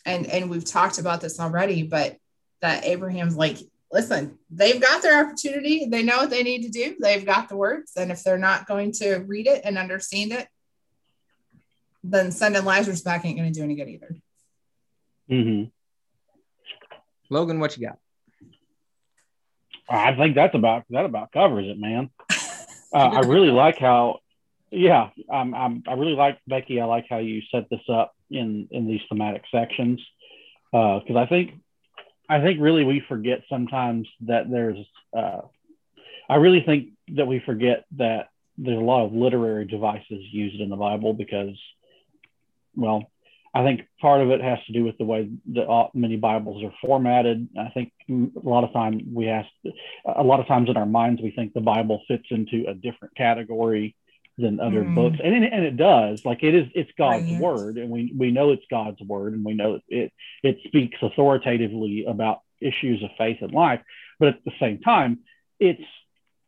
and 0.06 0.26
and 0.26 0.48
we've 0.48 0.64
talked 0.64 0.98
about 0.98 1.20
this 1.20 1.38
already, 1.38 1.82
but 1.82 2.16
that 2.60 2.84
Abraham's 2.84 3.36
like, 3.36 3.58
listen, 3.92 4.38
they've 4.50 4.80
got 4.80 5.02
their 5.02 5.24
opportunity. 5.24 5.86
They 5.86 6.02
know 6.02 6.18
what 6.18 6.30
they 6.30 6.42
need 6.42 6.62
to 6.62 6.70
do. 6.70 6.96
They've 7.00 7.24
got 7.24 7.48
the 7.48 7.56
words. 7.56 7.92
And 7.96 8.10
if 8.10 8.22
they're 8.22 8.38
not 8.38 8.66
going 8.66 8.92
to 8.92 9.16
read 9.26 9.46
it 9.46 9.62
and 9.64 9.78
understand 9.78 10.32
it, 10.32 10.48
then 12.02 12.32
sending 12.32 12.64
Lazarus 12.64 13.02
back 13.02 13.24
ain't 13.24 13.38
going 13.38 13.52
to 13.52 13.58
do 13.58 13.64
any 13.64 13.74
good 13.74 13.88
either. 13.88 14.16
Mm-hmm. 15.30 15.68
Logan, 17.32 17.60
what 17.60 17.76
you 17.76 17.86
got? 17.86 17.98
I 19.88 20.14
think 20.14 20.34
that's 20.34 20.54
about 20.54 20.84
that 20.90 21.04
about 21.04 21.32
covers 21.32 21.66
it, 21.66 21.78
man. 21.78 22.10
Uh, 22.92 22.96
I 22.96 23.20
really 23.20 23.50
like 23.50 23.78
how 23.78 24.18
yeah, 24.70 25.10
I'm, 25.30 25.54
I'm, 25.54 25.82
i 25.88 25.94
really 25.94 26.14
like 26.14 26.38
Becky. 26.46 26.80
I 26.80 26.84
like 26.84 27.06
how 27.10 27.18
you 27.18 27.42
set 27.50 27.68
this 27.70 27.80
up 27.88 28.14
in 28.30 28.68
in 28.70 28.86
these 28.86 29.00
thematic 29.08 29.42
sections 29.52 30.00
because 30.70 31.16
uh, 31.16 31.18
I 31.18 31.26
think 31.26 31.60
I 32.30 32.40
think 32.40 32.60
really 32.60 32.84
we 32.84 33.02
forget 33.08 33.42
sometimes 33.48 34.08
that 34.22 34.48
there's 34.48 34.78
uh, 35.16 35.40
I 36.28 36.36
really 36.36 36.62
think 36.64 36.90
that 37.16 37.26
we 37.26 37.42
forget 37.44 37.84
that 37.96 38.28
there's 38.56 38.78
a 38.78 38.84
lot 38.84 39.04
of 39.04 39.12
literary 39.12 39.66
devices 39.66 40.24
used 40.30 40.60
in 40.60 40.70
the 40.70 40.76
Bible 40.76 41.12
because 41.12 41.58
well 42.76 43.10
I 43.52 43.64
think 43.64 43.80
part 44.00 44.20
of 44.20 44.30
it 44.30 44.40
has 44.40 44.60
to 44.68 44.72
do 44.72 44.84
with 44.84 44.96
the 44.96 45.04
way 45.04 45.28
that 45.54 45.88
many 45.92 46.16
Bibles 46.16 46.62
are 46.62 46.72
formatted. 46.80 47.48
I 47.58 47.68
think 47.70 47.92
a 48.08 48.48
lot 48.48 48.62
of 48.62 48.72
times 48.72 49.02
we 49.12 49.28
ask, 49.28 49.48
a 50.06 50.22
lot 50.22 50.38
of 50.38 50.46
times 50.46 50.68
in 50.68 50.76
our 50.76 50.86
minds 50.86 51.20
we 51.20 51.32
think 51.32 51.52
the 51.52 51.60
Bible 51.60 52.00
fits 52.06 52.26
into 52.30 52.66
a 52.68 52.74
different 52.74 53.16
category 53.16 53.96
than 54.40 54.60
other 54.60 54.82
mm. 54.82 54.94
books 54.94 55.18
and, 55.22 55.44
and 55.44 55.64
it 55.64 55.76
does 55.76 56.24
like 56.24 56.42
it 56.42 56.54
is 56.54 56.66
it's 56.74 56.90
god's 56.96 57.30
right. 57.30 57.40
word 57.40 57.76
and 57.76 57.90
we 57.90 58.12
we 58.16 58.30
know 58.30 58.50
it's 58.50 58.64
god's 58.70 59.00
word 59.02 59.32
and 59.32 59.44
we 59.44 59.54
know 59.54 59.80
it 59.88 60.12
it 60.42 60.58
speaks 60.66 60.96
authoritatively 61.02 62.04
about 62.06 62.40
issues 62.60 63.02
of 63.02 63.10
faith 63.16 63.38
and 63.40 63.52
life 63.52 63.80
but 64.18 64.28
at 64.28 64.44
the 64.44 64.52
same 64.60 64.78
time 64.78 65.18
it's 65.58 65.82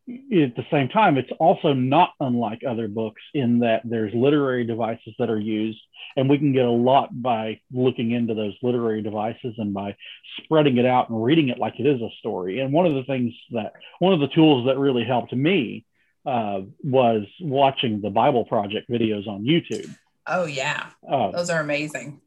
at 0.09 0.57
the 0.57 0.67
same 0.71 0.89
time 0.89 1.17
it's 1.17 1.31
also 1.39 1.73
not 1.73 2.11
unlike 2.19 2.63
other 2.69 2.89
books 2.89 3.23
in 3.35 3.61
that 3.61 3.83
there's 3.85 4.13
literary 4.13 4.65
devices 4.65 5.15
that 5.19 5.31
are 5.31 5.39
used 5.39 5.81
and 6.17 6.29
we 6.29 6.39
can 6.39 6.53
get 6.53 6.67
a 6.67 6.71
lot 6.71 7.09
by 7.23 7.61
looking 7.73 8.11
into 8.11 8.35
those 8.35 8.55
literary 8.63 9.01
devices 9.01 9.55
and 9.59 9.73
by 9.73 9.95
spreading 10.43 10.77
it 10.77 10.87
out 10.87 11.09
and 11.09 11.23
reading 11.23 11.51
it 11.51 11.59
like 11.59 11.79
it 11.79 11.87
is 11.87 12.01
a 12.01 12.11
story 12.19 12.59
and 12.59 12.73
one 12.73 12.85
of 12.85 12.95
the 12.95 13.05
things 13.05 13.33
that 13.53 13.75
one 14.01 14.13
of 14.13 14.19
the 14.19 14.35
tools 14.35 14.67
that 14.67 14.77
really 14.77 15.05
helped 15.05 15.33
me 15.33 15.85
uh, 16.27 16.61
was 16.83 17.25
watching 17.41 18.01
the 18.01 18.11
Bible 18.11 18.45
Project 18.45 18.91
videos 18.91 19.27
on 19.27 19.43
YouTube. 19.43 19.95
Oh 20.27 20.45
yeah, 20.45 20.87
uh, 21.09 21.31
those 21.33 21.51
are 21.51 21.61
amazing. 21.61 22.21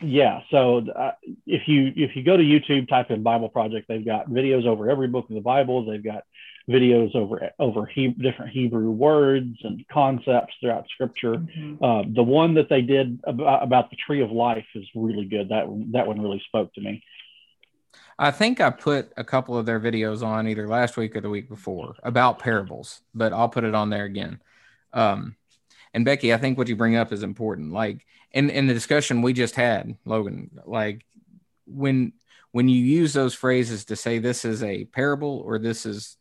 Yeah, 0.00 0.40
so 0.50 0.78
uh, 0.78 1.12
if 1.46 1.68
you 1.68 1.92
if 1.94 2.16
you 2.16 2.24
go 2.24 2.36
to 2.36 2.42
YouTube, 2.42 2.88
type 2.88 3.10
in 3.10 3.22
Bible 3.22 3.48
Project, 3.48 3.86
they've 3.88 4.04
got 4.04 4.28
videos 4.28 4.66
over 4.66 4.90
every 4.90 5.08
book 5.08 5.28
of 5.28 5.34
the 5.34 5.40
Bible. 5.40 5.84
They've 5.84 6.02
got 6.02 6.24
videos 6.68 7.14
over 7.14 7.50
over 7.58 7.86
he, 7.86 8.08
different 8.08 8.52
Hebrew 8.52 8.90
words 8.90 9.56
and 9.62 9.84
concepts 9.88 10.54
throughout 10.60 10.86
Scripture. 10.88 11.34
Mm-hmm. 11.34 11.84
Uh, 11.84 12.02
the 12.14 12.22
one 12.22 12.54
that 12.54 12.68
they 12.68 12.82
did 12.82 13.20
about, 13.24 13.62
about 13.62 13.90
the 13.90 13.96
tree 13.96 14.22
of 14.22 14.30
life 14.30 14.66
is 14.74 14.86
really 14.94 15.24
good. 15.24 15.48
That 15.50 15.66
that 15.92 16.06
one 16.06 16.20
really 16.20 16.42
spoke 16.46 16.72
to 16.74 16.80
me. 16.80 17.02
I 18.22 18.30
think 18.30 18.60
I 18.60 18.70
put 18.70 19.12
a 19.16 19.24
couple 19.24 19.58
of 19.58 19.66
their 19.66 19.80
videos 19.80 20.24
on 20.24 20.46
either 20.46 20.68
last 20.68 20.96
week 20.96 21.16
or 21.16 21.20
the 21.20 21.28
week 21.28 21.48
before 21.48 21.96
about 22.04 22.38
parables, 22.38 23.00
but 23.12 23.32
I'll 23.32 23.48
put 23.48 23.64
it 23.64 23.74
on 23.74 23.90
there 23.90 24.04
again. 24.04 24.40
Um, 24.92 25.34
and 25.92 26.04
Becky, 26.04 26.32
I 26.32 26.36
think 26.36 26.56
what 26.56 26.68
you 26.68 26.76
bring 26.76 26.94
up 26.94 27.12
is 27.12 27.24
important. 27.24 27.72
Like 27.72 28.06
in, 28.30 28.48
in 28.48 28.68
the 28.68 28.74
discussion 28.74 29.22
we 29.22 29.32
just 29.32 29.56
had, 29.56 29.96
Logan, 30.04 30.52
like 30.64 31.04
when 31.66 32.12
when 32.52 32.68
you 32.68 32.84
use 32.84 33.12
those 33.12 33.34
phrases 33.34 33.86
to 33.86 33.96
say 33.96 34.20
this 34.20 34.44
is 34.44 34.62
a 34.62 34.84
parable 34.84 35.42
or 35.44 35.58
this 35.58 35.84
is 35.84 36.16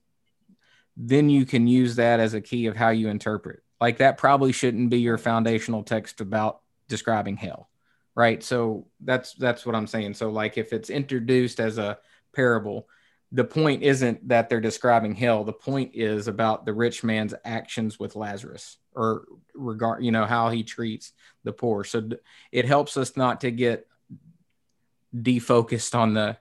then 0.97 1.29
you 1.29 1.45
can 1.45 1.67
use 1.67 1.97
that 1.97 2.19
as 2.19 2.33
a 2.33 2.41
key 2.41 2.65
of 2.65 2.75
how 2.75 2.89
you 2.89 3.09
interpret. 3.09 3.61
Like 3.79 3.99
that 3.99 4.17
probably 4.17 4.53
shouldn't 4.53 4.89
be 4.89 5.01
your 5.01 5.19
foundational 5.19 5.83
text 5.83 6.19
about 6.19 6.61
describing 6.87 7.37
hell 7.37 7.69
right? 8.15 8.43
So 8.43 8.88
that's 9.02 9.34
that's 9.34 9.65
what 9.65 9.76
i'm 9.76 9.88
saying. 9.88 10.13
So 10.15 10.30
like 10.30 10.58
if 10.58 10.74
it's 10.74 10.89
introduced 10.89 11.60
as 11.60 11.78
a 11.78 11.97
parable 12.34 12.88
the 13.34 13.43
point 13.45 13.82
isn't 13.82 14.28
that 14.28 14.50
they're 14.50 14.60
describing 14.60 15.15
hell. 15.15 15.45
The 15.45 15.54
point 15.54 15.91
is 15.93 16.28
about 16.28 16.65
the 16.65 16.74
rich 16.74 17.02
man's 17.04 17.34
actions 17.45 17.97
with 17.97 18.17
lazarus 18.17 18.78
or 18.93 19.26
regard 19.56 20.04
you 20.04 20.12
know 20.12 20.26
how 20.26 20.50
he 20.50 20.63
treats 20.63 21.13
the 21.43 21.54
poor. 21.54 21.84
So 21.84 22.10
it 22.52 22.65
helps 22.65 22.97
us 22.97 23.15
not 23.15 23.41
to 23.41 23.52
get 23.52 23.88
defocused 25.15 25.95
on 25.95 26.13
the 26.13 26.38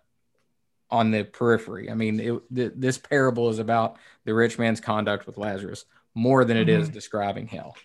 on 0.90 1.12
the 1.12 1.22
periphery. 1.22 1.90
I 1.90 1.94
mean 1.94 2.18
it, 2.18 2.42
th- 2.52 2.72
this 2.74 2.98
parable 2.98 3.50
is 3.50 3.61
about 3.61 3.96
the 4.24 4.35
rich 4.35 4.59
man's 4.59 4.80
conduct 4.80 5.26
with 5.26 5.38
lazarus 5.38 5.85
more 6.14 6.44
than 6.44 6.56
it 6.56 6.66
mm-hmm. 6.66 6.83
is 6.83 6.88
describing 6.88 7.46
hell 7.46 7.76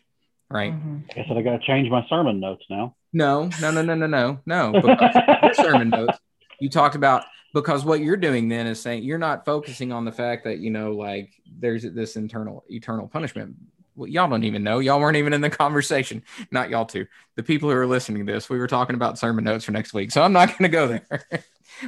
right? 0.50 0.74
Mm-hmm. 0.74 0.98
guess 1.14 1.26
i 1.30 1.42
gotta 1.42 1.60
change 1.60 1.90
my 1.90 2.06
sermon 2.08 2.40
notes 2.40 2.64
now 2.70 2.96
no, 3.16 3.50
no, 3.62 3.72
no, 3.72 3.82
no, 3.82 3.96
no, 3.96 4.08
no, 4.08 4.42
no. 4.46 4.72
your 5.42 5.54
sermon 5.54 5.90
notes, 5.90 6.20
you 6.60 6.70
talked 6.70 6.96
about 6.96 7.24
because 7.54 7.86
what 7.86 8.02
you're 8.02 8.18
doing 8.18 8.50
then 8.50 8.68
is 8.68 8.82
saying 8.82 9.04
you're 9.04 9.18
not 9.18 9.46
focusing 9.46 9.94
on 9.94 10.04
the 10.04 10.12
fact 10.12 10.44
that 10.44 10.60
you 10.60 10.70
know, 10.70 10.92
like 10.92 11.32
there's 11.58 11.84
this 11.84 12.18
internal 12.18 12.66
eternal 12.70 13.08
punishment. 13.08 13.56
Well, 13.96 14.10
y'all 14.10 14.30
don't 14.30 14.44
even 14.44 14.64
know. 14.64 14.80
Y'all 14.80 15.00
weren't 15.00 15.16
even 15.16 15.32
in 15.32 15.40
the 15.40 15.50
conversation. 15.50 16.24
Not 16.52 16.70
y'all 16.70 16.86
two. 16.86 17.08
The 17.38 17.44
people 17.44 17.70
who 17.70 17.78
are 17.78 17.88
listening 17.88 18.26
to 18.26 18.34
this, 18.34 18.50
we 18.50 18.60
were 18.60 18.68
talking 18.68 18.96
about 18.96 19.18
sermon 19.18 19.46
notes 19.46 19.64
for 19.64 19.72
next 19.72 19.94
week. 19.94 20.12
So 20.12 20.22
I'm 20.22 20.34
not 20.34 20.50
going 20.58 20.64
to 20.64 20.68
go 20.68 20.88
there. 20.90 21.46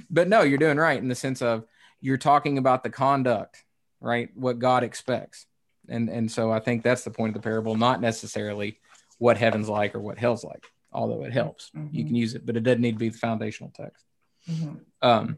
but 0.09 0.29
no, 0.29 0.43
you're 0.43 0.57
doing 0.57 0.77
right 0.77 0.97
in 0.97 1.09
the 1.09 1.15
sense 1.15 1.41
of 1.41 1.65
you're 1.99 2.15
talking 2.15 2.57
about 2.57 2.83
the 2.83 2.89
conduct, 2.89 3.65
right? 3.99 4.29
What 4.33 4.59
God 4.59 4.85
expects. 4.85 5.45
And 5.89 6.07
and 6.07 6.31
so 6.31 6.53
I 6.53 6.61
think 6.61 6.83
that's 6.83 7.03
the 7.03 7.11
point 7.11 7.35
of 7.35 7.41
the 7.41 7.45
parable, 7.45 7.75
not 7.75 7.99
necessarily 7.99 8.79
what 9.17 9.37
heaven's 9.37 9.67
like 9.67 9.93
or 9.93 9.99
what 9.99 10.17
hell's 10.17 10.45
like 10.45 10.63
although 10.91 11.23
it 11.23 11.33
helps. 11.33 11.71
Mm-hmm. 11.75 11.95
You 11.95 12.05
can 12.05 12.15
use 12.15 12.35
it, 12.35 12.45
but 12.45 12.57
it 12.57 12.63
doesn't 12.63 12.81
need 12.81 12.93
to 12.93 12.99
be 12.99 13.09
the 13.09 13.17
foundational 13.17 13.71
text. 13.75 14.05
Mm-hmm. 14.49 14.75
Um, 15.01 15.37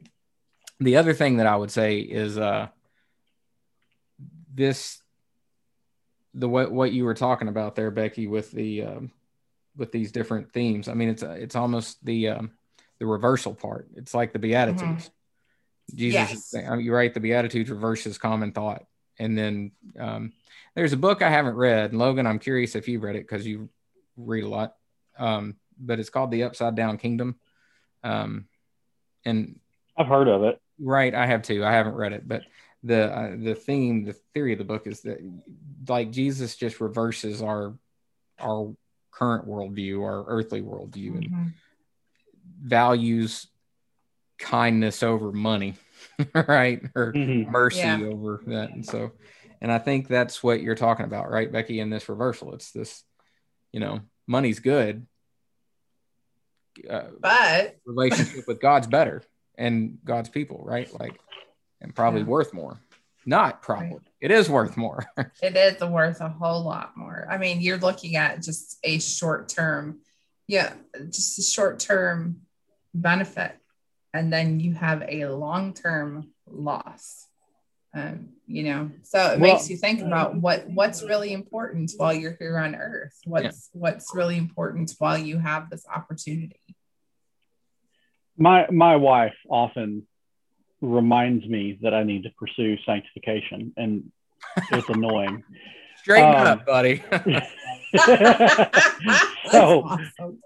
the 0.80 0.97
other 0.97 1.14
thing 1.14 1.38
that 1.38 1.47
I 1.47 1.56
would 1.56 1.72
say 1.72 2.00
is 2.00 2.38
uh, 2.38 2.68
this 4.54 5.02
the 6.34 6.47
what 6.47 6.72
what 6.72 6.91
you 6.91 7.06
were 7.06 7.14
talking 7.14 7.47
about 7.47 7.76
there, 7.76 7.91
Becky, 7.91 8.28
with 8.28 8.52
the 8.52 8.84
um, 8.84 9.12
with 9.76 9.91
these 9.91 10.12
different 10.12 10.52
themes. 10.54 10.88
I 10.88 10.93
mean, 10.93 11.10
it's 11.10 11.24
it's 11.24 11.56
almost 11.56 12.04
the 12.06 12.30
um, 12.30 12.52
the 13.00 13.06
reversal 13.06 13.54
part. 13.54 13.88
It's 13.95 14.14
like 14.14 14.34
the 14.34 14.39
Beatitudes. 14.39 14.84
Mm-hmm. 14.84 15.97
Jesus, 15.97 16.52
yes. 16.54 16.68
I 16.68 16.76
mean, 16.76 16.86
you're 16.86 16.95
right. 16.95 17.14
The 17.14 17.20
Beatitudes 17.20 17.70
reverses 17.70 18.18
common 18.18 18.52
thought, 18.52 18.84
and 19.18 19.38
then 19.38 19.72
um, 19.97 20.34
there's 20.76 20.93
a 20.93 20.97
book 20.97 21.22
I 21.22 21.30
haven't 21.30 21.56
read. 21.56 21.93
Logan, 21.93 22.28
I'm 22.28 22.39
curious 22.39 22.76
if 22.76 22.88
you've 22.88 23.04
read 23.04 23.16
it 23.16 23.28
because 23.28 23.45
you 23.45 23.70
read 24.16 24.43
a 24.43 24.50
lot. 24.50 24.76
Um, 25.20 25.56
but 25.80 26.00
it's 26.00 26.10
called 26.10 26.32
The 26.32 26.44
Upside 26.44 26.76
Down 26.76 26.98
Kingdom. 26.98 27.36
Um, 28.04 28.46
and 29.26 29.60
I've 29.98 30.08
heard 30.08 30.28
of 30.28 30.44
it. 30.44 30.60
Right, 30.80 31.14
I 31.14 31.26
have 31.26 31.44
too. 31.44 31.64
I 31.64 31.74
haven't 31.74 31.96
read 31.96 32.14
it, 32.14 32.28
but 32.28 32.44
the 32.84 33.14
uh, 33.14 33.36
the 33.38 33.56
theme, 33.56 34.06
the 34.06 34.14
theory 34.34 34.54
of 34.54 34.60
the 34.60 34.66
book 34.66 34.88
is 34.88 35.02
that 35.02 35.20
like 35.88 36.12
Jesus 36.12 36.56
just 36.56 36.80
reverses 36.80 37.42
our 37.42 37.76
our 38.40 38.74
current 39.12 39.48
worldview, 39.48 40.02
our 40.02 40.24
earthly 40.28 40.62
worldview, 40.62 41.12
mm-hmm. 41.12 41.34
and 41.34 41.54
values 42.62 43.48
kindness 44.38 45.04
over 45.04 45.32
money, 45.34 45.76
right? 46.34 46.82
Or 46.96 47.12
mm-hmm. 47.12 47.52
mercy 47.52 47.80
yeah. 47.80 48.02
over 48.02 48.42
that. 48.48 48.72
And 48.72 48.86
so, 48.86 49.12
and 49.62 49.72
I 49.72 49.80
think 49.80 50.08
that's 50.08 50.42
what 50.42 50.62
you're 50.62 50.76
talking 50.76 51.06
about, 51.06 51.30
right, 51.30 51.52
Becky? 51.52 51.82
In 51.82 51.90
this 51.90 52.08
reversal, 52.08 52.54
it's 52.54 52.72
this, 52.72 53.04
you 53.74 53.82
know, 53.82 54.00
money's 54.30 54.60
good, 54.60 55.06
uh, 56.90 57.08
but 57.20 57.78
relationship 57.86 58.48
with 58.48 58.62
God's 58.62 58.88
better 58.88 59.24
and 59.58 59.98
God's 60.06 60.30
people, 60.30 60.62
right? 60.64 60.88
Like, 60.98 61.20
and 61.82 61.94
probably 61.94 62.22
yeah. 62.22 62.28
worth 62.28 62.54
more. 62.54 62.80
Not 63.26 63.62
probably. 63.62 63.90
Right. 63.90 64.02
It 64.22 64.32
is 64.32 64.50
worth 64.50 64.78
more. 64.78 65.06
it 65.42 65.56
is 65.58 65.82
worth 65.82 66.22
a 66.22 66.30
whole 66.30 66.64
lot 66.64 66.96
more. 66.96 67.28
I 67.30 67.38
mean, 67.38 67.60
you're 67.60 67.78
looking 67.78 68.16
at 68.16 68.42
just 68.42 68.78
a 68.84 69.00
short 69.00 69.50
term, 69.50 70.00
yeah, 70.48 70.74
just 71.10 71.40
a 71.40 71.44
short 71.44 71.80
term 71.80 72.42
benefit, 72.94 73.58
and 74.14 74.32
then 74.32 74.60
you 74.60 74.74
have 74.74 75.04
a 75.08 75.26
long 75.26 75.74
term 75.74 76.32
loss. 76.48 77.28
Um, 77.94 78.30
you 78.46 78.64
know, 78.64 78.92
so 79.04 79.32
it 79.32 79.40
well, 79.40 79.54
makes 79.54 79.70
you 79.70 79.78
think 79.78 80.02
about 80.02 80.36
what 80.36 80.70
what's 80.70 81.04
really 81.04 81.34
important 81.34 81.92
while 81.98 82.14
you're 82.14 82.36
here 82.40 82.60
on 82.60 82.76
Earth. 82.76 83.18
What's 83.26 83.70
yeah. 83.74 83.80
what's 83.80 84.14
really 84.14 84.38
important 84.38 84.94
while 85.00 85.18
you 85.18 85.40
have 85.40 85.70
this 85.70 85.86
opportunity. 85.94 86.60
My 88.38 88.68
my 88.70 88.96
wife 88.96 89.36
often 89.50 90.06
reminds 90.82 91.48
me 91.48 91.80
that 91.82 91.94
I 91.94 92.04
need 92.04 92.24
to 92.24 92.30
pursue 92.38 92.78
sanctification, 92.86 93.74
and 93.76 94.12
it's 94.72 94.90
annoying. 94.90 95.44
Straighten 95.98 96.30
um, 96.30 96.48
up, 96.48 96.66
buddy. 96.66 97.04
so, 99.52 99.84
awesome. 99.84 100.42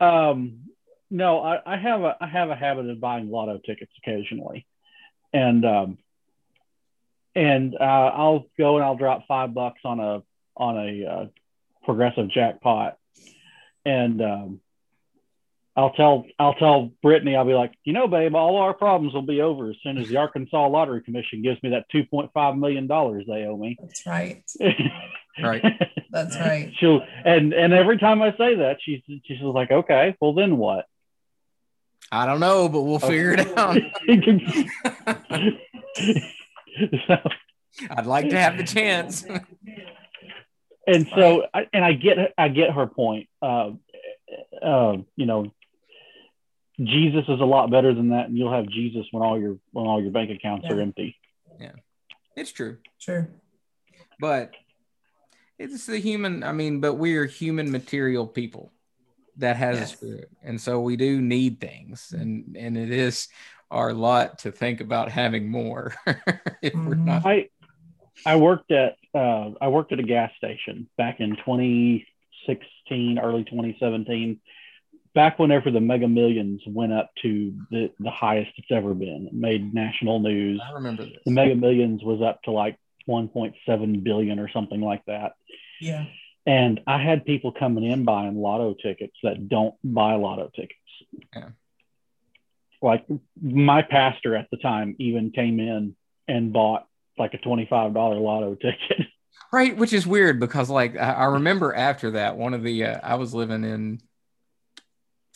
um, 0.00 0.60
no, 1.10 1.40
I, 1.40 1.60
I, 1.66 1.76
have 1.76 2.00
a 2.02 2.16
I 2.20 2.26
have 2.26 2.50
a 2.50 2.56
habit 2.56 2.88
of 2.88 3.00
buying 3.00 3.30
lotto 3.30 3.60
tickets 3.66 3.92
occasionally, 4.02 4.66
and 5.32 5.64
um, 5.64 5.98
and 7.34 7.74
uh, 7.74 7.82
I'll 7.82 8.46
go 8.58 8.76
and 8.76 8.84
I'll 8.84 8.96
drop 8.96 9.26
five 9.26 9.54
bucks 9.54 9.80
on 9.84 10.00
a 10.00 10.22
on 10.56 10.78
a 10.78 11.06
uh, 11.06 11.26
progressive 11.84 12.30
jackpot, 12.30 12.98
and 13.84 14.22
um, 14.22 14.60
I'll 15.76 15.92
tell 15.92 16.26
I'll 16.38 16.54
tell 16.54 16.92
Brittany, 17.02 17.34
I'll 17.34 17.44
be 17.44 17.54
like, 17.54 17.72
you 17.82 17.92
know, 17.92 18.06
babe, 18.06 18.34
all 18.34 18.56
our 18.56 18.74
problems 18.74 19.14
will 19.14 19.22
be 19.22 19.40
over 19.40 19.70
as 19.70 19.76
soon 19.82 19.98
as 19.98 20.08
the 20.08 20.18
Arkansas 20.18 20.68
Lottery 20.68 21.02
Commission 21.02 21.42
gives 21.42 21.62
me 21.62 21.70
that 21.70 21.86
two 21.90 22.04
point 22.04 22.30
five 22.32 22.56
million 22.56 22.86
dollars 22.86 23.24
they 23.26 23.44
owe 23.44 23.56
me. 23.56 23.76
That's 23.80 24.06
right. 24.06 24.44
right. 25.42 25.64
That's 26.10 26.36
right. 26.36 26.72
She'll 26.76 27.00
and 27.24 27.52
and 27.52 27.72
every 27.72 27.98
time 27.98 28.22
I 28.22 28.30
say 28.36 28.54
that, 28.56 28.76
she's 28.80 29.02
she's 29.24 29.40
like, 29.40 29.72
okay, 29.72 30.16
well 30.20 30.34
then 30.34 30.58
what? 30.58 30.86
I 32.12 32.26
don't 32.26 32.38
know, 32.38 32.68
but 32.68 32.82
we'll 32.82 33.00
figure 33.00 33.32
it 33.32 33.58
out. 33.58 33.78
so, 37.06 37.16
I'd 37.90 38.06
like 38.06 38.30
to 38.30 38.38
have 38.38 38.56
the 38.56 38.64
chance. 38.64 39.24
and 40.86 41.08
so, 41.14 41.46
I, 41.52 41.66
and 41.72 41.84
I 41.84 41.92
get 41.92 42.18
I 42.38 42.48
get 42.48 42.70
her 42.70 42.86
point. 42.86 43.28
Uh, 43.42 43.72
uh, 44.62 44.96
you 45.16 45.26
know, 45.26 45.52
Jesus 46.80 47.24
is 47.28 47.40
a 47.40 47.44
lot 47.44 47.70
better 47.70 47.94
than 47.94 48.10
that, 48.10 48.28
and 48.28 48.36
you'll 48.36 48.52
have 48.52 48.68
Jesus 48.68 49.06
when 49.12 49.22
all 49.22 49.38
your 49.38 49.58
when 49.72 49.86
all 49.86 50.02
your 50.02 50.10
bank 50.10 50.30
accounts 50.30 50.66
yeah. 50.68 50.74
are 50.74 50.80
empty. 50.80 51.16
Yeah, 51.60 51.72
it's 52.36 52.52
true. 52.52 52.78
Sure, 52.98 53.28
But 54.18 54.52
it's 55.58 55.86
the 55.86 55.98
human. 55.98 56.42
I 56.42 56.52
mean, 56.52 56.80
but 56.80 56.94
we 56.94 57.16
are 57.16 57.26
human 57.26 57.70
material 57.70 58.26
people 58.26 58.72
that 59.36 59.56
has 59.56 59.78
yes. 59.78 59.92
a 59.92 59.96
spirit, 59.96 60.30
and 60.42 60.60
so 60.60 60.80
we 60.80 60.96
do 60.96 61.20
need 61.20 61.60
things, 61.60 62.12
and 62.16 62.56
and 62.58 62.76
it 62.76 62.90
is 62.90 63.28
our 63.74 63.92
lot 63.92 64.38
to 64.40 64.52
think 64.52 64.80
about 64.80 65.10
having 65.10 65.50
more. 65.50 65.94
if 66.06 66.72
mm-hmm. 66.72 66.86
we're 66.86 66.94
not. 66.94 67.26
I 67.26 67.48
I 68.24 68.36
worked 68.36 68.70
at 68.70 68.96
uh, 69.14 69.50
I 69.60 69.68
worked 69.68 69.92
at 69.92 70.00
a 70.00 70.04
gas 70.04 70.30
station 70.36 70.88
back 70.96 71.20
in 71.20 71.36
2016, 71.36 73.18
early 73.18 73.44
2017 73.44 74.40
back 75.14 75.38
whenever 75.38 75.70
the 75.70 75.80
Mega 75.80 76.08
Millions 76.08 76.60
went 76.66 76.92
up 76.92 77.10
to 77.22 77.54
the, 77.70 77.90
the 78.00 78.10
highest 78.10 78.50
it's 78.56 78.70
ever 78.70 78.94
been. 78.94 79.28
It 79.28 79.34
made 79.34 79.72
national 79.72 80.18
news. 80.18 80.60
I 80.66 80.72
remember 80.72 81.04
this. 81.04 81.14
The 81.24 81.30
Mega 81.30 81.54
Millions 81.54 82.02
was 82.02 82.20
up 82.20 82.42
to 82.42 82.50
like 82.50 82.78
1.7 83.08 84.02
billion 84.02 84.38
or 84.38 84.50
something 84.50 84.80
like 84.80 85.04
that. 85.06 85.34
Yeah. 85.80 86.04
And 86.46 86.80
I 86.86 87.02
had 87.02 87.24
people 87.24 87.52
coming 87.52 87.84
in 87.84 88.04
buying 88.04 88.36
lotto 88.36 88.74
tickets 88.74 89.16
that 89.22 89.48
don't 89.48 89.74
buy 89.82 90.14
lotto 90.14 90.50
tickets. 90.54 90.74
Yeah. 91.34 91.50
Like 92.84 93.06
my 93.40 93.80
pastor 93.80 94.36
at 94.36 94.48
the 94.50 94.58
time 94.58 94.94
even 94.98 95.30
came 95.30 95.58
in 95.58 95.96
and 96.28 96.52
bought 96.52 96.86
like 97.18 97.32
a 97.32 97.38
$25 97.38 97.94
lotto 97.94 98.54
ticket. 98.54 99.06
Right, 99.52 99.76
which 99.76 99.92
is 99.92 100.04
weird 100.04 100.40
because 100.40 100.68
like 100.68 100.96
I 100.96 101.26
remember 101.26 101.72
after 101.72 102.12
that 102.12 102.36
one 102.36 102.54
of 102.54 102.64
the 102.64 102.86
uh, 102.86 103.00
I 103.04 103.14
was 103.16 103.34
living 103.34 103.62
in 103.62 104.00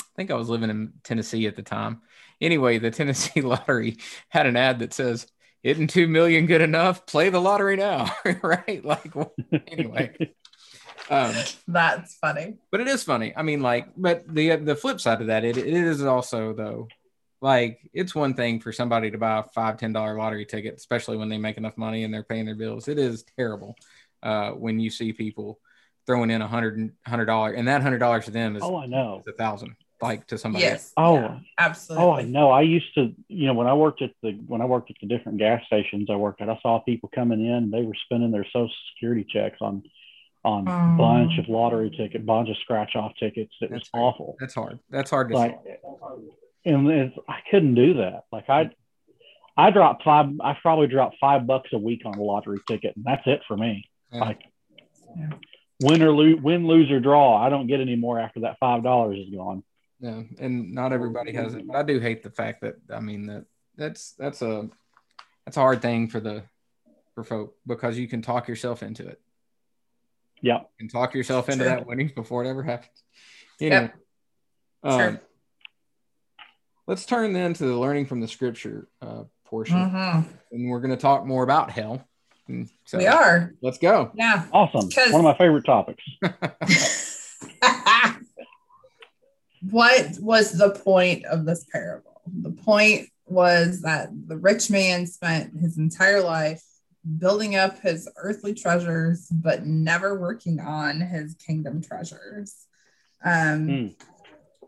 I 0.01 0.05
think 0.17 0.33
I 0.33 0.35
was 0.35 0.49
living 0.49 0.71
in 0.71 0.95
Tennessee 1.05 1.47
at 1.47 1.55
the 1.55 1.63
time. 1.63 2.01
Anyway, 2.41 2.79
the 2.79 2.91
Tennessee 2.93 3.43
Lottery 3.43 3.99
had 4.29 4.47
an 4.47 4.57
ad 4.57 4.81
that 4.81 4.93
says, 4.93 5.29
"Isn't 5.63 5.91
two 5.91 6.09
million 6.09 6.47
good 6.47 6.63
enough? 6.63 7.07
Play 7.07 7.31
the 7.31 7.41
lottery 7.41 7.77
now." 7.77 8.13
right? 8.43 8.85
Like, 8.85 9.13
anyway. 9.69 10.17
Um, 11.11 11.35
That's 11.69 12.17
funny. 12.17 12.57
But 12.73 12.81
it 12.81 12.89
is 12.89 13.05
funny. 13.05 13.33
I 13.37 13.43
mean, 13.43 13.63
like, 13.63 13.89
but 13.97 14.25
the 14.27 14.57
the 14.57 14.75
flip 14.75 15.01
side 15.01 15.21
of 15.21 15.29
that, 15.29 15.45
it, 15.45 15.57
it 15.57 15.67
is 15.67 16.03
also 16.03 16.53
though, 16.53 16.89
like, 17.41 17.79
it's 17.93 18.15
one 18.15 18.35
thing 18.35 18.61
for 18.61 18.73
somebody 18.73 19.11
to 19.11 19.19
buy 19.19 19.39
a 19.39 19.45
five 19.55 19.77
ten 19.77 19.93
dollar 19.93 20.17
lottery 20.17 20.45
ticket, 20.45 20.75
especially 20.77 21.17
when 21.17 21.29
they 21.29 21.39
make 21.39 21.57
enough 21.57 21.77
money 21.77 22.05
and 22.05 22.13
they're 22.13 22.25
paying 22.25 22.47
their 22.47 22.57
bills. 22.57 22.89
It 22.89 22.99
is 22.99 23.25
terrible 23.37 23.77
uh, 24.23 24.51
when 24.51 24.81
you 24.81 24.91
see 24.91 25.13
people 25.13 25.61
throwing 26.07 26.31
in 26.31 26.43
a 26.43 26.49
hundred 26.49 26.91
hundred 27.07 27.27
dollar, 27.27 27.53
and 27.53 27.69
that 27.69 27.83
hundred 27.83 27.99
dollars 27.99 28.25
to 28.27 28.31
them 28.31 28.57
is 28.57 28.63
oh, 28.63 28.77
I 28.77 28.87
know, 28.87 29.23
a 29.29 29.33
thousand 29.33 29.77
like 30.01 30.27
to 30.29 30.39
somebody. 30.39 30.65
Yes. 30.65 30.93
Else. 30.97 31.07
oh 31.09 31.15
yeah, 31.15 31.39
absolutely 31.59 32.05
oh 32.05 32.13
i 32.13 32.23
know. 32.23 32.51
I 32.51 32.63
used 32.63 32.95
to 32.95 33.13
you 33.29 33.47
know 33.47 33.55
when 33.55 33.67
i 33.67 33.75
worked 33.75 34.03
at 34.03 34.13
the 34.23 34.33
when 34.47 34.61
i 34.61 34.65
worked 34.65 34.91
at 34.91 34.97
the 35.01 35.09
different 35.09 35.39
gas 35.39 35.63
stations 35.67 36.09
i 36.11 36.15
worked 36.15 36.41
at 36.41 36.49
i 36.49 36.59
saw 36.63 36.79
people 36.81 37.11
coming 37.15 37.45
in. 37.45 37.71
They 37.71 37.83
were 37.83 37.97
spending 38.05 38.31
their 38.31 38.45
social 38.45 38.71
security 38.95 39.27
checks 39.29 39.59
on 39.61 39.83
on 40.45 40.69
um, 40.69 40.97
bunch 40.97 41.39
of 41.39 41.49
lottery 41.49 41.91
ticket 41.91 42.25
bunch 42.25 42.49
of 42.49 42.57
scratch 42.59 42.95
off 42.95 43.13
tickets. 43.19 43.53
It 43.61 43.71
was 43.71 43.89
right. 43.93 44.01
awful. 44.01 44.37
That's 44.41 44.55
hard. 44.55 44.79
That's 44.91 45.11
hard 45.11 45.31
to 45.31 45.35
like 45.35 45.59
and 46.65 47.13
i 47.29 47.39
couldn't 47.51 47.75
do 47.75 47.95
that 47.95 48.25
like 48.33 48.49
i 48.49 48.71
i 49.57 49.71
dropped 49.71 50.03
five 50.05 50.27
i 50.43 50.57
probably 50.61 50.87
dropped 50.87 51.17
five 51.21 51.47
bucks 51.47 51.71
a 51.73 51.79
week 51.79 52.03
on 52.05 52.19
a 52.19 52.23
lottery 52.23 52.59
ticket 52.67 52.95
and 52.97 53.05
that's 53.05 53.27
it 53.27 53.41
for 53.47 53.57
me 53.57 53.89
yeah. 54.13 54.21
like 54.21 54.41
yeah. 55.17 55.31
win 55.81 56.03
or 56.03 56.13
lose 56.13 56.41
win 56.43 56.67
lose 56.67 56.91
or 56.91 57.01
draw 57.01 57.37
i 57.37 57.49
don't 57.49 57.67
get 57.67 57.81
any 57.81 57.97
more 57.97 58.19
after 58.19 58.41
that 58.41 58.57
five 58.59 58.83
dollars 58.83 59.19
is 59.19 59.35
gone 59.35 59.63
yeah, 60.01 60.23
and 60.39 60.73
not 60.73 60.93
everybody 60.93 61.33
has 61.33 61.55
it. 61.55 61.67
But 61.67 61.77
I 61.77 61.83
do 61.83 61.99
hate 61.99 62.23
the 62.23 62.31
fact 62.31 62.61
that 62.61 62.77
I 62.93 63.01
mean 63.01 63.27
that 63.27 63.47
that's 63.77 64.13
that's 64.13 64.43
a 64.43 64.69
that's 65.45 65.57
a 65.57 65.61
hard 65.61 65.83
thing 65.83 66.09
for 66.09 66.21
the 66.21 66.45
for 67.15 67.25
folk 67.25 67.57
because 67.67 67.99
you 67.99 68.07
can 68.07 68.23
talk 68.23 68.47
yourself 68.47 68.83
into 68.83 69.07
it. 69.07 69.21
Yeah, 70.41 70.59
you 70.59 70.67
can 70.79 70.89
talk 70.89 71.15
yourself 71.15 71.49
into 71.49 71.65
that 71.65 71.87
winning 71.87 72.13
before 72.15 72.45
it 72.45 72.49
ever 72.49 72.63
happens. 72.63 73.03
Anyway, 73.61 73.77
yep. 73.77 73.95
Um, 74.85 75.01
sure. 75.01 75.21
Let's 76.89 77.05
turn 77.05 77.35
then 77.35 77.53
to 77.53 77.67
the 77.67 77.77
learning 77.77 78.07
from 78.07 78.21
the 78.21 78.29
scripture 78.29 78.89
uh, 79.03 79.25
portion, 79.45 79.77
mm-hmm. 79.77 80.27
and 80.53 80.71
we're 80.71 80.81
going 80.81 80.91
to 80.91 80.97
talk 80.97 81.27
more 81.27 81.43
about 81.43 81.71
hell. 81.71 82.03
So 82.87 82.97
we 82.97 83.07
are. 83.07 83.53
Let's 83.61 83.77
go. 83.77 84.11
Yeah. 84.15 84.47
Awesome. 84.55 84.89
One 85.13 85.21
of 85.21 85.25
my 85.25 85.37
favorite 85.37 85.67
topics. 85.67 86.03
what 89.71 90.19
was 90.19 90.53
the 90.53 90.71
point 90.83 91.27
of 91.27 91.45
this 91.45 91.67
parable? 91.71 92.23
The 92.27 92.53
point 92.53 93.11
was 93.27 93.83
that 93.83 94.09
the 94.27 94.39
rich 94.39 94.71
man 94.71 95.07
spent 95.07 95.61
his 95.61 95.77
entire 95.77 96.23
life 96.23 96.65
building 97.19 97.55
up 97.55 97.81
his 97.81 98.09
earthly 98.17 98.55
treasures, 98.55 99.27
but 99.31 99.67
never 99.67 100.19
working 100.19 100.59
on 100.59 101.03
his 101.03 101.35
kingdom 101.35 101.83
treasures. 101.83 102.65
Um, 103.23 103.67
mm. 103.67 103.95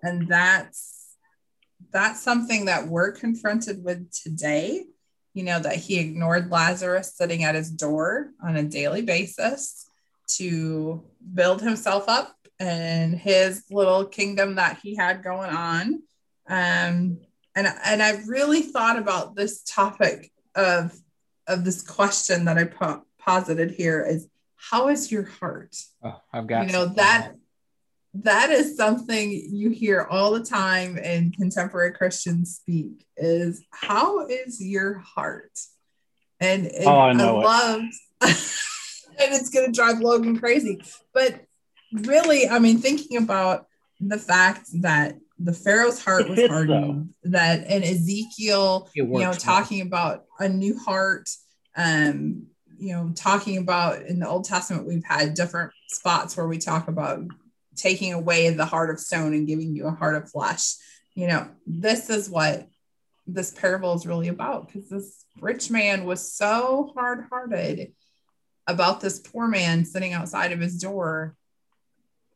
And 0.03 0.29
that's 0.29 1.00
that's 1.93 2.21
something 2.21 2.67
that 2.67 2.89
we're 2.89 3.13
confronted 3.13 3.83
with 3.83 4.11
today. 4.13 4.85
You 5.35 5.45
know 5.45 5.61
that 5.61 5.77
he 5.77 5.99
ignored 5.99 6.51
Lazarus 6.51 7.15
sitting 7.15 7.45
at 7.45 7.55
his 7.55 7.71
door 7.71 8.31
on 8.43 8.57
a 8.57 8.65
daily 8.65 9.03
basis 9.03 9.87
to 10.37 11.05
build 11.35 11.61
himself 11.61 12.09
up 12.09 12.35
and 12.59 13.15
his 13.15 13.65
little 13.71 14.05
kingdom 14.05 14.57
that 14.57 14.79
he 14.83 14.95
had 14.95 15.23
going 15.23 15.51
on. 15.51 16.03
Um, 16.49 17.19
and 17.57 17.67
and 17.85 18.03
I 18.03 18.23
really 18.27 18.63
thought 18.63 18.99
about 18.99 19.35
this 19.35 19.63
topic 19.63 20.31
of 20.55 20.97
of 21.47 21.65
this 21.65 21.83
question 21.83 22.45
that 22.45 22.59
I 22.59 22.65
po- 22.65 23.03
posited 23.19 23.73
here 23.73 24.05
is 24.05 24.29
how 24.57 24.89
is 24.89 25.11
your 25.11 25.25
heart? 25.25 25.77
Oh, 26.03 26.21
I've 26.33 26.47
got 26.47 26.67
you 26.67 26.73
know 26.73 26.87
that 26.87 27.33
that 28.15 28.51
is 28.51 28.77
something 28.77 29.31
you 29.31 29.71
hear 29.71 30.07
all 30.11 30.33
the 30.33 30.45
time 30.45 30.99
in 30.99 31.31
contemporary 31.33 31.93
Christians 31.93 32.57
speak 32.57 33.07
is 33.17 33.63
how 33.71 34.27
is 34.27 34.61
your 34.61 34.99
heart? 34.99 35.53
And, 36.41 36.67
and 36.67 36.87
oh, 36.87 36.99
I, 36.99 37.13
know 37.13 37.39
I 37.39 37.45
love 37.45 37.83
and 39.21 39.35
it's 39.35 39.51
gonna 39.51 39.73
drive 39.73 40.01
Logan 40.01 40.39
crazy. 40.39 40.83
But 41.13 41.41
really, 41.93 42.49
I 42.49 42.59
mean, 42.59 42.79
thinking 42.79 43.19
about 43.19 43.67
the 44.01 44.19
fact 44.19 44.69
that 44.81 45.17
the 45.39 45.53
Pharaoh's 45.53 46.03
heart 46.03 46.29
was 46.29 46.47
hardened, 46.47 47.15
that 47.25 47.67
in 47.67 47.83
Ezekiel, 47.83 48.91
you 48.95 49.05
know, 49.05 49.33
talking 49.33 49.81
about 49.81 50.25
a 50.39 50.49
new 50.49 50.79
heart, 50.79 51.29
um, 51.77 52.47
you 52.79 52.93
know, 52.93 53.13
talking 53.15 53.59
about 53.59 54.03
in 54.03 54.21
the 54.21 54.29
Old 54.29 54.45
Testament, 54.45 54.87
we've 54.87 55.05
had 55.05 55.35
different 55.35 55.73
spots 55.89 56.37
where 56.37 56.47
we 56.47 56.59
talk 56.59 56.89
about 56.89 57.21
taking 57.81 58.13
away 58.13 58.51
the 58.51 58.65
heart 58.65 58.91
of 58.91 59.01
stone 59.01 59.33
and 59.33 59.47
giving 59.47 59.75
you 59.75 59.87
a 59.87 59.91
heart 59.91 60.17
of 60.17 60.31
flesh. 60.31 60.75
You 61.15 61.29
know, 61.29 61.49
this 61.67 62.11
is 62.11 62.29
what 62.29 62.67
this 63.27 63.51
parable 63.51 63.95
is 63.95 64.07
really 64.07 64.29
about 64.29 64.67
because 64.67 64.89
this 64.89 65.25
rich 65.41 65.71
man 65.71 66.05
was 66.05 66.33
so 66.33 66.93
hard 66.95 67.27
hearted 67.31 67.93
about 68.67 69.01
this 69.01 69.19
poor 69.19 69.49
man 69.49 69.85
sitting 69.85 70.13
outside 70.13 70.53
of 70.53 70.61
his 70.61 70.79
door 70.79 71.37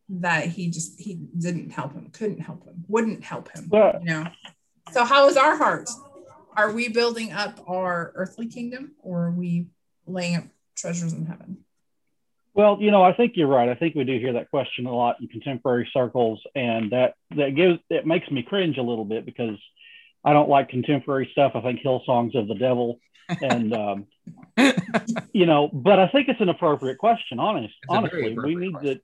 that 0.08 0.46
he 0.46 0.70
just 0.70 1.00
he 1.00 1.14
didn't 1.14 1.70
help 1.70 1.92
him 1.94 2.10
couldn't 2.10 2.40
help 2.40 2.64
him 2.64 2.84
wouldn't 2.88 3.24
help 3.24 3.50
him 3.50 3.68
you 4.00 4.06
know? 4.06 4.26
So 4.92 5.04
how 5.04 5.28
is 5.28 5.36
our 5.36 5.56
heart? 5.56 5.88
Are 6.56 6.72
we 6.72 6.88
building 6.88 7.32
up 7.32 7.58
our 7.66 8.12
earthly 8.14 8.46
kingdom 8.46 8.92
or 9.02 9.26
are 9.26 9.32
we 9.32 9.68
laying 10.06 10.36
up 10.36 10.44
treasures 10.76 11.12
in 11.12 11.26
heaven 11.26 11.63
well 12.54 12.78
you 12.80 12.90
know 12.90 13.02
i 13.02 13.12
think 13.12 13.32
you're 13.36 13.46
right 13.48 13.68
i 13.68 13.74
think 13.74 13.94
we 13.94 14.04
do 14.04 14.18
hear 14.18 14.34
that 14.34 14.50
question 14.50 14.86
a 14.86 14.94
lot 14.94 15.20
in 15.20 15.28
contemporary 15.28 15.88
circles 15.92 16.40
and 16.54 16.92
that 16.92 17.14
that 17.36 17.54
gives 17.54 17.78
it 17.90 18.06
makes 18.06 18.30
me 18.30 18.42
cringe 18.42 18.78
a 18.78 18.82
little 18.82 19.04
bit 19.04 19.24
because 19.24 19.58
i 20.24 20.32
don't 20.32 20.48
like 20.48 20.68
contemporary 20.68 21.28
stuff 21.32 21.52
i 21.54 21.60
think 21.60 21.80
Hillsong's 21.80 22.34
of 22.34 22.48
the 22.48 22.54
devil 22.54 22.98
and 23.40 23.74
um, 23.74 24.06
you 25.32 25.46
know 25.46 25.68
but 25.72 25.98
i 25.98 26.08
think 26.08 26.28
it's 26.28 26.40
an 26.40 26.48
appropriate 26.48 26.98
question 26.98 27.38
honest 27.38 27.74
honestly 27.88 28.36
we 28.36 28.54
need 28.54 28.72
question. 28.72 29.00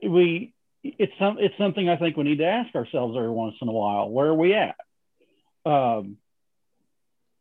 to 0.00 0.08
we 0.08 0.52
it's 0.82 1.12
some 1.18 1.38
it's 1.38 1.56
something 1.58 1.88
I 1.88 1.96
think 1.96 2.16
we 2.16 2.24
need 2.24 2.38
to 2.38 2.46
ask 2.46 2.74
ourselves 2.74 3.16
every 3.16 3.30
once 3.30 3.56
in 3.60 3.68
a 3.68 3.72
while. 3.72 4.08
Where 4.08 4.28
are 4.28 4.34
we 4.34 4.54
at? 4.54 4.76
Um, 5.66 6.16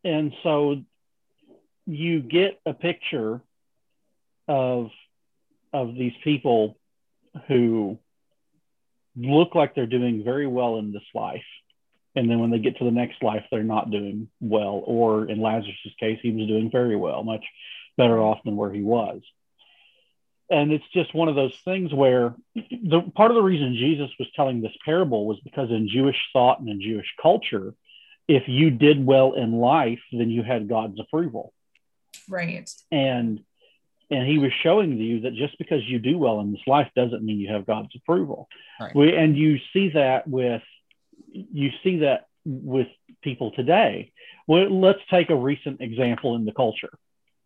and 0.03 0.33
so 0.43 0.83
you 1.85 2.21
get 2.21 2.59
a 2.65 2.73
picture 2.73 3.41
of 4.47 4.89
of 5.73 5.95
these 5.95 6.13
people 6.23 6.77
who 7.47 7.97
look 9.15 9.55
like 9.55 9.75
they're 9.75 9.85
doing 9.85 10.23
very 10.23 10.47
well 10.47 10.77
in 10.77 10.91
this 10.91 11.03
life 11.13 11.43
and 12.15 12.29
then 12.29 12.39
when 12.39 12.49
they 12.49 12.59
get 12.59 12.77
to 12.77 12.85
the 12.85 12.91
next 12.91 13.21
life 13.21 13.43
they're 13.51 13.63
not 13.63 13.91
doing 13.91 14.29
well 14.39 14.81
or 14.85 15.25
in 15.29 15.41
lazarus's 15.41 15.93
case 15.99 16.19
he 16.21 16.31
was 16.31 16.47
doing 16.47 16.71
very 16.71 16.95
well 16.95 17.23
much 17.23 17.45
better 17.97 18.19
off 18.19 18.39
than 18.45 18.55
where 18.55 18.71
he 18.71 18.81
was 18.81 19.21
and 20.49 20.71
it's 20.71 20.87
just 20.93 21.13
one 21.13 21.27
of 21.27 21.35
those 21.35 21.55
things 21.63 21.93
where 21.93 22.33
the 22.55 23.01
part 23.15 23.29
of 23.29 23.35
the 23.35 23.43
reason 23.43 23.75
Jesus 23.75 24.09
was 24.17 24.27
telling 24.35 24.61
this 24.61 24.75
parable 24.83 25.27
was 25.27 25.39
because 25.41 25.69
in 25.69 25.87
Jewish 25.87 26.17
thought 26.33 26.59
and 26.59 26.67
in 26.67 26.81
Jewish 26.81 27.13
culture, 27.21 27.73
if 28.27 28.43
you 28.47 28.71
did 28.71 29.05
well 29.05 29.33
in 29.33 29.53
life, 29.53 29.99
then 30.11 30.29
you 30.29 30.41
had 30.41 30.67
God's 30.67 30.99
approval. 30.99 31.53
Right. 32.27 32.69
And 32.91 33.41
and 34.09 34.27
he 34.27 34.37
was 34.37 34.51
showing 34.63 34.97
you 34.97 35.21
that 35.21 35.33
just 35.35 35.57
because 35.57 35.81
you 35.85 35.99
do 35.99 36.17
well 36.17 36.39
in 36.39 36.51
this 36.51 36.61
life 36.65 36.89
doesn't 36.95 37.23
mean 37.23 37.39
you 37.39 37.51
have 37.53 37.65
God's 37.65 37.95
approval. 37.95 38.47
Right. 38.79 38.95
We, 38.95 39.15
and 39.15 39.37
you 39.37 39.57
see 39.73 39.89
that 39.93 40.27
with 40.27 40.63
you 41.31 41.69
see 41.83 41.99
that 41.99 42.27
with 42.45 42.87
people 43.21 43.51
today. 43.51 44.11
Well, 44.47 44.69
let's 44.69 44.99
take 45.11 45.29
a 45.29 45.35
recent 45.35 45.81
example 45.81 46.35
in 46.35 46.45
the 46.45 46.53
culture. 46.53 46.91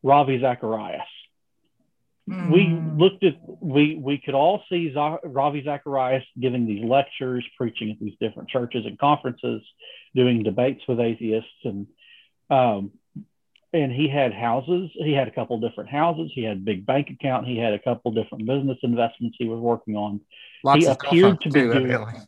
Ravi 0.03 0.39
Zacharias 0.39 1.01
Mm. 2.29 2.51
We 2.51 3.03
looked 3.03 3.23
at 3.25 3.35
we 3.59 3.95
we 3.95 4.17
could 4.17 4.33
all 4.33 4.63
see 4.69 4.93
Ravi 4.95 5.63
Zacharias 5.63 6.23
giving 6.39 6.65
these 6.65 6.83
lectures, 6.83 7.45
preaching 7.57 7.91
at 7.91 7.99
these 7.99 8.15
different 8.19 8.49
churches 8.49 8.85
and 8.85 8.97
conferences, 8.97 9.61
doing 10.15 10.43
debates 10.43 10.81
with 10.87 11.01
atheists, 11.01 11.49
and 11.65 11.87
um, 12.49 12.91
and 13.73 13.91
he 13.91 14.07
had 14.07 14.33
houses. 14.33 14.91
He 14.93 15.13
had 15.13 15.27
a 15.27 15.31
couple 15.31 15.59
different 15.59 15.89
houses. 15.89 16.31
He 16.33 16.43
had 16.43 16.57
a 16.57 16.59
big 16.59 16.85
bank 16.85 17.09
account. 17.09 17.47
He 17.47 17.57
had 17.57 17.73
a 17.73 17.79
couple 17.79 18.11
different 18.11 18.45
business 18.45 18.77
investments 18.83 19.35
he 19.39 19.49
was 19.49 19.59
working 19.59 19.95
on. 19.95 20.21
Lots 20.63 20.81
he 20.81 20.87
of 20.87 20.97
appeared 21.01 21.41
to 21.41 21.49
be 21.49 21.61
too, 21.61 21.73
doing. 21.73 21.91
Evidently. 21.91 22.21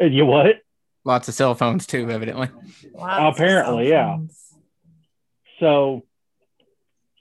You 0.00 0.26
what? 0.26 0.62
Lots 1.04 1.28
of 1.28 1.34
cell 1.34 1.54
phones 1.54 1.86
too, 1.86 2.10
evidently. 2.10 2.48
Lots 2.94 3.36
Apparently, 3.36 3.90
yeah. 3.90 4.18
So 5.60 6.04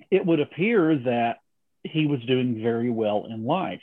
it 0.10 0.26
would 0.26 0.40
appear 0.40 0.98
that 1.00 1.38
he 1.84 2.08
was 2.08 2.22
doing 2.22 2.62
very 2.62 2.90
well 2.90 3.28
in 3.30 3.46
life. 3.46 3.82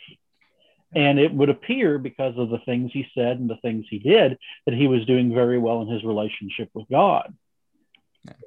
And 0.94 1.18
it 1.18 1.34
would 1.34 1.50
appear 1.50 1.98
because 1.98 2.34
of 2.38 2.50
the 2.50 2.60
things 2.64 2.92
he 2.92 3.06
said 3.14 3.38
and 3.38 3.50
the 3.50 3.56
things 3.56 3.84
he 3.90 3.98
did 3.98 4.38
that 4.64 4.74
he 4.74 4.86
was 4.86 5.04
doing 5.06 5.34
very 5.34 5.58
well 5.58 5.82
in 5.82 5.88
his 5.88 6.04
relationship 6.04 6.70
with 6.72 6.88
God. 6.88 7.34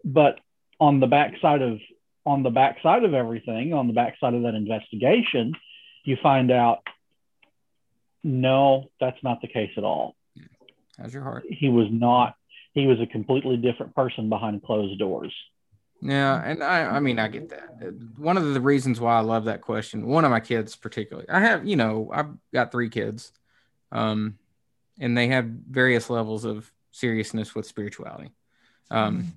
But 0.04 0.39
on 0.80 0.99
the 0.99 1.07
backside 1.07 1.61
of 1.61 1.80
on 2.25 2.43
the 2.43 2.49
backside 2.49 3.03
of 3.03 3.13
everything, 3.13 3.73
on 3.73 3.88
the 3.88 3.93
backside 3.93 4.34
of 4.34 4.43
that 4.43 4.53
investigation, 4.53 5.53
you 6.03 6.17
find 6.21 6.51
out 6.51 6.80
no, 8.23 8.89
that's 8.99 9.21
not 9.23 9.41
the 9.41 9.47
case 9.47 9.71
at 9.78 9.84
all. 9.86 10.15
How's 10.97 11.13
your 11.13 11.23
heart? 11.23 11.45
He 11.47 11.69
was 11.69 11.88
not. 11.89 12.36
He 12.73 12.86
was 12.86 12.99
a 12.99 13.05
completely 13.05 13.55
different 13.57 13.95
person 13.95 14.30
behind 14.30 14.63
closed 14.63 14.99
doors. 14.99 15.34
Yeah, 16.01 16.41
and 16.43 16.63
I 16.63 16.84
I 16.84 16.99
mean 16.99 17.17
I 17.17 17.28
get 17.28 17.49
that. 17.49 17.93
One 18.17 18.38
of 18.38 18.53
the 18.53 18.61
reasons 18.61 18.99
why 18.99 19.17
I 19.17 19.21
love 19.21 19.45
that 19.45 19.61
question, 19.61 20.05
one 20.05 20.25
of 20.25 20.32
my 20.32 20.39
kids 20.39 20.75
particularly. 20.75 21.28
I 21.30 21.39
have, 21.39 21.65
you 21.65 21.75
know, 21.75 22.11
I've 22.13 22.30
got 22.53 22.71
3 22.71 22.89
kids. 22.89 23.32
Um 23.91 24.38
and 24.99 25.17
they 25.17 25.28
have 25.30 25.45
various 25.45 26.09
levels 26.09 26.43
of 26.45 26.71
seriousness 26.91 27.55
with 27.55 27.65
spirituality. 27.65 28.32
Um. 28.91 29.34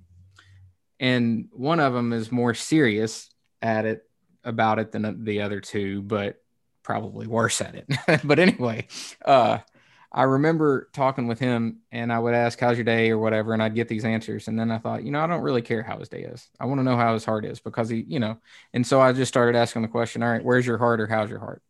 And 1.01 1.49
one 1.51 1.81
of 1.81 1.93
them 1.93 2.13
is 2.13 2.31
more 2.31 2.55
serious 2.55 3.29
at 3.61 3.87
it 3.87 4.09
about 4.45 4.79
it 4.79 4.93
than 4.93 5.25
the 5.25 5.43
other 5.43 5.61
two, 5.61 6.03
but 6.03 6.41
probably 6.83 7.27
worse 7.27 7.61
at 7.61 7.75
it. 7.75 7.87
but 8.25 8.39
anyway, 8.39 8.87
uh 9.25 9.59
I 10.13 10.25
remember 10.25 10.89
talking 10.93 11.29
with 11.29 11.39
him 11.39 11.81
and 11.93 12.13
I 12.13 12.19
would 12.19 12.35
ask, 12.35 12.59
How's 12.59 12.77
your 12.77 12.85
day 12.85 13.11
or 13.11 13.19
whatever? 13.19 13.53
And 13.53 13.63
I'd 13.63 13.75
get 13.75 13.89
these 13.89 14.05
answers. 14.05 14.49
And 14.49 14.59
then 14.59 14.71
I 14.71 14.79
thought, 14.79 15.05
you 15.05 15.13
know, 15.13 15.21
I 15.21 15.27
don't 15.27 15.43
really 15.43 15.63
care 15.63 15.83
how 15.83 15.99
his 15.99 16.09
day 16.09 16.23
is. 16.23 16.49
I 16.59 16.67
want 16.67 16.81
to 16.81 16.85
know 16.85 16.97
how 16.97 17.15
his 17.15 17.25
heart 17.25 17.45
is 17.45 17.61
because 17.61 17.89
he, 17.89 18.05
you 18.09 18.19
know, 18.19 18.39
and 18.75 18.85
so 18.85 19.01
I 19.01 19.13
just 19.13 19.29
started 19.29 19.57
asking 19.57 19.83
the 19.83 19.89
question, 19.89 20.23
All 20.23 20.31
right, 20.31 20.45
where's 20.45 20.67
your 20.67 20.79
heart 20.79 21.01
or 21.01 21.07
how's 21.07 21.31
your 21.31 21.39
heart? 21.39 21.63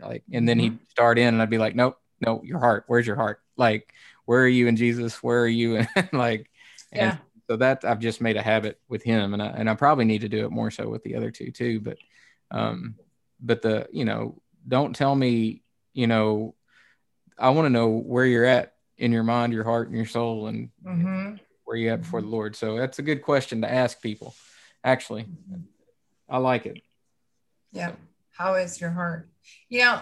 Like, 0.00 0.24
and 0.32 0.48
then 0.48 0.58
he'd 0.58 0.72
mm-hmm. 0.72 0.84
start 0.88 1.18
in 1.18 1.28
and 1.28 1.42
I'd 1.42 1.50
be 1.50 1.58
like, 1.58 1.74
Nope, 1.74 1.98
no, 2.20 2.42
your 2.42 2.60
heart. 2.60 2.84
Where's 2.86 3.06
your 3.06 3.16
heart? 3.16 3.40
Like, 3.56 3.92
where 4.24 4.42
are 4.42 4.48
you 4.48 4.68
in 4.68 4.76
Jesus? 4.76 5.22
Where 5.22 5.42
are 5.42 5.48
you? 5.48 5.84
And 5.96 6.08
like, 6.12 6.50
yeah. 6.92 7.10
And 7.10 7.18
so 7.48 7.56
that 7.56 7.84
I've 7.84 7.98
just 7.98 8.20
made 8.20 8.36
a 8.36 8.42
habit 8.42 8.80
with 8.88 9.02
him 9.02 9.34
and 9.34 9.42
I, 9.42 9.46
and 9.46 9.68
I 9.68 9.74
probably 9.74 10.04
need 10.04 10.20
to 10.22 10.28
do 10.28 10.44
it 10.44 10.50
more 10.50 10.70
so 10.70 10.88
with 10.88 11.02
the 11.02 11.16
other 11.16 11.30
two 11.30 11.50
too. 11.50 11.80
But, 11.80 11.98
um, 12.50 12.94
but 13.40 13.62
the, 13.62 13.88
you 13.92 14.04
know, 14.04 14.40
don't 14.66 14.94
tell 14.94 15.14
me, 15.14 15.62
you 15.92 16.06
know, 16.06 16.54
I 17.38 17.50
want 17.50 17.66
to 17.66 17.70
know 17.70 17.88
where 17.88 18.24
you're 18.24 18.44
at 18.44 18.74
in 18.98 19.12
your 19.12 19.24
mind, 19.24 19.52
your 19.52 19.64
heart, 19.64 19.88
and 19.88 19.96
your 19.96 20.06
soul, 20.06 20.46
and 20.46 20.70
mm-hmm. 20.84 21.34
where 21.64 21.76
you 21.76 21.90
at 21.90 22.02
before 22.02 22.20
the 22.20 22.28
Lord. 22.28 22.54
So 22.54 22.76
that's 22.76 22.98
a 22.98 23.02
good 23.02 23.22
question 23.22 23.62
to 23.62 23.72
ask 23.72 24.00
people. 24.00 24.34
Actually, 24.84 25.26
I 26.28 26.38
like 26.38 26.66
it. 26.66 26.82
Yeah. 27.72 27.92
How 28.30 28.54
is 28.54 28.80
your 28.80 28.90
heart? 28.90 29.28
You 29.68 29.80
know, 29.80 30.00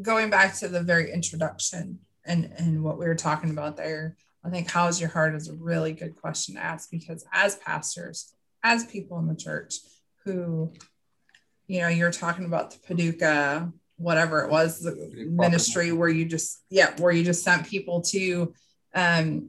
going 0.00 0.30
back 0.30 0.56
to 0.58 0.68
the 0.68 0.82
very 0.82 1.12
introduction 1.12 1.98
and 2.24 2.52
and 2.56 2.82
what 2.82 2.98
we 2.98 3.06
were 3.06 3.14
talking 3.14 3.50
about 3.50 3.76
there, 3.76 4.16
I 4.44 4.50
think 4.50 4.70
how 4.70 4.88
is 4.88 5.00
your 5.00 5.10
heart 5.10 5.34
is 5.34 5.48
a 5.48 5.54
really 5.54 5.92
good 5.92 6.16
question 6.16 6.56
to 6.56 6.60
ask 6.60 6.90
because 6.90 7.24
as 7.32 7.56
pastors, 7.56 8.32
as 8.62 8.84
people 8.86 9.18
in 9.18 9.28
the 9.28 9.36
church, 9.36 9.76
who, 10.24 10.72
you 11.66 11.80
know, 11.80 11.88
you're 11.88 12.10
talking 12.10 12.44
about 12.44 12.72
the 12.72 12.78
Paducah, 12.78 13.72
whatever 13.96 14.44
it 14.44 14.50
was, 14.50 14.80
the 14.80 15.26
ministry 15.28 15.92
where 15.92 16.08
you 16.08 16.24
just, 16.24 16.62
yeah, 16.70 16.94
where 16.98 17.12
you 17.12 17.24
just 17.24 17.44
sent 17.44 17.66
people 17.66 18.02
to, 18.02 18.52
um, 18.94 19.48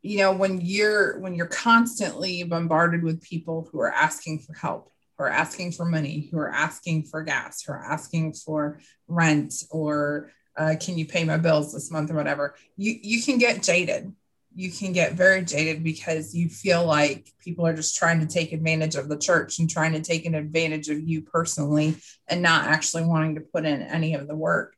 you 0.00 0.18
know, 0.18 0.32
when 0.32 0.60
you're 0.60 1.20
when 1.20 1.34
you're 1.34 1.46
constantly 1.46 2.42
bombarded 2.42 3.02
with 3.02 3.22
people 3.22 3.68
who 3.70 3.80
are 3.80 3.92
asking 3.92 4.40
for 4.40 4.52
help, 4.54 4.90
who 5.16 5.24
are 5.24 5.30
asking 5.30 5.72
for 5.72 5.84
money, 5.84 6.28
who 6.30 6.38
are 6.38 6.50
asking 6.50 7.04
for 7.04 7.22
gas, 7.22 7.62
who 7.62 7.72
are 7.72 7.84
asking 7.84 8.32
for 8.32 8.80
rent, 9.06 9.54
or 9.70 10.32
uh, 10.56 10.74
can 10.80 10.98
you 10.98 11.06
pay 11.06 11.22
my 11.24 11.36
bills 11.36 11.72
this 11.72 11.90
month 11.90 12.10
or 12.10 12.14
whatever, 12.14 12.56
you 12.76 12.98
you 13.00 13.22
can 13.22 13.38
get 13.38 13.62
jaded 13.62 14.12
you 14.54 14.70
can 14.70 14.92
get 14.92 15.14
very 15.14 15.44
jaded 15.44 15.82
because 15.82 16.34
you 16.34 16.48
feel 16.48 16.84
like 16.84 17.32
people 17.42 17.66
are 17.66 17.74
just 17.74 17.96
trying 17.96 18.20
to 18.20 18.26
take 18.26 18.52
advantage 18.52 18.94
of 18.94 19.08
the 19.08 19.18
church 19.18 19.58
and 19.58 19.68
trying 19.68 19.92
to 19.92 20.00
take 20.00 20.26
an 20.26 20.34
advantage 20.34 20.88
of 20.88 21.00
you 21.00 21.22
personally 21.22 21.96
and 22.28 22.42
not 22.42 22.66
actually 22.66 23.04
wanting 23.04 23.36
to 23.36 23.40
put 23.40 23.64
in 23.64 23.82
any 23.82 24.14
of 24.14 24.28
the 24.28 24.36
work. 24.36 24.74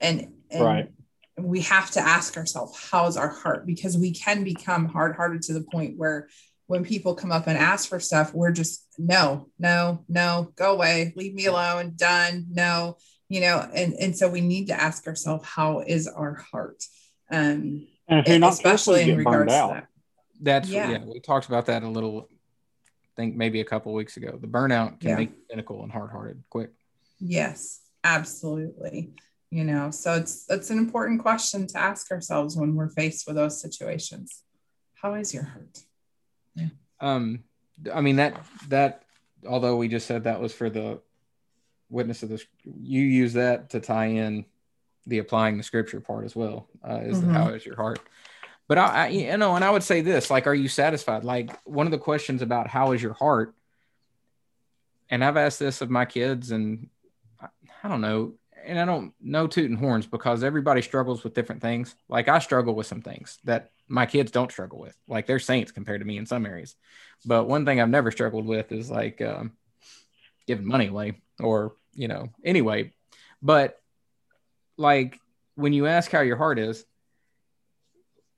And, 0.00 0.32
and 0.50 0.64
right. 0.64 0.92
we 1.36 1.62
have 1.62 1.90
to 1.92 2.00
ask 2.00 2.36
ourselves, 2.36 2.88
how's 2.90 3.16
our 3.16 3.28
heart? 3.28 3.66
Because 3.66 3.96
we 3.96 4.12
can 4.12 4.44
become 4.44 4.86
hard 4.86 5.16
hearted 5.16 5.42
to 5.42 5.54
the 5.54 5.64
point 5.72 5.98
where 5.98 6.28
when 6.66 6.84
people 6.84 7.14
come 7.14 7.32
up 7.32 7.46
and 7.46 7.58
ask 7.58 7.88
for 7.88 8.00
stuff, 8.00 8.34
we're 8.34 8.52
just 8.52 8.86
no, 8.98 9.48
no, 9.58 10.04
no, 10.08 10.52
go 10.56 10.72
away, 10.72 11.12
leave 11.16 11.34
me 11.34 11.46
alone, 11.46 11.94
done, 11.96 12.46
no, 12.50 12.96
you 13.28 13.40
know, 13.40 13.68
and, 13.74 13.94
and 13.94 14.16
so 14.16 14.28
we 14.28 14.40
need 14.40 14.66
to 14.66 14.80
ask 14.80 15.06
ourselves, 15.06 15.46
how 15.46 15.80
is 15.80 16.06
our 16.08 16.34
heart? 16.34 16.82
Um, 17.30 17.86
and 18.08 18.20
if 18.20 18.28
you're 18.28 18.38
not 18.38 18.52
especially 18.52 19.02
in 19.02 19.08
you 19.08 19.16
get 19.16 19.24
burned 19.24 19.50
out. 19.50 19.74
That. 19.74 19.86
That's 20.40 20.68
yeah. 20.68 20.90
yeah. 20.90 21.04
We 21.04 21.20
talked 21.20 21.46
about 21.46 21.66
that 21.66 21.82
a 21.82 21.88
little. 21.88 22.28
I 23.04 23.12
think 23.16 23.36
maybe 23.36 23.60
a 23.60 23.64
couple 23.64 23.94
weeks 23.94 24.16
ago. 24.16 24.38
The 24.38 24.46
burnout 24.46 25.00
can 25.00 25.10
yeah. 25.10 25.16
make 25.16 25.30
you 25.30 25.42
cynical 25.48 25.82
and 25.82 25.90
hard-hearted 25.90 26.42
quick. 26.50 26.70
Yes, 27.18 27.80
absolutely. 28.04 29.14
You 29.50 29.64
know, 29.64 29.90
so 29.90 30.14
it's 30.14 30.44
it's 30.50 30.70
an 30.70 30.78
important 30.78 31.22
question 31.22 31.66
to 31.68 31.78
ask 31.78 32.10
ourselves 32.10 32.56
when 32.56 32.74
we're 32.74 32.90
faced 32.90 33.26
with 33.26 33.36
those 33.36 33.60
situations. 33.60 34.42
How 34.94 35.14
is 35.14 35.32
your 35.32 35.44
heart? 35.44 35.78
Yeah. 36.54 36.68
Um, 37.00 37.44
I 37.94 38.00
mean 38.00 38.16
that 38.16 38.44
that 38.68 39.02
although 39.46 39.76
we 39.76 39.88
just 39.88 40.06
said 40.06 40.24
that 40.24 40.40
was 40.40 40.52
for 40.52 40.68
the 40.68 41.00
witness 41.88 42.22
of 42.22 42.28
this, 42.28 42.44
you 42.64 43.02
use 43.02 43.34
that 43.34 43.70
to 43.70 43.80
tie 43.80 44.06
in 44.06 44.44
the 45.06 45.18
applying 45.18 45.56
the 45.56 45.62
scripture 45.62 46.00
part 46.00 46.24
as 46.24 46.34
well. 46.34 46.68
Uh, 46.86 47.00
is 47.02 47.18
mm-hmm. 47.18 47.32
how 47.32 47.48
is 47.48 47.64
your 47.64 47.76
heart? 47.76 48.00
But 48.68 48.78
I, 48.78 48.86
I, 48.86 49.08
you 49.08 49.36
know, 49.36 49.54
and 49.54 49.64
I 49.64 49.70
would 49.70 49.82
say 49.82 50.00
this: 50.00 50.30
like, 50.30 50.46
are 50.46 50.54
you 50.54 50.68
satisfied? 50.68 51.24
Like, 51.24 51.56
one 51.64 51.86
of 51.86 51.92
the 51.92 51.98
questions 51.98 52.42
about 52.42 52.66
how 52.66 52.92
is 52.92 53.02
your 53.02 53.12
heart, 53.12 53.54
and 55.08 55.24
I've 55.24 55.36
asked 55.36 55.58
this 55.58 55.80
of 55.80 55.90
my 55.90 56.04
kids, 56.04 56.50
and 56.50 56.88
I, 57.40 57.46
I 57.84 57.88
don't 57.88 58.00
know, 58.00 58.34
and 58.64 58.78
I 58.78 58.84
don't 58.84 59.12
know 59.20 59.46
tooting 59.46 59.76
horns 59.76 60.06
because 60.06 60.42
everybody 60.42 60.82
struggles 60.82 61.22
with 61.22 61.34
different 61.34 61.62
things. 61.62 61.94
Like, 62.08 62.28
I 62.28 62.40
struggle 62.40 62.74
with 62.74 62.88
some 62.88 63.02
things 63.02 63.38
that 63.44 63.70
my 63.86 64.04
kids 64.04 64.32
don't 64.32 64.50
struggle 64.50 64.80
with. 64.80 64.96
Like, 65.06 65.26
they're 65.26 65.38
saints 65.38 65.70
compared 65.70 66.00
to 66.00 66.06
me 66.06 66.18
in 66.18 66.26
some 66.26 66.44
areas. 66.44 66.74
But 67.24 67.44
one 67.44 67.64
thing 67.64 67.80
I've 67.80 67.88
never 67.88 68.10
struggled 68.10 68.46
with 68.46 68.72
is 68.72 68.90
like 68.90 69.22
um, 69.22 69.52
giving 70.48 70.66
money 70.66 70.88
away, 70.88 71.20
or 71.38 71.76
you 71.94 72.08
know, 72.08 72.30
anyway. 72.44 72.92
But 73.42 73.80
like 74.76 75.20
when 75.54 75.72
you 75.72 75.86
ask 75.86 76.10
how 76.10 76.20
your 76.20 76.36
heart 76.36 76.58
is, 76.58 76.84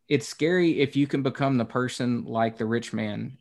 it's 0.08 0.26
scary 0.26 0.80
if 0.80 0.96
you 0.96 1.06
can 1.06 1.22
become 1.22 1.58
the 1.58 1.64
person 1.64 2.24
like 2.24 2.56
the 2.56 2.66
rich 2.66 2.92
man 2.92 3.36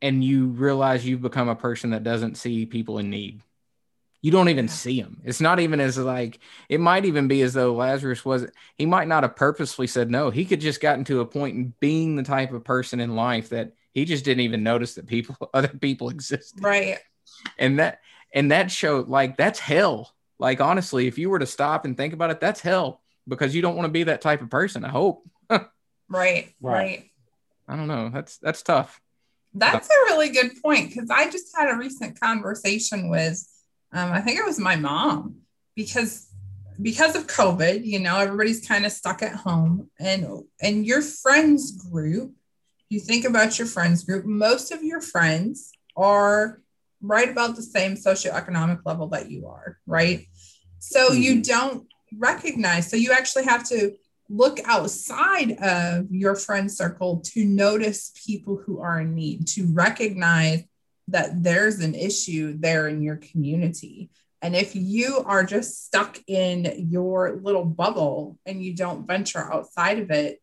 and 0.00 0.22
you 0.22 0.48
realize 0.48 1.04
you've 1.04 1.22
become 1.22 1.48
a 1.48 1.56
person 1.56 1.90
that 1.90 2.04
doesn't 2.04 2.36
see 2.36 2.66
people 2.66 2.98
in 2.98 3.10
need. 3.10 3.40
You 4.20 4.30
don't 4.30 4.48
even 4.48 4.68
see 4.68 5.02
them. 5.02 5.20
It's 5.24 5.40
not 5.40 5.60
even 5.60 5.80
as 5.80 5.98
like 5.98 6.38
it 6.68 6.80
might 6.80 7.04
even 7.04 7.28
be 7.28 7.42
as 7.42 7.52
though 7.52 7.74
Lazarus 7.74 8.24
was 8.24 8.46
he 8.76 8.86
might 8.86 9.08
not 9.08 9.22
have 9.22 9.36
purposely 9.36 9.86
said 9.86 10.10
no. 10.10 10.30
He 10.30 10.46
could 10.46 10.60
just 10.60 10.80
gotten 10.80 11.04
to 11.04 11.20
a 11.20 11.26
point 11.26 11.56
in 11.56 11.74
being 11.80 12.16
the 12.16 12.22
type 12.22 12.52
of 12.52 12.64
person 12.64 13.00
in 13.00 13.16
life 13.16 13.50
that 13.50 13.72
he 13.92 14.04
just 14.04 14.24
didn't 14.24 14.40
even 14.40 14.62
notice 14.62 14.94
that 14.94 15.06
people 15.06 15.36
other 15.54 15.68
people 15.68 16.08
exist. 16.08 16.54
Right. 16.60 16.98
And 17.58 17.78
that 17.80 18.00
and 18.32 18.50
that 18.50 18.70
showed 18.70 19.08
like 19.08 19.36
that's 19.36 19.58
hell 19.58 20.13
like 20.38 20.60
honestly, 20.60 21.06
if 21.06 21.18
you 21.18 21.30
were 21.30 21.38
to 21.38 21.46
stop 21.46 21.84
and 21.84 21.96
think 21.96 22.12
about 22.12 22.30
it, 22.30 22.40
that's 22.40 22.60
hell 22.60 23.00
because 23.26 23.54
you 23.54 23.62
don't 23.62 23.76
want 23.76 23.86
to 23.86 23.92
be 23.92 24.04
that 24.04 24.20
type 24.20 24.42
of 24.42 24.50
person. 24.50 24.84
I 24.84 24.90
hope. 24.90 25.28
right, 26.08 26.52
right. 26.60 27.10
I 27.68 27.76
don't 27.76 27.88
know. 27.88 28.10
That's 28.10 28.38
that's 28.38 28.62
tough. 28.62 29.00
That's 29.54 29.88
a 29.88 30.04
really 30.06 30.30
good 30.30 30.50
point 30.62 30.90
because 30.90 31.10
I 31.10 31.30
just 31.30 31.56
had 31.56 31.70
a 31.70 31.76
recent 31.76 32.18
conversation 32.20 33.08
with, 33.08 33.46
um, 33.92 34.10
I 34.10 34.20
think 34.20 34.38
it 34.38 34.44
was 34.44 34.58
my 34.58 34.74
mom 34.74 35.36
because 35.76 36.28
because 36.82 37.14
of 37.14 37.28
COVID, 37.28 37.84
you 37.84 38.00
know, 38.00 38.18
everybody's 38.18 38.66
kind 38.66 38.84
of 38.84 38.92
stuck 38.92 39.22
at 39.22 39.34
home, 39.34 39.90
and 39.98 40.26
and 40.60 40.86
your 40.86 41.02
friends 41.02 41.70
group. 41.90 42.32
You 42.90 43.00
think 43.00 43.24
about 43.24 43.58
your 43.58 43.66
friends 43.66 44.04
group. 44.04 44.24
Most 44.24 44.70
of 44.70 44.82
your 44.82 45.00
friends 45.00 45.72
are 45.96 46.60
right 47.04 47.28
about 47.28 47.56
the 47.56 47.62
same 47.62 47.94
socioeconomic 47.94 48.80
level 48.84 49.08
that 49.08 49.30
you 49.30 49.46
are, 49.46 49.78
right? 49.86 50.26
So 50.78 51.10
mm-hmm. 51.10 51.22
you 51.22 51.42
don't 51.42 51.86
recognize, 52.16 52.90
so 52.90 52.96
you 52.96 53.12
actually 53.12 53.44
have 53.44 53.68
to 53.68 53.94
look 54.28 54.58
outside 54.64 55.52
of 55.62 56.10
your 56.10 56.34
friend 56.34 56.70
circle 56.70 57.20
to 57.20 57.44
notice 57.44 58.12
people 58.26 58.62
who 58.64 58.80
are 58.80 59.00
in 59.00 59.14
need, 59.14 59.46
to 59.48 59.66
recognize 59.72 60.64
that 61.08 61.42
there's 61.42 61.80
an 61.80 61.94
issue 61.94 62.56
there 62.58 62.88
in 62.88 63.02
your 63.02 63.16
community. 63.16 64.10
And 64.40 64.56
if 64.56 64.74
you 64.74 65.22
are 65.26 65.44
just 65.44 65.86
stuck 65.86 66.18
in 66.26 66.88
your 66.90 67.40
little 67.42 67.64
bubble 67.64 68.38
and 68.46 68.62
you 68.62 68.74
don't 68.74 69.06
venture 69.06 69.52
outside 69.52 69.98
of 69.98 70.10
it, 70.10 70.40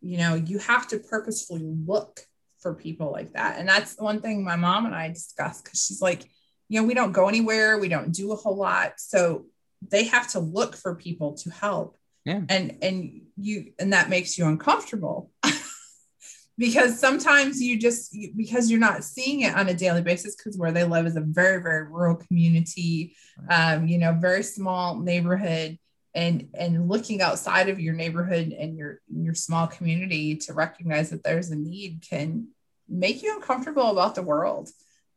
you 0.00 0.18
know, 0.18 0.34
you 0.34 0.58
have 0.58 0.88
to 0.88 0.98
purposefully 0.98 1.62
look 1.64 2.20
for 2.64 2.74
people 2.74 3.12
like 3.12 3.34
that. 3.34 3.58
And 3.58 3.68
that's 3.68 4.00
one 4.00 4.22
thing 4.22 4.42
my 4.42 4.56
mom 4.56 4.86
and 4.86 4.94
I 4.94 5.08
discuss 5.08 5.60
because 5.60 5.84
she's 5.84 6.00
like, 6.00 6.24
you 6.70 6.80
know, 6.80 6.86
we 6.86 6.94
don't 6.94 7.12
go 7.12 7.28
anywhere, 7.28 7.78
we 7.78 7.88
don't 7.88 8.10
do 8.10 8.32
a 8.32 8.36
whole 8.36 8.56
lot. 8.56 8.94
So 8.96 9.44
they 9.86 10.04
have 10.04 10.28
to 10.32 10.40
look 10.40 10.74
for 10.74 10.94
people 10.94 11.34
to 11.34 11.50
help. 11.50 11.98
Yeah. 12.24 12.40
And 12.48 12.78
and 12.80 13.20
you 13.36 13.72
and 13.78 13.92
that 13.92 14.08
makes 14.08 14.38
you 14.38 14.46
uncomfortable. 14.46 15.30
because 16.58 16.98
sometimes 16.98 17.60
you 17.60 17.78
just 17.78 18.16
because 18.34 18.70
you're 18.70 18.80
not 18.80 19.04
seeing 19.04 19.42
it 19.42 19.54
on 19.54 19.68
a 19.68 19.74
daily 19.74 20.00
basis 20.00 20.34
because 20.34 20.56
where 20.56 20.72
they 20.72 20.84
live 20.84 21.04
is 21.04 21.16
a 21.16 21.20
very 21.20 21.60
very 21.60 21.84
rural 21.84 22.14
community 22.14 23.14
um, 23.50 23.88
you 23.88 23.98
know 23.98 24.12
very 24.12 24.42
small 24.42 25.00
neighborhood 25.00 25.76
and 26.14 26.48
and 26.54 26.88
looking 26.88 27.20
outside 27.20 27.68
of 27.68 27.80
your 27.80 27.94
neighborhood 27.94 28.54
and 28.56 28.78
your 28.78 29.00
your 29.12 29.34
small 29.34 29.66
community 29.66 30.36
to 30.36 30.54
recognize 30.54 31.10
that 31.10 31.24
there's 31.24 31.50
a 31.50 31.56
need 31.56 32.04
can 32.08 32.46
make 32.88 33.22
you 33.22 33.34
uncomfortable 33.34 33.90
about 33.90 34.14
the 34.14 34.22
world 34.22 34.68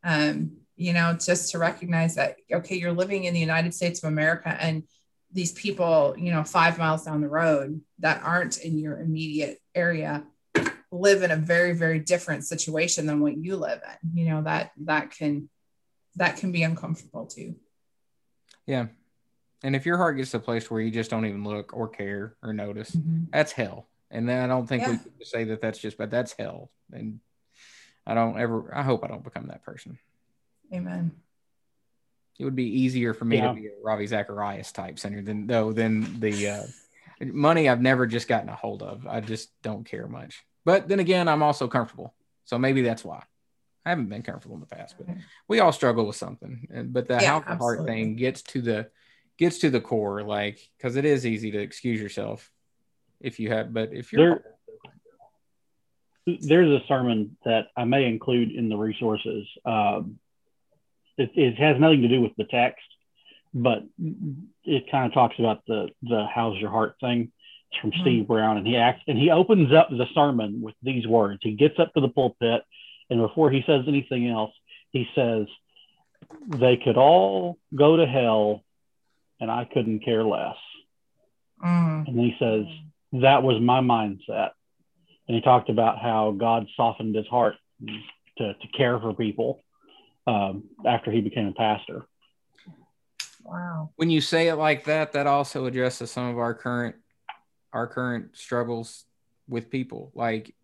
um, 0.04 0.52
you 0.76 0.92
know 0.92 1.12
just 1.12 1.52
to 1.52 1.58
recognize 1.58 2.14
that 2.14 2.36
okay 2.52 2.76
you're 2.76 2.92
living 2.92 3.24
in 3.24 3.34
the 3.34 3.40
united 3.40 3.74
states 3.74 4.02
of 4.02 4.08
america 4.08 4.56
and 4.60 4.82
these 5.32 5.52
people 5.52 6.14
you 6.16 6.32
know 6.32 6.44
five 6.44 6.78
miles 6.78 7.04
down 7.04 7.20
the 7.20 7.28
road 7.28 7.80
that 7.98 8.22
aren't 8.22 8.58
in 8.58 8.78
your 8.78 8.98
immediate 8.98 9.58
area 9.74 10.24
live 10.90 11.22
in 11.22 11.30
a 11.30 11.36
very 11.36 11.72
very 11.72 11.98
different 11.98 12.44
situation 12.44 13.06
than 13.06 13.20
what 13.20 13.36
you 13.36 13.56
live 13.56 13.80
in 14.02 14.18
you 14.18 14.28
know 14.28 14.42
that 14.42 14.70
that 14.78 15.10
can 15.10 15.48
that 16.16 16.36
can 16.36 16.50
be 16.52 16.62
uncomfortable 16.62 17.26
too 17.26 17.54
yeah 18.66 18.86
and 19.62 19.74
if 19.74 19.86
your 19.86 19.96
heart 19.96 20.16
gets 20.16 20.30
to 20.32 20.36
a 20.36 20.40
place 20.40 20.70
where 20.70 20.80
you 20.80 20.90
just 20.90 21.10
don't 21.10 21.26
even 21.26 21.44
look 21.44 21.74
or 21.74 21.88
care 21.88 22.36
or 22.42 22.52
notice, 22.52 22.92
mm-hmm. 22.92 23.24
that's 23.32 23.52
hell. 23.52 23.88
And 24.10 24.28
then 24.28 24.42
I 24.42 24.46
don't 24.46 24.66
think 24.66 24.82
yeah. 24.82 24.92
we 24.92 24.96
can 24.98 25.12
say 25.22 25.44
that 25.44 25.60
that's 25.60 25.78
just, 25.78 25.98
but 25.98 26.10
that's 26.10 26.34
hell. 26.38 26.70
And 26.92 27.20
I 28.08 28.14
don't 28.14 28.40
ever, 28.40 28.74
I 28.74 28.82
hope 28.82 29.04
I 29.04 29.08
don't 29.08 29.22
become 29.22 29.48
that 29.48 29.62
person. 29.64 29.98
Amen. 30.72 31.12
It 32.38 32.44
would 32.44 32.56
be 32.56 32.80
easier 32.80 33.14
for 33.14 33.24
me 33.24 33.36
yeah. 33.36 33.48
to 33.48 33.54
be 33.54 33.66
a 33.66 33.70
Ravi 33.82 34.06
Zacharias 34.06 34.72
type 34.72 34.98
center 34.98 35.22
than 35.22 35.46
though 35.46 35.72
than 35.72 36.20
the 36.20 36.48
uh, 36.48 36.62
money 37.20 37.68
I've 37.68 37.82
never 37.82 38.06
just 38.06 38.28
gotten 38.28 38.48
a 38.48 38.54
hold 38.54 38.82
of. 38.82 39.06
I 39.06 39.20
just 39.20 39.50
don't 39.62 39.84
care 39.84 40.06
much. 40.06 40.44
But 40.64 40.88
then 40.88 41.00
again, 41.00 41.28
I'm 41.28 41.42
also 41.42 41.68
comfortable. 41.68 42.14
So 42.44 42.58
maybe 42.58 42.82
that's 42.82 43.04
why. 43.04 43.24
I 43.84 43.90
haven't 43.90 44.08
been 44.08 44.22
comfortable 44.22 44.54
in 44.54 44.60
the 44.60 44.66
past, 44.66 44.96
but 44.98 45.16
we 45.48 45.60
all 45.60 45.72
struggle 45.72 46.06
with 46.06 46.16
something. 46.16 46.88
But 46.92 47.08
the 47.08 47.14
yeah, 47.14 47.40
heart 47.56 47.86
thing 47.86 48.16
gets 48.16 48.42
to 48.42 48.60
the 48.60 48.90
gets 49.38 49.58
to 49.58 49.70
the 49.70 49.80
core, 49.80 50.22
like 50.22 50.60
because 50.76 50.96
it 50.96 51.04
is 51.04 51.26
easy 51.26 51.50
to 51.52 51.58
excuse 51.58 52.00
yourself 52.00 52.50
if 53.20 53.40
you 53.40 53.50
have, 53.50 53.72
but 53.72 53.92
if 53.92 54.12
you're 54.12 54.28
there, 54.28 54.44
there's 56.40 56.68
a 56.68 56.86
sermon 56.86 57.36
that 57.44 57.68
I 57.76 57.84
may 57.84 58.06
include 58.06 58.50
in 58.52 58.68
the 58.68 58.76
resources. 58.76 59.46
Um, 59.64 60.18
it, 61.16 61.30
it, 61.34 61.56
has 61.56 61.80
nothing 61.80 62.02
to 62.02 62.08
do 62.08 62.20
with 62.20 62.32
the 62.36 62.44
text, 62.44 62.84
but 63.52 63.84
it 64.64 64.90
kind 64.90 65.06
of 65.06 65.14
talks 65.14 65.36
about 65.38 65.64
the 65.66 65.88
the 66.02 66.26
how's 66.32 66.56
your 66.58 66.70
heart 66.70 66.96
thing. 67.00 67.32
It's 67.70 67.80
from 67.80 67.90
mm-hmm. 67.90 68.02
Steve 68.02 68.28
Brown, 68.28 68.56
and 68.56 68.66
he 68.66 68.76
acts 68.76 69.02
and 69.06 69.18
he 69.18 69.30
opens 69.30 69.72
up 69.72 69.90
the 69.90 70.06
sermon 70.14 70.60
with 70.62 70.74
these 70.82 71.06
words. 71.06 71.40
He 71.42 71.52
gets 71.52 71.78
up 71.78 71.92
to 71.94 72.00
the 72.00 72.08
pulpit, 72.08 72.62
and 73.10 73.20
before 73.20 73.50
he 73.50 73.62
says 73.66 73.84
anything 73.88 74.28
else, 74.28 74.52
he 74.90 75.06
says, 75.14 75.46
they 76.46 76.76
could 76.76 76.96
all 76.96 77.58
go 77.74 77.96
to 77.96 78.06
hell 78.06 78.64
and 79.40 79.50
I 79.50 79.64
couldn't 79.64 80.04
care 80.04 80.24
less. 80.24 80.56
Mm. 81.64 82.08
And 82.08 82.18
he 82.18 82.36
says, 82.38 82.64
that 83.20 83.42
was 83.42 83.60
my 83.60 83.80
mindset. 83.80 84.50
And 85.28 85.34
he 85.34 85.40
talked 85.40 85.68
about 85.68 85.98
how 85.98 86.32
God 86.32 86.66
softened 86.74 87.14
his 87.14 87.26
heart 87.26 87.54
to, 88.38 88.54
to 88.54 88.68
care 88.76 88.98
for 88.98 89.12
people 89.12 89.62
um, 90.26 90.64
after 90.86 91.10
he 91.10 91.20
became 91.20 91.48
a 91.48 91.52
pastor. 91.52 92.06
Wow. 93.44 93.90
When 93.96 94.10
you 94.10 94.20
say 94.20 94.48
it 94.48 94.56
like 94.56 94.84
that, 94.84 95.12
that 95.12 95.26
also 95.26 95.66
addresses 95.66 96.10
some 96.10 96.26
of 96.28 96.38
our 96.38 96.54
current 96.54 96.96
our 97.72 97.86
current 97.86 98.36
struggles 98.36 99.04
with 99.46 99.70
people. 99.70 100.10
Like 100.14 100.54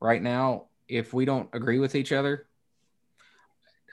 right 0.00 0.22
now, 0.22 0.66
if 0.88 1.12
we 1.12 1.24
don't 1.24 1.48
agree 1.52 1.78
with 1.78 1.94
each 1.94 2.12
other, 2.12 2.46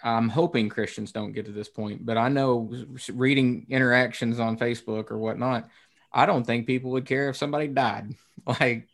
I'm 0.03 0.29
hoping 0.29 0.69
Christians 0.69 1.11
don't 1.11 1.33
get 1.33 1.45
to 1.45 1.51
this 1.51 1.69
point, 1.69 2.05
but 2.05 2.17
I 2.17 2.29
know 2.29 2.71
reading 3.11 3.65
interactions 3.69 4.39
on 4.39 4.57
Facebook 4.57 5.11
or 5.11 5.17
whatnot, 5.17 5.67
I 6.13 6.25
don't 6.25 6.45
think 6.45 6.67
people 6.67 6.91
would 6.91 7.05
care 7.05 7.29
if 7.29 7.37
somebody 7.37 7.67
died. 7.67 8.15
Like 8.47 8.87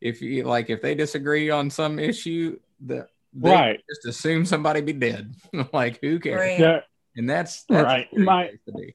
if 0.00 0.20
you 0.22 0.44
like 0.44 0.70
if 0.70 0.82
they 0.82 0.94
disagree 0.94 1.50
on 1.50 1.70
some 1.70 1.98
issue, 1.98 2.58
the 2.84 3.06
they 3.32 3.50
Right. 3.50 3.80
just 3.88 4.06
assume 4.06 4.44
somebody 4.46 4.80
be 4.80 4.92
dead. 4.94 5.34
like 5.72 5.98
who 6.00 6.18
cares? 6.20 6.40
Right. 6.40 6.58
There, 6.58 6.84
And 7.16 7.28
that's, 7.28 7.64
that's 7.64 7.84
Right. 7.84 8.08
My- 8.16 8.50
to 8.66 8.72
be. 8.72 8.94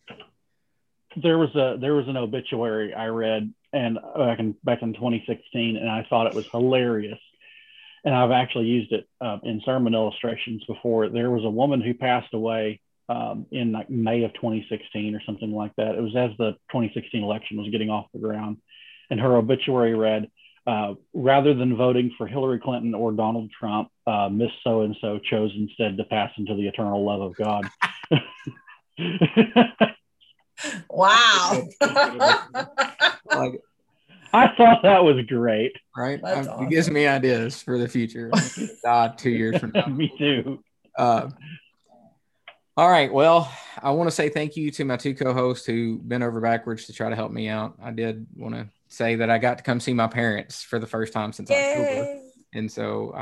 there 1.21 1.37
was 1.37 1.53
a 1.55 1.77
there 1.79 1.93
was 1.93 2.07
an 2.07 2.17
obituary 2.17 2.93
I 2.93 3.07
read 3.07 3.53
and 3.73 3.99
back 4.17 4.39
in 4.39 4.55
back 4.63 4.81
in 4.81 4.93
2016, 4.93 5.77
and 5.77 5.89
I 5.89 6.05
thought 6.09 6.27
it 6.27 6.33
was 6.33 6.47
hilarious. 6.47 7.19
And 8.03 8.15
I've 8.15 8.31
actually 8.31 8.65
used 8.65 8.91
it 8.93 9.07
uh, 9.21 9.37
in 9.43 9.61
sermon 9.63 9.93
illustrations 9.93 10.63
before. 10.65 11.07
There 11.09 11.29
was 11.29 11.43
a 11.45 11.49
woman 11.49 11.81
who 11.81 11.93
passed 11.93 12.33
away 12.33 12.81
um, 13.09 13.45
in 13.51 13.71
like 13.71 13.91
May 13.91 14.23
of 14.23 14.33
2016 14.33 15.13
or 15.13 15.21
something 15.23 15.51
like 15.51 15.75
that. 15.75 15.93
It 15.95 16.01
was 16.01 16.15
as 16.15 16.31
the 16.39 16.53
2016 16.71 17.21
election 17.23 17.57
was 17.57 17.69
getting 17.69 17.91
off 17.91 18.07
the 18.11 18.19
ground, 18.19 18.57
and 19.11 19.19
her 19.19 19.35
obituary 19.37 19.93
read, 19.93 20.31
uh, 20.67 20.93
"Rather 21.13 21.53
than 21.53 21.75
voting 21.75 22.11
for 22.17 22.27
Hillary 22.27 22.59
Clinton 22.59 22.93
or 22.93 23.11
Donald 23.11 23.49
Trump, 23.57 23.89
uh, 24.07 24.29
Miss 24.29 24.51
So 24.63 24.81
and 24.81 24.95
So 25.01 25.19
chose 25.19 25.51
instead 25.55 25.97
to 25.97 26.03
pass 26.05 26.31
into 26.37 26.55
the 26.55 26.67
eternal 26.67 27.03
love 27.05 27.21
of 27.21 27.35
God." 27.35 27.69
Wow. 30.89 31.67
Like, 33.33 33.61
I 34.33 34.49
thought 34.57 34.83
that 34.83 35.03
was 35.03 35.25
great. 35.25 35.71
right? 35.95 36.19
That's 36.21 36.47
Um, 36.49 36.65
It 36.65 36.69
gives 36.69 36.89
me 36.89 37.07
ideas 37.07 37.61
for 37.63 37.77
the 37.77 37.87
future. 37.87 38.29
Die 38.83 39.13
two 39.17 39.29
years 39.29 39.57
from 39.57 39.71
now. 39.73 39.85
Me 39.85 40.11
too. 40.17 40.61
Uh, 40.97 41.29
all 42.75 42.89
right. 42.89 43.11
Well, 43.11 43.49
I 43.81 43.91
want 43.91 44.07
to 44.07 44.11
say 44.15 44.27
thank 44.27 44.57
you 44.57 44.69
to 44.71 44.83
my 44.83 44.97
two 44.97 45.15
co-hosts 45.15 45.65
who 45.65 45.97
bent 45.99 46.23
over 46.23 46.41
backwards 46.41 46.85
to 46.87 46.93
try 46.93 47.09
to 47.09 47.15
help 47.15 47.31
me 47.31 47.47
out. 47.47 47.75
I 47.81 47.91
did 47.91 48.27
want 48.35 48.55
to 48.55 48.67
say 48.91 49.15
that 49.15 49.29
I 49.29 49.37
got 49.37 49.57
to 49.57 49.63
come 49.63 49.79
see 49.79 49.93
my 49.93 50.07
parents 50.07 50.63
for 50.63 50.79
the 50.79 50.87
first 50.87 51.13
time 51.13 51.33
since 51.33 51.49
October, 51.49 52.19
and 52.53 52.71
so 52.71 53.13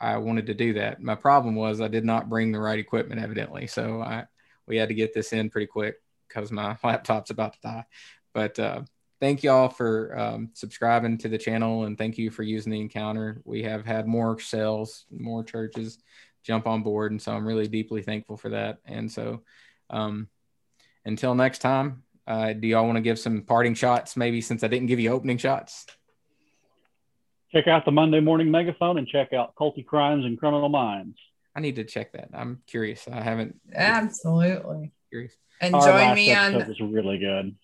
I 0.00 0.12
I 0.14 0.16
wanted 0.18 0.46
to 0.46 0.54
do 0.54 0.74
that. 0.74 1.02
My 1.02 1.14
problem 1.14 1.54
was 1.54 1.80
I 1.80 1.88
did 1.88 2.04
not 2.04 2.28
bring 2.28 2.52
the 2.52 2.60
right 2.60 2.78
equipment, 2.78 3.20
evidently, 3.20 3.66
so 3.66 4.00
I 4.00 4.24
we 4.66 4.76
had 4.76 4.88
to 4.88 4.94
get 4.94 5.14
this 5.14 5.32
in 5.32 5.50
pretty 5.50 5.66
quick 5.66 5.96
because 6.28 6.50
my 6.50 6.76
laptop's 6.84 7.30
about 7.30 7.54
to 7.54 7.60
die. 7.62 7.84
But 8.34 8.58
uh, 8.58 8.82
thank 9.20 9.42
y'all 9.42 9.68
for 9.68 10.18
um, 10.18 10.50
subscribing 10.54 11.18
to 11.18 11.28
the 11.28 11.38
channel, 11.38 11.84
and 11.84 11.96
thank 11.96 12.18
you 12.18 12.30
for 12.30 12.42
using 12.42 12.72
the 12.72 12.80
encounter. 12.80 13.40
We 13.44 13.62
have 13.64 13.84
had 13.84 14.06
more 14.06 14.38
sales, 14.38 15.06
more 15.10 15.44
churches 15.44 15.98
jump 16.48 16.66
on 16.66 16.82
board. 16.82 17.12
And 17.12 17.20
so 17.20 17.32
I'm 17.32 17.46
really 17.46 17.68
deeply 17.68 18.02
thankful 18.02 18.38
for 18.38 18.48
that. 18.48 18.78
And 18.86 19.12
so 19.12 19.42
um, 19.90 20.28
until 21.04 21.34
next 21.34 21.58
time, 21.58 22.02
uh, 22.28 22.52
do 22.52 22.68
y'all 22.68 22.84
want 22.84 22.96
to 22.96 23.00
give 23.02 23.18
some 23.18 23.42
parting 23.42 23.74
shots? 23.74 24.16
Maybe 24.16 24.40
since 24.40 24.62
I 24.62 24.68
didn't 24.68 24.86
give 24.86 25.00
you 25.00 25.10
opening 25.10 25.38
shots. 25.38 25.86
Check 27.52 27.66
out 27.66 27.84
the 27.86 27.90
Monday 27.90 28.20
Morning 28.20 28.50
Megaphone 28.50 28.98
and 28.98 29.08
check 29.08 29.32
out 29.32 29.54
Culty 29.56 29.84
Crimes 29.84 30.24
and 30.26 30.38
Criminal 30.38 30.68
Minds. 30.68 31.16
I 31.56 31.60
need 31.60 31.76
to 31.76 31.84
check 31.84 32.12
that. 32.12 32.28
I'm 32.34 32.60
curious. 32.66 33.08
I 33.10 33.22
haven't. 33.22 33.58
Absolutely. 33.74 34.92
Curious. 35.10 35.32
And 35.60 35.74
Our 35.74 35.80
join 35.80 35.94
last 35.94 36.16
me 36.16 36.30
episode 36.30 36.62
on 36.62 36.68
was 36.68 36.80
really 36.80 37.18
good. 37.18 37.56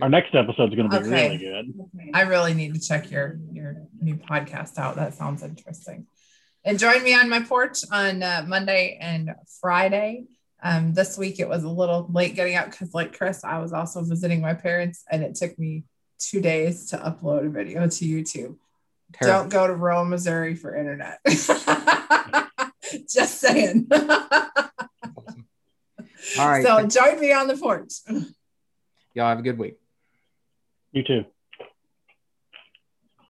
Our 0.00 0.08
next 0.08 0.34
episode 0.34 0.70
is 0.70 0.74
going 0.76 0.88
to 0.88 1.00
be 1.00 1.06
Okay. 1.06 1.28
really 1.28 1.38
good. 1.38 2.10
I 2.14 2.22
really 2.22 2.54
need 2.54 2.72
to 2.74 2.80
check 2.80 3.10
your 3.10 3.38
your 3.50 3.76
new 4.00 4.14
podcast 4.14 4.78
out. 4.78 4.96
That 4.96 5.12
sounds 5.14 5.42
interesting. 5.42 6.06
And 6.64 6.78
join 6.78 7.02
me 7.02 7.12
on 7.12 7.28
my 7.28 7.40
porch 7.42 7.78
on 7.90 8.22
uh, 8.22 8.44
Monday 8.46 8.96
and 9.00 9.34
Friday. 9.60 10.24
Um, 10.62 10.94
this 10.94 11.18
week 11.18 11.40
it 11.40 11.48
was 11.48 11.64
a 11.64 11.68
little 11.68 12.08
late 12.12 12.36
getting 12.36 12.54
out 12.54 12.70
because, 12.70 12.94
like 12.94 13.16
Chris, 13.16 13.42
I 13.44 13.58
was 13.58 13.72
also 13.72 14.02
visiting 14.02 14.40
my 14.40 14.54
parents, 14.54 15.04
and 15.10 15.22
it 15.22 15.34
took 15.34 15.58
me 15.58 15.84
two 16.18 16.40
days 16.40 16.90
to 16.90 16.98
upload 16.98 17.46
a 17.46 17.50
video 17.50 17.88
to 17.88 18.04
YouTube. 18.04 18.56
Terrible. 19.12 19.40
Don't 19.40 19.48
go 19.48 19.66
to 19.66 19.74
rural 19.74 20.04
Missouri 20.04 20.54
for 20.54 20.76
internet. 20.76 21.18
Just 23.08 23.40
saying. 23.40 23.88
Awesome. 23.90 25.46
All 26.38 26.48
right. 26.48 26.64
So 26.64 26.86
join 26.86 27.20
me 27.20 27.32
on 27.32 27.48
the 27.48 27.56
porch. 27.56 27.94
y'all 29.14 29.28
have 29.28 29.38
a 29.38 29.42
good 29.42 29.58
week. 29.58 29.76
You 30.92 31.02
too. 31.02 31.24